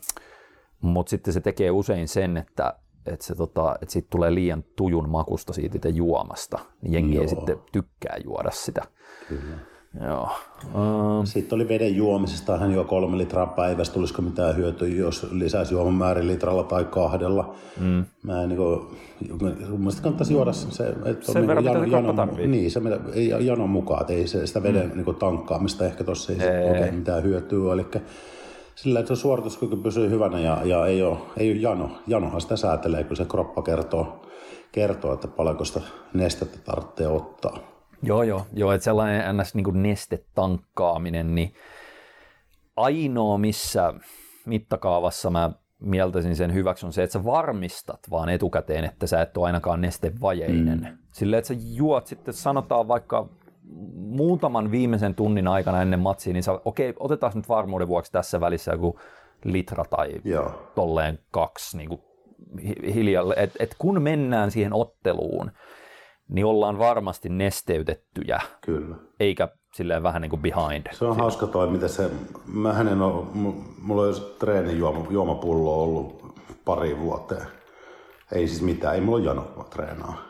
[0.80, 2.74] mutta sitten se tekee usein sen, että,
[3.06, 6.58] että, se, tota, että siitä tulee liian tujun makusta siitä itse juomasta.
[6.82, 7.22] Niin jengi Joo.
[7.22, 8.82] ei sitten tykkää juoda sitä.
[9.28, 9.71] Kyllä.
[10.00, 10.28] Joo.
[10.74, 15.74] Um, Sitten oli veden juomisesta, hän juo kolme litraa päivässä, tulisiko mitään hyötyä, jos lisäisi
[15.74, 17.54] juoman määrin litralla tai kahdella.
[17.80, 18.04] Mm.
[18.22, 18.80] Mä en niin kuin,
[19.78, 22.80] mielestä kannattaisi juoda se, että Sen verran, jano, jano, niin, se
[23.14, 24.94] ei janon mukaan, että ei se, sitä veden mm.
[24.94, 26.70] niin kuin, tankkaamista ehkä tuossa ei, ei.
[26.70, 27.72] oikein mitään hyötyä.
[27.72, 27.86] Eli
[28.74, 31.90] sillä, että se suorituskyky pysyy hyvänä ja, ja ei, ole, ei ole jano.
[32.06, 34.26] Janohan sitä säätelee, kun se kroppa kertoo,
[34.72, 35.80] kertoo että paljonko sitä
[36.14, 37.71] nestettä tarvitsee ottaa.
[38.02, 39.54] Joo, joo, joo että sellainen ns.
[39.54, 41.54] Niin nestetankkaaminen, niin
[42.76, 43.94] ainoa missä
[44.46, 45.50] mittakaavassa mä
[45.80, 49.80] mieltäisin sen hyväksi on se, että sä varmistat vaan etukäteen, että sä et ole ainakaan
[49.80, 50.78] nestevajeinen.
[50.78, 50.98] Mm.
[51.12, 53.28] Silleen, että sä juot sitten, sanotaan vaikka
[53.94, 58.40] muutaman viimeisen tunnin aikana ennen matsia, niin sä, okei, okay, otetaan nyt varmuuden vuoksi tässä
[58.40, 58.98] välissä joku
[59.44, 60.70] litra tai Joo.
[60.74, 62.00] tolleen kaksi niin kuin
[62.94, 63.34] hiljalle.
[63.36, 65.50] Et, et kun mennään siihen otteluun,
[66.32, 68.40] niin ollaan varmasti nesteytettyjä.
[68.60, 68.96] Kyllä.
[69.20, 70.86] Eikä silleen vähän niin kuin behind.
[70.92, 72.10] Se on hauska toi, mitä se,
[72.46, 73.26] mä en ole,
[73.82, 76.34] mulla on treenin juoma, juomapullo ollut
[76.64, 77.46] pari vuoteen.
[78.32, 80.22] Ei siis mitään, ei mulla ole jano treenaa.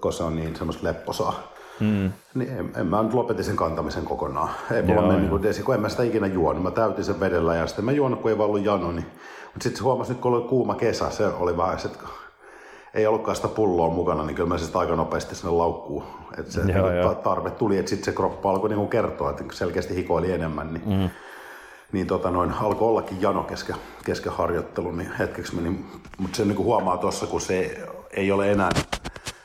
[0.00, 1.52] kun se on niin semmoista lepposaa.
[1.80, 2.12] Mm.
[2.34, 4.50] Niin en, en, mä nyt lopetin sen kantamisen kokonaan.
[4.70, 6.62] Ei mulla meni niin desi, kun en mä sitä ikinä juonut.
[6.62, 8.92] Mä täytin sen vedellä ja sitten mä juonut, kun ei vaan ollut jano.
[8.92, 9.06] Niin...
[9.44, 11.98] Mutta sitten huomasin, nyt kun oli kuuma kesä, se oli vähän, että
[12.94, 16.04] ei ollutkaan sitä pulloa mukana, niin kyllä mä sitten aika nopeasti sinne laukkuu.
[16.38, 17.14] Että se joo, niin joo.
[17.14, 20.74] tarve tuli, että sitten se kroppa alkoi niin kertoa, että selkeästi hikoili enemmän.
[20.74, 21.10] Niin, mm.
[21.92, 25.84] niin tota noin, alkoi ollakin jano kesken, kesken harjoittelu, niin hetkeksi meni.
[26.18, 27.78] Mutta se niin kuin huomaa tuossa, kun se
[28.10, 28.70] ei ole enää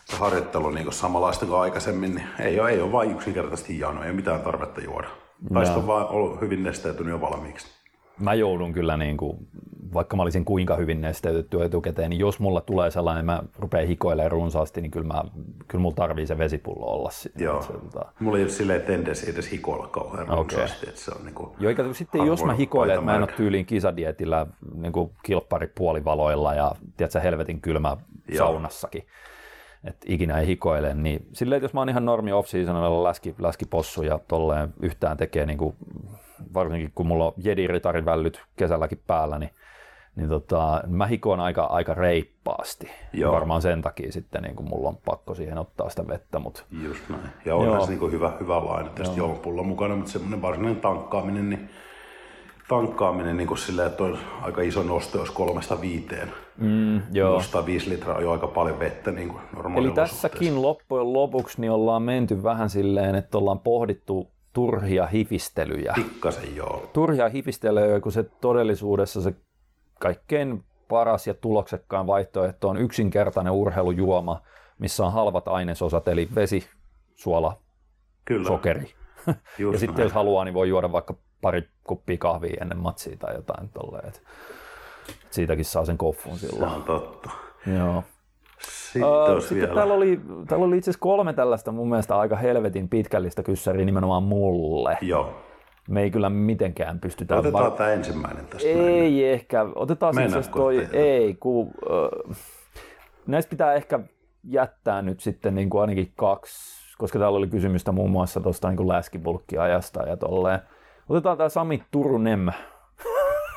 [0.05, 4.09] se harjoittelu niin samanlaista kuin aikaisemmin, niin ei ole, ei ole vain yksinkertaisesti jano, ei
[4.09, 5.07] ole mitään tarvetta juoda.
[5.53, 7.67] Tai on vaan ollut hyvin nesteytynyt jo valmiiksi.
[8.19, 9.37] Mä joudun kyllä, niin kuin,
[9.93, 14.31] vaikka mä olisin kuinka hyvin nesteytetty etukäteen, niin jos mulla tulee sellainen, mä rupean hikoilemaan
[14.31, 15.23] runsaasti, niin kyllä, mä,
[15.67, 17.43] kyllä mulla tarvii se vesipullo olla siinä.
[17.43, 17.61] Joo.
[17.61, 18.05] Se, tota...
[18.19, 20.35] Mulla ei ole silleen tendenssi edes hikoilla kauhean okay.
[20.35, 23.23] runsaasti, että se on niin kuin Joo, eikä, sitten jos mä hikoilen, että mä en
[23.23, 27.97] ole tyyliin kisadietillä niin kuin kilppari puolivaloilla ja tiedätkö, helvetin kylmä
[28.27, 28.37] Joo.
[28.37, 29.03] saunassakin,
[29.83, 34.03] että ikinä ei hikoile, niin silleen, että jos mä oon ihan normi off-seasonilla läski, läskipossu
[34.03, 35.75] ja tolleen yhtään tekee, niin kuin,
[36.53, 37.33] varsinkin kun mulla on
[38.05, 39.49] vällyt kesälläkin päällä, niin,
[40.17, 42.89] niin tota, mä hikoon aika, aika reippaasti.
[43.13, 43.33] Joo.
[43.33, 46.39] Varmaan sen takia sitten niin kuin mulla on pakko siihen ottaa sitä vettä.
[46.39, 46.63] Mutta...
[46.83, 47.29] Just näin.
[47.45, 51.69] Ja onhan se niin hyvä, hyvä laine tästä joulupullo mukana, mutta semmoinen varsinainen tankkaaminen, niin
[52.67, 56.31] tankkaaminen niin kuin silleen, että on aika iso nosto, jos kolmesta viiteen.
[56.57, 57.33] Mm, joo.
[57.33, 59.41] Nostaa viisi litraa jo aika paljon vettä niin kuin
[59.77, 65.93] Eli tässäkin loppujen lopuksi niin ollaan menty vähän silleen, että ollaan pohdittu turhia hifistelyjä.
[65.95, 66.89] Pikkasen joo.
[66.93, 69.33] Turhia hifistelyjä, kun se todellisuudessa se
[69.99, 74.41] kaikkein paras ja tuloksekkaan vaihtoehto on yksinkertainen urheilujuoma,
[74.79, 76.69] missä on halvat ainesosat, eli vesi,
[77.15, 77.57] suola,
[78.25, 78.47] Kyllä.
[78.47, 78.93] sokeri.
[79.57, 83.35] Just ja sitten jos haluaa, niin voi juoda vaikka pari kuppia kahvia ennen matsia tai
[83.35, 84.13] jotain tolleen.
[85.29, 86.71] Siitäkin saa sen koffun silloin.
[86.71, 87.29] Se on totta.
[87.77, 88.03] Joo.
[88.59, 89.73] Sitten, uh, sitten vielä.
[89.73, 94.23] täällä oli, täällä oli itse asiassa kolme tällaista mun mielestä aika helvetin pitkällistä kyssäriä nimenomaan
[94.23, 94.97] mulle.
[95.01, 95.46] Joo.
[95.87, 97.35] Me ei kyllä mitenkään pystytä...
[97.35, 97.71] Otetaan var...
[97.71, 98.67] tämä ensimmäinen tästä.
[98.67, 99.27] Ei mennä.
[99.27, 99.65] ehkä.
[99.75, 100.87] Otetaan siis toi...
[100.93, 101.67] Ei, kun...
[101.67, 102.35] Uh,
[103.27, 103.99] näistä pitää ehkä
[104.43, 108.87] jättää nyt sitten niin kuin ainakin kaksi, koska täällä oli kysymystä muun muassa tuosta niin
[108.87, 110.59] läskibulkkiajasta ja tolleen.
[111.09, 112.53] Otetaan tämä Sami Turunen.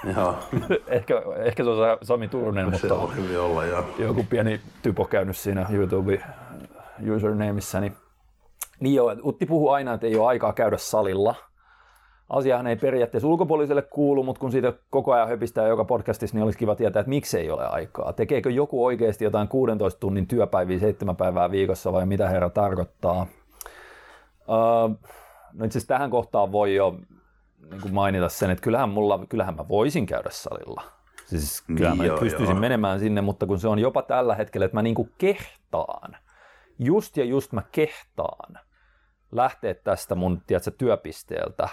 [0.17, 0.35] Joo.
[0.89, 3.85] ehkä, ehkä se on Sami Turunen, no, mutta se on hyvin olla, joo.
[3.99, 6.23] joku pieni typo käynyt siinä YouTube
[7.17, 7.81] usernameissa.
[7.81, 7.97] Niin,
[8.81, 11.35] niin joo, Utti puhuu aina, että ei ole aikaa käydä salilla.
[12.31, 16.59] Asiahan ei periaatteessa ulkopuoliselle kuulu, mutta kun siitä koko ajan höpistää joka podcastissa, niin olisi
[16.59, 18.13] kiva tietää, että miksi ei ole aikaa.
[18.13, 23.27] Tekeekö joku oikeasti jotain 16 tunnin työpäiviä seitsemän päivää viikossa vai mitä herra tarkoittaa?
[24.49, 24.91] Uh,
[25.53, 26.99] no itse asiassa tähän kohtaan voi jo
[27.71, 30.83] niin kuin mainita sen, että kyllähän, mulla, kyllähän mä voisin käydä salilla.
[31.27, 32.61] Siis kyllä niin, mä joo, pystyisin joo.
[32.61, 36.17] menemään sinne, mutta kun se on jopa tällä hetkellä, että mä niin kuin kehtaan,
[36.79, 38.59] just ja just mä kehtaan
[39.33, 41.69] lähteä tästä mun tiedätkö, työpisteeltä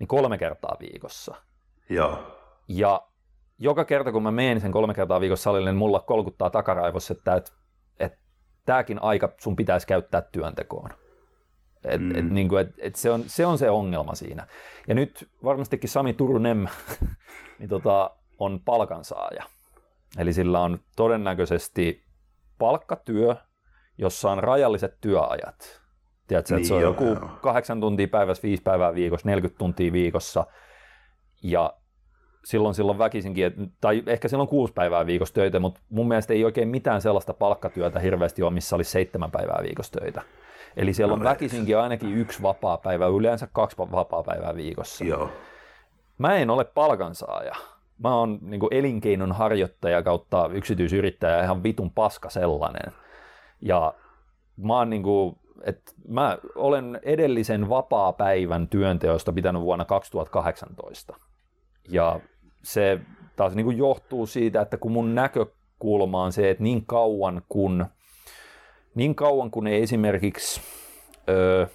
[0.00, 1.34] niin kolme kertaa viikossa.
[1.88, 2.18] Joo.
[2.68, 3.06] Ja
[3.58, 7.34] joka kerta kun mä menen sen kolme kertaa viikossa salille, niin mulla kolkuttaa takaraivossa, että,
[7.34, 7.52] että,
[7.98, 8.18] että
[8.66, 10.90] tämäkin aika sun pitäisi käyttää työntekoon.
[11.84, 12.16] Et, mm.
[12.16, 14.46] et, niin kuin, et, et se, on, se on se ongelma siinä.
[14.88, 16.66] Ja nyt varmastikin Sami Turunem
[17.58, 19.44] niin tota, on palkansaaja.
[20.18, 22.04] Eli sillä on todennäköisesti
[22.58, 23.36] palkkatyö,
[23.98, 25.79] jossa on rajalliset työajat.
[26.30, 30.46] Tiedätkö, niin se on joku kahdeksan tuntia päivässä, viisi päivää viikossa, 40 tuntia viikossa.
[31.42, 31.74] Ja
[32.44, 36.68] silloin silloin väkisinkin, tai ehkä silloin kuusi päivää viikossa töitä, mutta mun mielestä ei oikein
[36.68, 40.22] mitään sellaista palkkatyötä hirveästi ole, missä olisi seitsemän päivää viikossa töitä.
[40.76, 45.04] Eli siellä on no, väkisinkin ainakin yksi vapaa päivä, yleensä kaksi vapaa päivää viikossa.
[45.04, 45.30] Joo.
[46.18, 47.54] Mä en ole palkansaaja.
[47.98, 52.92] Mä oon niin elinkeinon harjoittaja kautta yksityisyrittäjä, ihan vitun paska sellainen.
[53.60, 53.94] Ja
[54.56, 61.16] mä oon niin kuin, että mä olen edellisen vapaa-päivän työnteosta pitänyt vuonna 2018.
[61.88, 62.20] Ja
[62.62, 63.00] se
[63.36, 67.86] taas niin kuin johtuu siitä, että kun mun näkökulma on se, että niin kauan kun–
[68.94, 70.60] niin kauan kuin ei esimerkiksi
[71.28, 71.66] öö,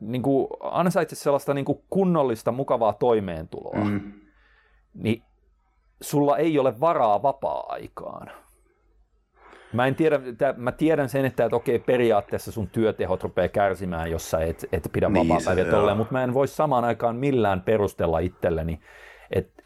[0.00, 4.12] niin kuin ansaitse sellaista niin kuin kunnollista, mukavaa toimeentuloa, mm.
[4.94, 5.22] niin
[6.00, 8.30] sulla ei ole varaa vapaa-aikaan.
[9.72, 10.20] Mä, en tiedä,
[10.56, 14.88] mä tiedän sen, että, että okei, periaatteessa sun työtehot rupeaa kärsimään, jos sä et, et
[14.92, 18.80] pidä niin, vapaa-päiviä mutta mä en voi samaan aikaan millään perustella itselleni,
[19.30, 19.56] että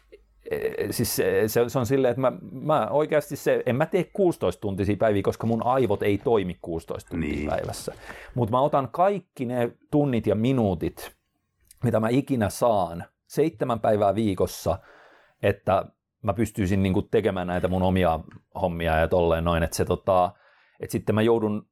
[0.91, 4.97] siis se, se, on silleen, että mä, mä oikeasti se, en mä tee 16 tuntisia
[4.97, 7.49] päiviä, koska mun aivot ei toimi 16 tuntia niin.
[7.49, 7.93] päivässä.
[8.35, 11.11] Mutta mä otan kaikki ne tunnit ja minuutit,
[11.83, 14.79] mitä mä ikinä saan, seitsemän päivää viikossa,
[15.43, 15.85] että
[16.21, 18.19] mä pystyisin niinku tekemään näitä mun omia
[18.61, 20.31] hommia ja tolleen noin, että se tota,
[20.79, 21.67] että sitten mä joudun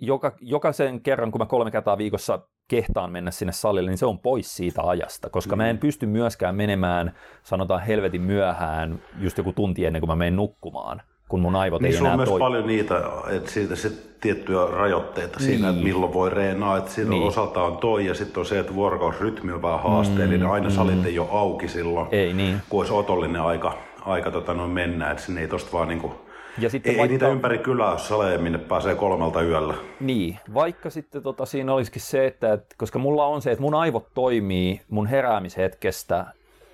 [0.00, 4.18] joka, jokaisen kerran, kun mä kolme kertaa viikossa kehtaan mennä sinne salille, niin se on
[4.18, 5.62] pois siitä ajasta, koska mm.
[5.62, 10.36] mä en pysty myöskään menemään, sanotaan helvetin myöhään, just joku tunti ennen kuin mä menen
[10.36, 12.38] nukkumaan, kun mun aivot niin ei enää on myös toi...
[12.38, 15.46] paljon niitä, että siitä se tiettyjä rajoitteita niin.
[15.46, 17.22] siinä, että milloin voi reenaa, että siinä niin.
[17.22, 20.74] osalta on toi ja sitten on se, että vuorokausrytmi on vähän haasteellinen, mm, aina mm.
[20.74, 22.60] salit ei ole auki silloin, ei, niin.
[22.68, 26.14] kun olisi otollinen aika, aika tota noin mennä, että sinne ei tosta vaan niinku
[26.58, 27.12] ja sitten ei, vaikka...
[27.12, 29.74] niitä ympäri kylää ole saleja, minne pääsee kolmelta yöllä.
[30.00, 33.74] Niin, vaikka sitten tota, siinä olisikin se, että et, koska mulla on se, että mun
[33.74, 36.26] aivot toimii mun heräämishetkestä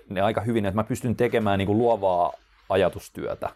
[0.09, 2.32] ne aika hyvin, että mä pystyn tekemään niin kuin luovaa
[2.68, 3.48] ajatustyötä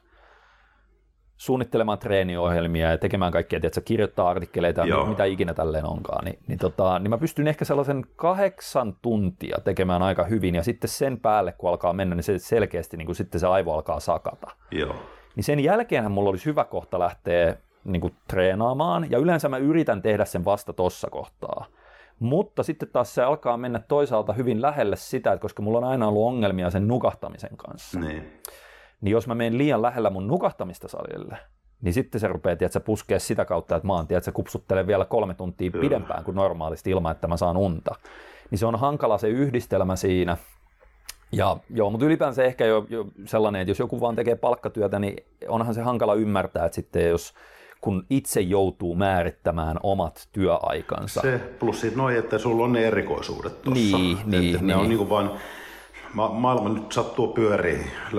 [1.36, 6.58] suunnittelemaan treeniohjelmia ja tekemään kaikkea, että kirjoittaa artikkeleita ja mitä ikinä tälleen onkaan, niin, niin,
[6.58, 11.52] tota, niin mä pystyn ehkä sellaisen kahdeksan tuntia tekemään aika hyvin ja sitten sen päälle,
[11.52, 14.50] kun alkaa mennä, niin se selkeästi niin kuin sitten se aivo alkaa sakata.
[14.70, 14.94] Joo.
[15.36, 20.02] Niin sen jälkeenhän mulla olisi hyvä kohta lähteä niin kuin treenaamaan ja yleensä mä yritän
[20.02, 21.66] tehdä sen vasta tossa kohtaa.
[22.18, 26.08] Mutta sitten taas se alkaa mennä toisaalta hyvin lähelle sitä, että koska mulla on aina
[26.08, 28.00] ollut ongelmia sen nukahtamisen kanssa.
[28.00, 28.32] Niin
[29.04, 31.38] niin jos mä menen liian lähellä mun nukahtamista salille,
[31.82, 35.34] niin sitten se rupeaa tiedätkö, puskea sitä kautta, että mä oon tiedätkö, kupsuttelen vielä kolme
[35.34, 35.82] tuntia Kyllä.
[35.82, 37.94] pidempään kuin normaalisti ilman, että mä saan unta.
[38.50, 40.36] Niin se on hankala se yhdistelmä siinä.
[41.32, 45.24] Ja joo, mutta ylipäänsä ehkä jo, jo sellainen, että jos joku vaan tekee palkkatyötä, niin
[45.48, 47.34] onhan se hankala ymmärtää, että sitten jos
[47.80, 51.20] kun itse joutuu määrittämään omat työaikansa.
[51.20, 53.98] Se, plus noin, että sulla on ne erikoisuudet tuossa.
[53.98, 54.76] Niin, että niin, ne niin.
[54.76, 55.30] on niinku vain
[56.14, 57.78] ma- maailma nyt sattuu pyöriä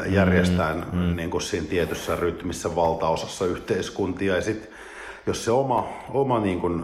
[0.09, 1.15] järjestään mm, mm.
[1.15, 4.35] Niin kuin siinä tietyssä rytmissä valtaosassa yhteiskuntia.
[4.35, 4.69] Ja sitten
[5.27, 6.83] jos se oma, oma niin kuin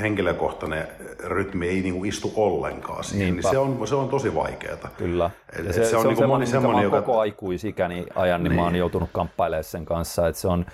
[0.00, 0.88] henkilökohtainen
[1.24, 4.88] rytmi ei niin kuin istu ollenkaan siihen, niin se on, se on tosi vaikeaa.
[4.98, 5.30] Kyllä.
[5.58, 7.00] Ja se, se, se, on, niin moni semmoinen, joka...
[7.00, 8.78] koko aikuisikäni ajan, niin, niin mä oon niin.
[8.78, 10.28] joutunut kamppailemaan sen kanssa.
[10.28, 10.66] Että se on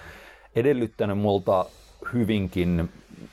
[0.57, 1.65] edellyttänyt multa
[2.13, 2.89] hyvinkin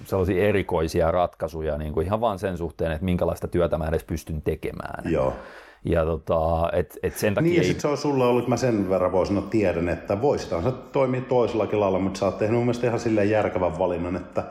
[0.06, 4.42] sellaisia erikoisia ratkaisuja niin kuin ihan vaan sen suhteen, että minkälaista työtä mä edes pystyn
[4.42, 5.12] tekemään.
[5.12, 5.34] Joo.
[5.84, 7.80] Ja tota, et, et sen takia niin, ja ei...
[7.80, 11.80] se on sulla ollut, mä sen verran voin sanoa, tiedän, että voisitaan se toimia toisellakin
[11.80, 14.44] lailla, mutta sä oot tehnyt mun mielestä ihan silleen järkevän valinnan, että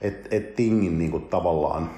[0.00, 1.90] et, et tingin niin kuin tavallaan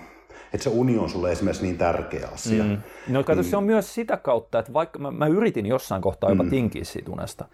[0.55, 2.65] että se uni on sulle esimerkiksi niin tärkeä asia.
[2.65, 2.79] Mm.
[3.09, 3.51] No kato, niin.
[3.51, 6.51] se on myös sitä kautta, että vaikka mä, mä yritin jossain kohtaa jopa mm.
[6.51, 7.45] tinkiä siitä unesta,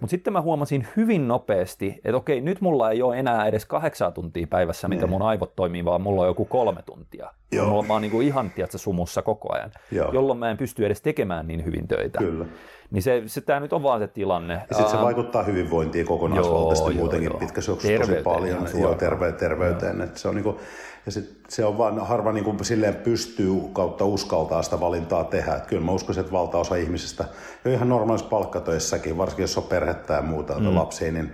[0.00, 4.10] mutta sitten mä huomasin hyvin nopeasti, että okei, nyt mulla ei ole enää edes kahdeksaa
[4.10, 5.10] tuntia päivässä, mitä niin.
[5.10, 7.30] mun aivot toimii, vaan mulla on joku kolme tuntia.
[7.52, 7.68] Joo.
[7.68, 10.12] Mulla, mä oon niin kuin ihan tiedätkö, sumussa koko ajan, Joo.
[10.12, 12.18] jolloin mä en pysty edes tekemään niin hyvin töitä.
[12.18, 12.46] Kyllä.
[12.90, 14.54] Niin se, se tämä nyt on vaan se tilanne.
[14.54, 17.38] Ja sitten se uh, vaikuttaa hyvinvointiin kokonaisvaltaisesti muutenkin joo.
[17.38, 20.00] pitkässä tosi paljon joo, terve, terveyteen.
[20.00, 20.60] Että se on niinku,
[21.06, 25.54] ja sit se on vaan harva niin kuin silleen pystyy kautta uskaltaa sitä valintaa tehdä.
[25.54, 27.24] Et kyllä mä uskon, että valtaosa ihmisistä
[27.64, 30.74] jo ihan normaalissa palkkatöissäkin, varsinkin jos on perhettä ja muuta mm.
[30.74, 31.32] lapsia, niin,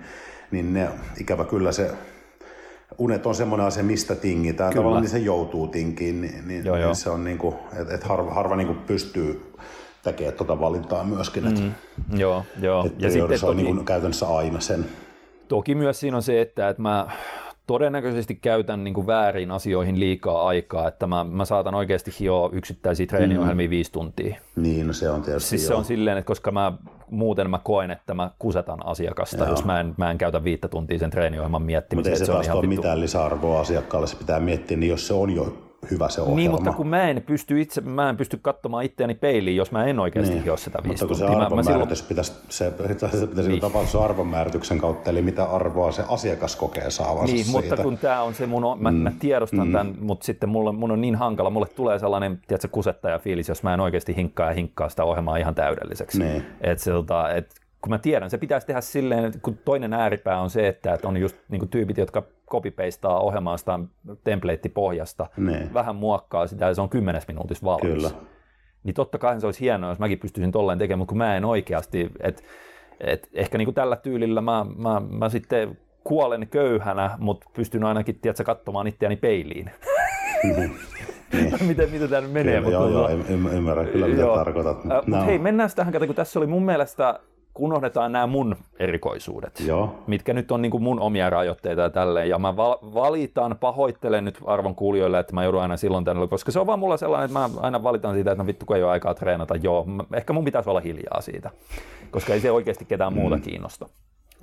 [0.51, 0.89] niin ne,
[1.19, 1.91] ikävä kyllä se
[2.97, 4.69] unet on semmoinen asia, mistä tingitään.
[4.69, 4.81] Kyllä.
[4.81, 6.93] Tavallaan niin se joutuu tinkiin, niin, niin, joo, niin joo.
[6.93, 9.53] se on niin kuin, että et harva, harva niin kuin pystyy
[10.03, 11.47] tekemään tuota valintaa myöskin.
[11.47, 12.19] Että, mm.
[12.19, 12.85] Joo, joo.
[12.85, 14.85] Että ja sitten se on toki, niin kuin käytännössä aina sen.
[15.47, 17.07] Toki myös siinä on se, että, että mä
[17.69, 23.05] todennäköisesti käytän niin kuin väärin asioihin liikaa aikaa, että mä, mä saatan oikeasti hioa yksittäisiä
[23.05, 23.69] treeniohjelmia mm.
[23.69, 24.35] viisi tuntia.
[24.55, 26.73] Niin, no se on tietysti Siis se on silleen, että koska mä
[27.09, 29.49] muuten mä koen, että mä kusetan asiakasta, Joo.
[29.49, 32.11] jos mä en, mä en käytä viittä tuntia sen treeniohjelman miettimiseen.
[32.11, 35.13] Mutta ei se, se taas ole mitään lisäarvoa asiakkaalle, se pitää miettiä, niin jos se
[35.13, 36.37] on jo hyvä se ohjelma.
[36.37, 39.85] Niin, mutta kun mä en pysty itse, mä en pysty katsomaan itseäni peiliin, jos mä
[39.85, 40.43] en oikeasti niin.
[40.43, 42.09] hio sitä viisi Mutta kun se arvonmääritys silloin...
[42.09, 42.73] pitäisi, se,
[43.17, 43.61] se pitäisi niin.
[43.61, 47.61] tapahtua arvonmäärityksen kautta, eli mitä arvoa se asiakas kokee saavansa Niin, siitä.
[47.61, 48.97] mutta kun tämä on se mun, mä, mm.
[48.97, 49.73] mä tiedostan mm.
[49.73, 53.63] tämän, mutta sitten mulle, mun on niin hankala, mulle tulee sellainen, tiedätkö, kusettaja fiilis, jos
[53.63, 56.19] mä en oikeasti hinkkaa ja hinkkaa sitä ohjelmaa ihan täydelliseksi.
[56.19, 56.45] Niin.
[56.61, 60.41] Et se, tota, et, kun mä tiedän, se pitäisi tehdä silleen, että kun toinen ääripää
[60.41, 63.89] on se, että, että on just niin kuin tyypit, jotka copy-pastaa ohjelmaastaan
[64.23, 65.69] templatepohjasta, ne.
[65.73, 67.93] vähän muokkaa sitä ja se on kymmenes minuutissa valmis.
[67.93, 68.09] Kyllä.
[68.83, 71.45] Niin totta kai se olisi hienoa, jos mäkin pystyisin tolleen tekemään, mutta kun mä en
[71.45, 72.43] oikeasti, että
[72.99, 78.19] et ehkä niin kuin tällä tyylillä mä, mä, mä sitten kuolen köyhänä, mutta pystyn ainakin
[78.19, 79.71] tiedätkö, katsomaan itseäni peiliin.
[80.43, 80.75] Mm-hmm.
[81.33, 81.53] Niin.
[81.67, 82.61] miten, miten tämä nyt menee.
[82.61, 84.35] Kyllä, mutta joo, joo, ymmärrän kyllä mitä joo.
[84.35, 84.83] tarkoitat.
[84.83, 85.25] Mutta uh, no.
[85.25, 87.19] hei, mennään tähän, kun tässä oli mun mielestä
[87.59, 89.95] unohdetaan nämä mun erikoisuudet, Joo.
[90.07, 92.29] mitkä nyt on niin kuin mun omia rajoitteita ja tälleen.
[92.29, 96.59] Ja mä valitan, pahoittelen nyt arvon kuulijoille, että mä joudun aina silloin tänne, koska se
[96.59, 98.91] on vaan mulla sellainen, että mä aina valitan siitä, että no vittu kun ei ole
[98.91, 99.55] aikaa treenata.
[99.55, 101.49] Joo, ehkä mun pitäisi olla hiljaa siitä,
[102.11, 103.41] koska ei se oikeasti ketään muuta mm.
[103.41, 103.89] kiinnosta.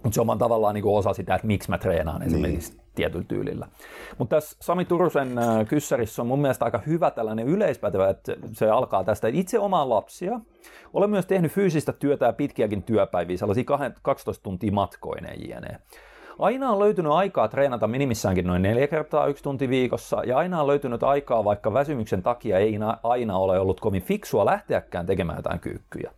[0.06, 2.82] Mutta se on tavallaan niin osa sitä, että miksi mä treenaan esimerkiksi niin.
[2.94, 3.68] tietyllä tyylillä.
[4.18, 8.70] Mutta tässä Sami Turusen äh, kyssärissä on mun mielestä aika hyvä tällainen yleispätevä, että se
[8.70, 10.40] alkaa tästä, itse omaan lapsia.
[10.92, 13.64] Olen myös tehnyt fyysistä työtä ja pitkiäkin työpäiviä, sellaisia
[14.02, 15.78] 12 tuntia matkoineen jne.
[16.38, 20.66] Aina on löytynyt aikaa treenata minimissäänkin noin neljä kertaa yksi tunti viikossa, ja aina on
[20.66, 26.10] löytynyt aikaa, vaikka väsymyksen takia ei aina ole ollut kovin fiksua lähteäkään tekemään jotain kyykkyjä.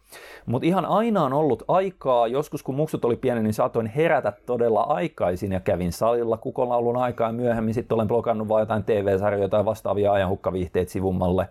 [0.46, 4.80] Mutta ihan aina on ollut aikaa, joskus kun muksut oli pieni, niin saatoin herätä todella
[4.80, 7.74] aikaisin ja kävin salilla kukonlaulun aikaa ja myöhemmin.
[7.74, 11.48] Sitten olen blokannut vain jotain TV-sarjoja tai vastaavia ajanhukkaviihteet sivummalle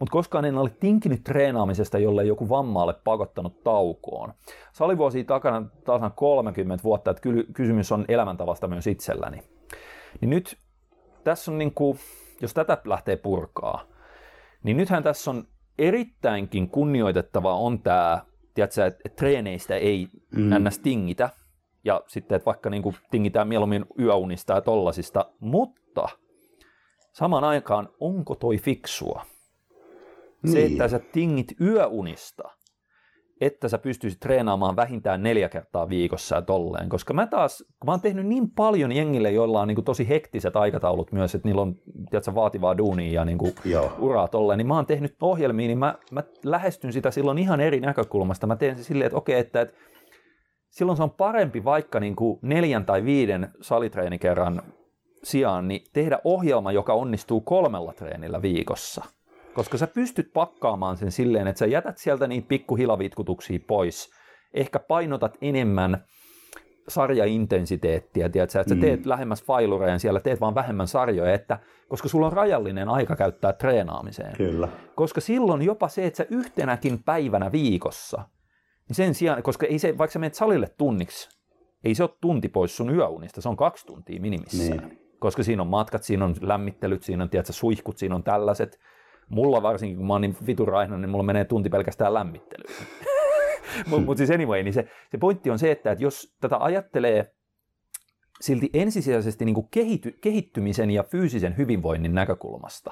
[0.00, 4.32] mutta koskaan en ole tinkinyt treenaamisesta, jolle joku vamma ole pakottanut taukoon.
[4.72, 7.22] Salivuosi takana tasan 30 vuotta, että
[7.52, 9.42] kysymys on elämäntavasta myös itselläni.
[10.20, 10.56] Niin nyt
[11.24, 11.98] tässä on niin kuin,
[12.40, 13.84] jos tätä lähtee purkaa,
[14.62, 15.44] niin nythän tässä on
[15.78, 18.20] erittäinkin kunnioitettava on tämä,
[18.54, 20.68] tiedätkö, että treeneistä ei mm.
[20.68, 20.78] ns.
[20.78, 21.30] tingitä,
[21.84, 26.08] ja sitten, että vaikka niin kuin tingitään mieluummin yöunista ja tollasista, mutta
[27.12, 29.24] samaan aikaan, onko toi fiksua?
[30.42, 30.52] Niin.
[30.52, 32.42] Se, että sä tingit yöunista,
[33.40, 36.88] että sä pystyisit treenaamaan vähintään neljä kertaa viikossa ja tolleen.
[36.88, 40.08] Koska mä taas, kun mä oon tehnyt niin paljon jengille, joilla on niin kuin tosi
[40.08, 41.74] hektiset aikataulut myös, että niillä on
[42.10, 43.54] tiedätkö, vaativaa duunia ja niin kuin
[43.98, 47.80] uraa tolleen, niin mä oon tehnyt ohjelmia, niin mä, mä lähestyn sitä silloin ihan eri
[47.80, 48.46] näkökulmasta.
[48.46, 49.74] Mä teen se silleen, että okei, että, että
[50.70, 54.62] silloin se on parempi vaikka niin kuin neljän tai viiden salitreenikerran
[55.22, 59.04] sijaan, niin tehdä ohjelma, joka onnistuu kolmella treenillä viikossa–
[59.60, 64.10] koska sä pystyt pakkaamaan sen silleen, että sä jätät sieltä niitä pikkuhilavitkutuksia pois,
[64.54, 66.04] ehkä painotat enemmän
[66.88, 68.80] sarjaintensiteettiä, tiedätkö, että sä mm.
[68.80, 69.08] teet mm.
[69.08, 71.58] lähemmäs failureja, siellä teet vaan vähemmän sarjoja, että,
[71.88, 74.36] koska sulla on rajallinen aika käyttää treenaamiseen.
[74.36, 74.68] Kyllä.
[74.94, 78.22] Koska silloin jopa se, että sä yhtenäkin päivänä viikossa,
[78.88, 81.28] niin sen sijaan, koska ei se, vaikka sä menet salille tunniksi,
[81.84, 84.78] ei se ole tunti pois sun yöunista, se on kaksi tuntia minimissään.
[84.78, 84.98] Niin.
[85.18, 88.78] Koska siinä on matkat, siinä on lämmittelyt, siinä on tiedätkö, suihkut, siinä on tällaiset,
[89.30, 92.74] Mulla varsinkin, kun mä oon niin vitun raihna, niin mulla menee tunti pelkästään lämmittelyyn.
[93.88, 97.34] Mutta mut siis anyway, niin se, se pointti on se, että, että jos tätä ajattelee
[98.40, 102.90] silti ensisijaisesti niin kuin kehity, kehittymisen ja fyysisen hyvinvoinnin näkökulmasta,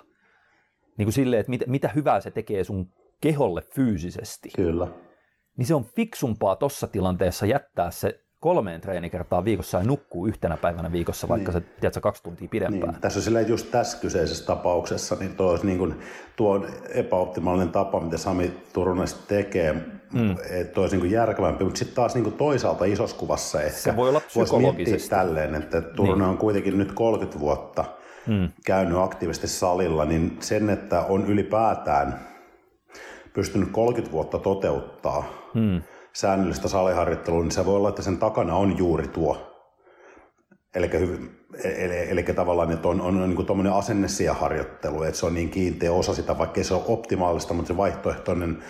[0.98, 4.48] niin kuin silleen, että mit, mitä hyvää se tekee sun keholle fyysisesti.
[4.56, 4.89] Kyllä.
[5.56, 10.93] Niin se on fiksumpaa tuossa tilanteessa jättää se kolmeen treenikertaa viikossa ja nukkuu yhtenä päivänä
[10.93, 11.62] viikossa, vaikka niin.
[11.62, 12.93] se tiedätkö, kaksi tuntia pidempään.
[12.93, 13.01] Niin.
[13.01, 15.94] Tässä on silleen just tässä kyseisessä tapauksessa, niin tuo, olisi niin kuin,
[16.36, 19.73] tuo epäoptimaalinen tapa, mitä Sami Turunen tekee,
[20.12, 20.36] mm.
[20.51, 24.09] että olisi niin järkevämpi, mutta sitten taas niin kuin toisaalta isossa kuvassa ehkä se voi
[24.09, 25.10] olla psykologisesti.
[25.10, 26.28] tälleen, että Turunen niin.
[26.28, 27.85] on kuitenkin nyt 30 vuotta
[28.27, 28.48] mm.
[28.65, 32.20] käynyt aktiivisesti salilla, niin sen, että on ylipäätään
[33.32, 35.24] pystynyt 30 vuotta toteuttaa,
[35.55, 35.82] mm
[36.12, 39.55] säännöllistä saliharjoittelua, niin se voi olla, että sen takana on juuri tuo.
[40.74, 40.90] Eli,
[41.64, 43.72] eli, eli tavallaan, että on, on, on niin tuommoinen
[44.35, 48.62] harjoittelu, että se on niin kiinteä osa sitä, vaikka se on optimaalista, mutta se vaihtoehtoinen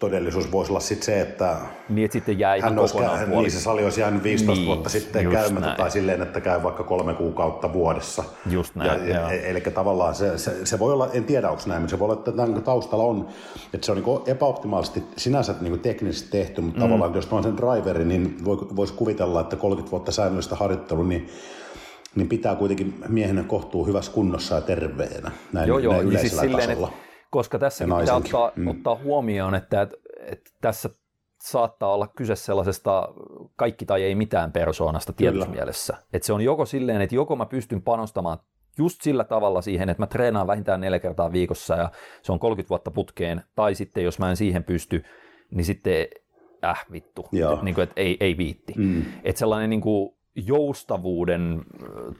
[0.00, 1.56] todellisuus voisi olla sitten se, että,
[1.88, 2.96] niin, että sitten jää hän olisi,
[3.26, 5.76] niin, se sali olisi jäänyt 15 niin, vuotta sitten käymättä näin.
[5.76, 8.24] tai silleen, että käy vaikka kolme kuukautta vuodessa.
[8.50, 11.82] Just näin, ja, ja, Eli tavallaan se, se, se, voi olla, en tiedä onko näin,
[11.82, 13.28] mutta se voi olla, että tämän taustalla on,
[13.74, 16.82] että se on niin epäoptimaalisesti sinänsä niin teknisesti tehty, mutta mm.
[16.82, 18.36] tavallaan jos on sen driveri, niin
[18.76, 21.28] voisi kuvitella, että 30 vuotta säännöllistä harjoittelua, niin
[22.14, 25.92] niin pitää kuitenkin miehenä kohtuu hyvässä kunnossa ja terveenä näin, joo, joo.
[25.92, 26.88] näin siis yleisellä siis silleen, tasolla.
[26.88, 28.68] Että koska tässä pitää ottaa, mm.
[28.68, 30.90] ottaa huomioon, että, että, että tässä
[31.42, 33.08] saattaa olla kyse sellaisesta
[33.56, 35.96] kaikki tai ei mitään persoonasta tietyssä mielessä.
[36.12, 38.38] Että se on joko silleen, että joko mä pystyn panostamaan
[38.78, 41.90] just sillä tavalla siihen, että mä treenaan vähintään neljä kertaa viikossa ja
[42.22, 45.04] se on 30 vuotta putkeen, tai sitten jos mä en siihen pysty,
[45.50, 46.06] niin sitten
[46.64, 48.74] äh vittu, että niin kuin, että ei, ei viitti.
[48.76, 49.02] Mm.
[49.24, 51.62] Että sellainen niin kuin, joustavuuden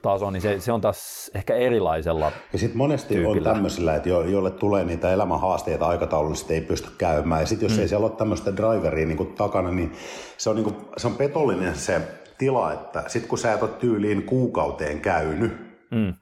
[0.01, 3.49] taso, niin se, se on taas ehkä erilaisella Ja sitten monesti tyypillä.
[3.49, 7.41] on tämmöisillä, että jo, jolle tulee niitä elämän haasteita aikataulullisesti ei pysty käymään.
[7.41, 7.81] Ja sitten jos mm.
[7.81, 9.91] ei siellä ole tämmöistä driveria niin kuin takana, niin
[10.37, 12.01] se on, niin kuin, se on petollinen se
[12.37, 15.51] tila, että sitten kun sä et ole tyyliin kuukauteen käynyt,
[15.91, 16.13] mm.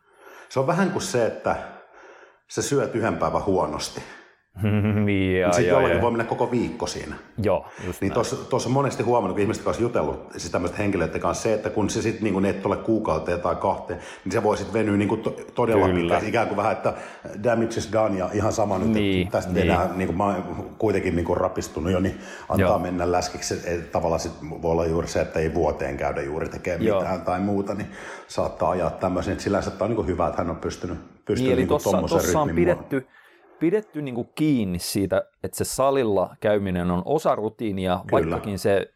[0.50, 1.56] se on vähän kuin se, että
[2.48, 4.02] sä syöt yhden päivän huonosti
[5.42, 7.16] ja, sitten jollakin voi mennä koko viikko siinä.
[7.44, 8.14] Joo, just Niin
[8.50, 11.90] tuossa on monesti huomannut, kun ihmiset kanssa jutellut, siis tämmöiset henkilöiden kanssa, se, että kun
[11.90, 15.22] se sitten niin et ole kuukauteen tai kahteen, niin se voi sitten venyä niin kuin
[15.22, 16.28] to, todella pitkään.
[16.28, 16.94] Ikään kuin vähän, että
[17.44, 19.68] damage is done ja ihan sama nyt, niin, että tästä niin.
[19.68, 22.20] tehdään, niin kuin mä oon kuitenkin niin kuin rapistunut jo, niin
[22.50, 22.80] antaa Joo.
[22.80, 23.62] mennä läskiksi.
[23.66, 27.00] Et, tavallaan sit voi olla juuri se, että ei vuoteen käydä juuri tekemään Joo.
[27.00, 27.88] mitään tai muuta, niin
[28.28, 29.32] saattaa ajaa tämmöisen.
[29.32, 33.08] Että sillä on niin hyvä, että hän on pystynyt, pystynyt niin, niin tuossa on pidetty,
[33.60, 38.12] pidetty niin kuin kiinni siitä, että se salilla käyminen on osa rutiinia, Kyllä.
[38.12, 38.94] vaikkakin se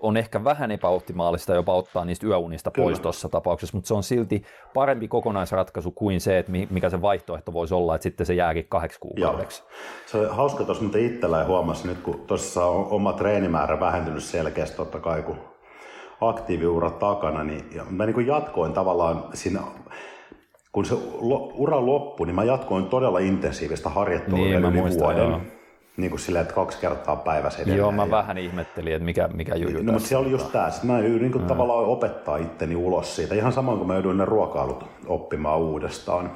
[0.00, 2.86] on ehkä vähän epäoptimaalista jopa ottaa niistä yöunista Kyllä.
[2.86, 4.42] pois tuossa tapauksessa, mutta se on silti
[4.74, 9.00] parempi kokonaisratkaisu kuin se, että mikä se vaihtoehto voisi olla, että sitten se jääkin kahdeksi
[9.00, 9.62] kuukaudeksi.
[9.62, 9.70] Joo.
[10.06, 14.76] Se on hauska tuossa, mutta itsellä huomasi nyt, kun tuossa on oma treenimäärä vähentynyt selkeästi
[14.76, 15.38] totta kai, kun
[16.20, 19.60] aktiiviura takana, niin ja mä niin kuin jatkoin tavallaan siinä
[20.74, 20.94] kun se
[21.54, 25.30] ura loppui, niin mä jatkoin todella intensiivistä harjoittelua niin, yli muistan, vuoden.
[25.30, 25.40] Joo.
[25.96, 27.78] Niin kuin silleen, että kaksi kertaa päivässä edelleen.
[27.78, 30.70] Joo, mä vähän ihmettelin, että mikä, mikä juju no, mutta se oli just tämä.
[30.70, 33.34] Sitten mä niin kuin tavallaan opettaa itteni ulos siitä.
[33.34, 36.30] Ihan samoin kuin mä jouduin ne ruokailut oppimaan uudestaan.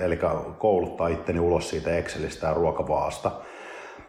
[0.00, 0.18] Eli
[0.58, 3.30] kouluttaa itteni ulos siitä Excelistä ja ruokavaasta.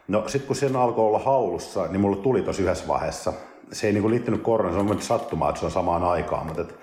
[0.08, 3.32] No sitten kun sen alkoi olla haulussa, niin mulle tuli tosi yhdessä vaiheessa.
[3.72, 6.62] Se ei niin kuin liittynyt koronaan, se on sattumaa, että se on samaan aikaan, mutta
[6.62, 6.74] et,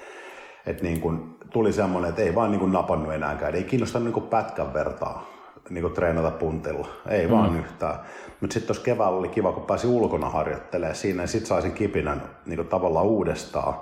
[0.68, 3.56] et niin kuin tuli semmoinen, että ei vaan niin kuin napannut enääkään.
[3.56, 5.38] Ei kiinnostanut niin kuin pätkän vertaa
[5.70, 6.88] niin kuin treenata puntilla.
[7.10, 7.34] Ei mm.
[7.34, 8.00] vaan yhtään.
[8.42, 12.22] Mutta sitten tuossa keväällä oli kiva, kun pääsi ulkona harjoittelemaan siinä, ja sitten saisin kipinän
[12.46, 13.74] niin kuin tavallaan uudestaan.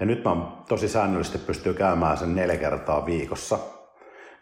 [0.00, 0.36] Ja nyt mä
[0.68, 3.58] tosi säännöllisesti pystyy käymään sen neljä kertaa viikossa,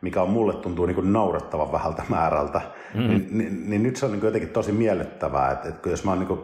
[0.01, 2.61] mikä on mulle tuntuu niin kuin naurettavan vähältä määrältä.
[2.95, 3.09] Mm.
[3.09, 6.11] Niin, niin, niin, nyt se on niin kuin jotenkin tosi miellyttävää, että, että jos mä
[6.11, 6.41] oon niin kuin,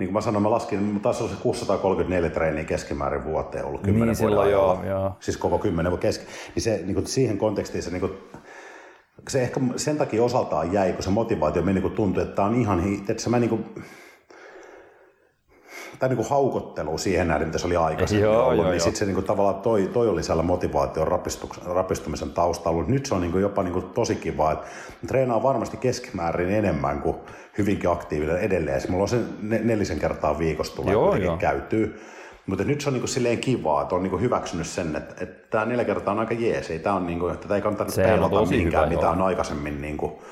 [0.00, 4.08] niin kuin mä sanoin, mä laskin, taisi olla se 634 treeniä keskimäärin vuoteen ollut 10
[4.08, 5.16] niin, vuoden joo, joo.
[5.20, 6.24] Siis koko 10 vuoden keski.
[6.54, 8.12] Niin se niin kuin siihen kontekstiin se niin kuin,
[9.28, 12.54] se ehkä sen takia osaltaan jäi, kun se motivaatio meni, kun tuntui, että tämä on
[12.54, 13.64] ihan, että se mä niin kuin,
[16.00, 18.98] tämä niin kuin haukottelu siihen nähden, mitä se oli aikaisemmin joo, ollut, joo, niin sitten
[18.98, 21.08] se niin kuin, tavallaan toi, toi oli siellä motivaation
[21.66, 22.84] rapistumisen taustalla.
[22.86, 24.66] Nyt se on niin kuin, jopa niin kuin, tosi kiva, että
[25.06, 27.16] treenaa varmasti keskimäärin enemmän kuin
[27.58, 28.82] hyvinkin aktiivinen edelleen.
[28.88, 31.36] Mulla on se nelisen kertaa viikossa tulee joo, joo.
[31.36, 32.00] käytyy.
[32.46, 35.64] Mutta nyt se on niinku silleen kivaa, että on niinku hyväksynyt sen, että, että tämä
[35.64, 36.70] neljä kertaa on aika jees.
[36.70, 39.12] Ei, tää on niinku, että ei kannata se peilata mihinkään, mitä joo.
[39.12, 40.22] on aikaisemmin niinku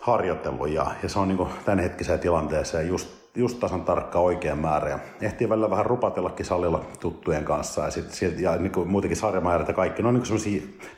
[0.00, 0.68] harjoitellut.
[0.68, 4.90] Ja, ja se on niinku tämänhetkiseen tilanteeseen just, just tasan tarkka oikea määrä.
[4.90, 9.68] Ja ehtii välillä vähän rupatellakin salilla tuttujen kanssa ja, sit, sit, ja niinku muutenkin sarjamäärät
[9.68, 10.02] ja kaikki.
[10.02, 10.40] No, niinku se on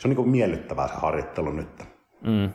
[0.05, 1.85] niinku miellyttävää se harjoittelu nyt.
[2.20, 2.51] Mm.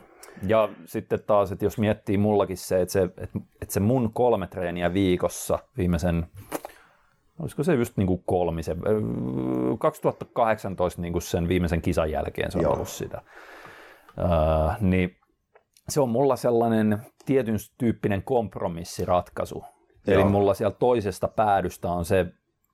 [0.46, 4.46] Ja sitten taas, että jos miettii mullakin se, että se, että, että se mun kolme
[4.46, 6.26] treeniä viikossa viimeisen
[7.38, 8.76] olisiko se just niin kuin kolmisen,
[9.78, 12.72] 2018 niin kuin sen viimeisen kisan jälkeen se on Joo.
[12.72, 13.22] ollut sitä.
[14.18, 15.16] Uh, niin
[15.88, 19.64] se on mulla sellainen tietyn tyyppinen kompromissiratkaisu.
[20.06, 20.20] Joo.
[20.20, 22.26] Eli mulla siellä toisesta päädystä on se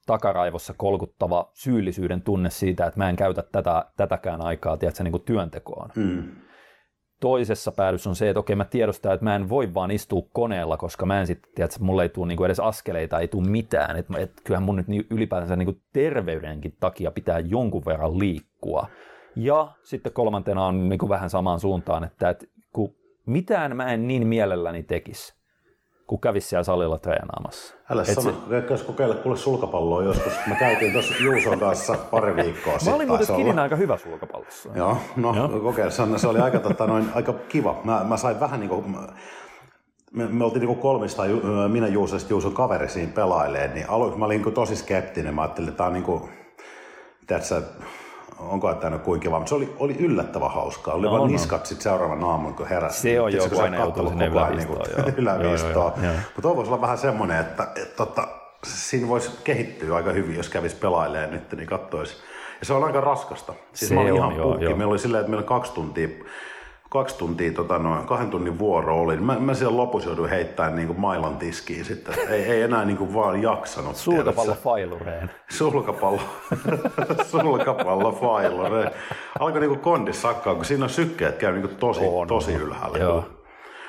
[0.07, 5.23] takaraivossa kolkuttava syyllisyyden tunne siitä, että mä en käytä tätä, tätäkään aikaa tiedätkö, niin kuin
[5.23, 5.90] työntekoon.
[5.94, 6.23] Mm
[7.20, 10.77] toisessa päädyssä on se, että okei mä tiedostan, että mä en voi vaan istua koneella,
[10.77, 13.97] koska mä en sitten, tiedä, että mulle ei tule niinku edes askeleita, ei tule mitään.
[13.97, 18.86] Että et kyllähän mun nyt ylipäätänsä niinku terveydenkin takia pitää jonkun verran liikkua.
[19.36, 22.94] Ja sitten kolmantena on niinku vähän samaan suuntaan, että et, kun
[23.27, 25.35] mitään mä en niin mielelläni tekisi,
[26.11, 27.74] kun kävisi siellä salilla treenaamassa.
[27.91, 28.35] Älä Et sano,
[28.77, 28.85] se...
[28.85, 30.32] kokeilla kuule sulkapalloa joskus.
[30.47, 32.93] Mä käytiin tuossa Juuson kanssa pari viikkoa sitten.
[32.93, 34.69] Mä olin muuten Kinin aika hyvä sulkapallossa.
[34.74, 35.49] Joo, no Joo.
[35.49, 36.19] kokeilla.
[36.19, 37.81] Se, oli aika, tota, noin, aika kiva.
[37.85, 38.97] Mä, mä sain vähän niin kuin,
[40.12, 41.23] me, me oltiin niin kolmista,
[41.69, 45.35] minä Juuso ja Juuson kaveri siinä pelailee, niin aluksi mä olin niin tosi skeptinen.
[45.35, 46.23] Mä ajattelin, että tämä on niin kuin,
[47.27, 47.62] tiedätkö,
[48.49, 50.95] onko tämä kuinka kiva, mutta se oli, oli yllättävän hauskaa.
[50.95, 51.27] Oli no, vaan no.
[51.27, 53.01] niskat sitten seuraavan aamun, kun heräsi.
[53.01, 54.31] Se on jo, kun aina joutuu sinne
[55.17, 55.93] ylävistoon.
[56.25, 58.29] Mutta tuo voisi olla vähän semmoinen, että et, tota,
[58.65, 62.17] siinä voisi kehittyä aika hyvin, jos kävisi pelailemaan nyt, niin katsoisi.
[62.61, 63.53] Ja se on aika raskasta.
[63.73, 64.77] Siis se mä olin on, ihan joo, Joo.
[64.77, 66.09] Meillä oli silleen, että meillä kaksi tuntia
[66.91, 69.17] kaksi tuntia, tota, noin, kahden tunnin vuoro oli.
[69.17, 72.15] Mä, mä siellä lopussa jouduin heittämään niin mailan tiskiin sitten.
[72.29, 73.97] Ei, ei enää niin kuin vaan jaksanut.
[73.97, 75.31] Sulkapallo failureen.
[75.51, 76.21] Sulkapallo,
[77.31, 78.91] sulkapallo failureen.
[79.41, 82.55] Alkoi niin kuin kondis sakkaa, kun siinä on sykkeet käy niin kuin tosi, on, tosi
[82.55, 82.99] ylhäällä.
[82.99, 83.25] Joo.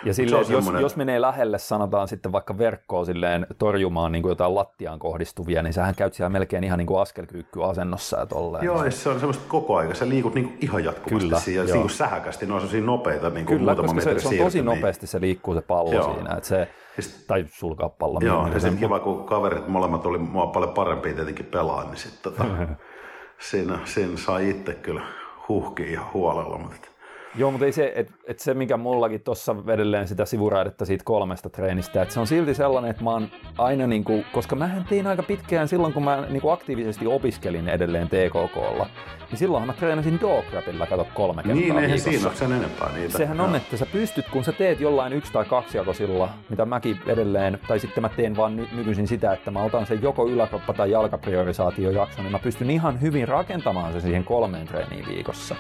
[0.04, 4.56] Ja silleen, jos, jos menee lähelle, sanotaan sitten vaikka verkkoon silleen torjumaan niin kuin jotain
[4.56, 8.66] lattiaan kohdistuvia, niin sähän käyt siellä melkein ihan niin kuin askelkyykkyasennossa ja tolleen.
[8.66, 9.96] Joo, ja se on semmoista koko ajan.
[9.96, 13.30] Sä liikut niin kuin ihan jatkuvasti Kyllä, siinä, niin kuin sähäkästi, ne on sellaisia nopeita
[13.30, 16.14] niin kuin Kyllä, koska se, se, on tosi nopeasti se liikkuu se pallo joo.
[16.14, 16.36] siinä.
[16.36, 18.20] Että se, siis, tai sulkaa pallo.
[18.24, 22.34] Joo, ja sitten kiva, kun kaverit molemmat oli mua paljon parempia tietenkin pelaa, niin sitten
[22.34, 22.46] tota,
[23.50, 25.02] siinä, siinä sai itse kyllä
[25.50, 26.58] huhkia ihan huolella.
[26.58, 26.91] Mutta
[27.36, 31.50] Joo, mutta ei se, että et se mikä mullakin tuossa edelleen sitä sivuraidetta siitä kolmesta
[31.50, 33.28] treenistä, että se on silti sellainen, että mä oon
[33.58, 37.68] aina, niin kuin, koska mä tein aika pitkään silloin, kun mä niin kuin aktiivisesti opiskelin
[37.70, 38.88] edelleen TKKlla,
[39.30, 43.18] niin silloin mä treenasin dograpilla, kato kolme kertaa Niin, eihän siinä ole sen enempää niitä.
[43.18, 47.60] Sehän on, että sä pystyt, kun sä teet jollain yksi- tai kaksijakosilla, mitä mäkin edelleen,
[47.68, 50.92] tai sitten mä teen vaan ny- nykyisin sitä, että mä otan sen joko yläkroppa- tai
[50.92, 55.56] jalkapriorisaatiojakson, niin mä pystyn ihan hyvin rakentamaan se siihen kolmeen treeniin viikossa.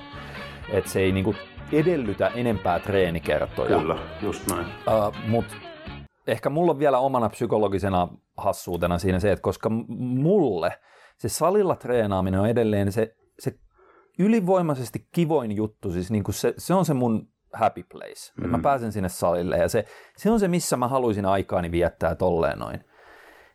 [0.71, 1.35] Että se ei niinku
[1.73, 3.79] edellytä enempää treenikertoja.
[3.79, 4.65] Kyllä, just näin.
[4.65, 5.55] Uh, Mutta
[6.27, 8.07] ehkä mulla on vielä omana psykologisena
[8.37, 10.71] hassuutena siinä se, että koska mulle
[11.17, 13.53] se salilla treenaaminen on edelleen se, se
[14.19, 18.33] ylivoimaisesti kivoin juttu, siis niin kuin se, se on se mun happy place.
[18.37, 18.43] Mm.
[18.45, 19.85] Että mä pääsen sinne salille ja se,
[20.17, 22.79] se on se, missä mä haluaisin aikaani viettää tolleen noin.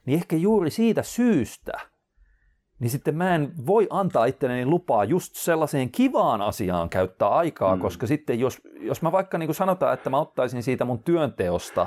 [0.06, 1.72] niin ehkä juuri siitä syystä,
[2.78, 7.82] niin sitten mä en voi antaa itselleni lupaa just sellaiseen kivaan asiaan käyttää aikaa, mm.
[7.82, 11.86] koska sitten jos, jos mä vaikka niin kuin sanotaan, että mä ottaisin siitä mun työnteosta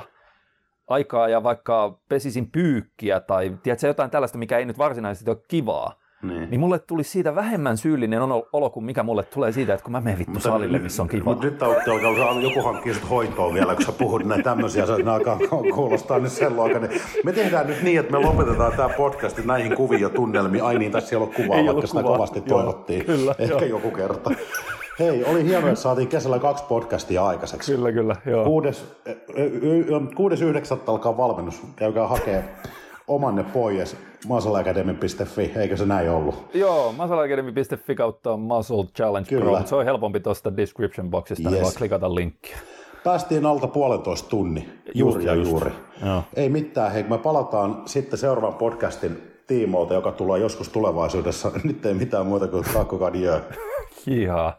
[0.88, 5.99] aikaa ja vaikka pesisin pyykkiä tai tiedätkö, jotain tällaista, mikä ei nyt varsinaisesti ole kivaa,
[6.22, 6.50] niin.
[6.50, 8.22] niin mulle tuli siitä vähemmän syyllinen
[8.52, 11.24] olo kuin mikä mulle tulee siitä, että kun mä menen vittu salille, missä on kiva.
[11.24, 15.38] Mutta nyt alkaa joku hankkii sut hoitoon vielä, kun sä puhut näin tämmöisiä, ne alkaa
[15.74, 16.88] kuulostaa nyt sen luokan.
[17.24, 20.64] Me tehdään nyt niin, että me lopetetaan tämä podcast näihin kuviin ja tunnelmiin.
[20.64, 22.16] Ai niin, tässä ei ole kuvaa, ei vaikka sitä kuvaa.
[22.16, 23.04] kovasti toivottiin.
[23.04, 23.76] Kyllä, Ehkä jo.
[23.76, 24.30] joku kerta.
[24.98, 27.72] Hei, oli hienoa, että saatiin kesällä kaksi podcastia aikaiseksi.
[27.72, 28.16] Kyllä, kyllä.
[28.26, 28.44] Joo.
[28.44, 28.50] 6.9.
[30.86, 31.62] alkaa valmennus.
[31.76, 32.44] Käykää hakemaan
[33.10, 33.96] omanne pois
[34.26, 36.54] muscleacademy.fi, eikö se näin ollut?
[36.54, 39.58] Joo, muscleacademy.fi kautta Muscle Challenge Kyllä.
[39.58, 41.58] Pro, se on helpompi tuosta description boxista, niin yes.
[41.58, 42.56] niin vaan klikata linkkiä.
[43.04, 45.50] Päästiin alta puolentoista tunni, juuri ja just.
[45.50, 45.70] juuri.
[46.04, 46.22] Joo.
[46.34, 51.50] Ei mitään, hei, me palataan sitten seuraavan podcastin tiimoilta, joka tulee joskus tulevaisuudessa.
[51.64, 53.40] Nyt ei mitään muuta kuin kakkokadio.
[54.06, 54.56] Jihaa.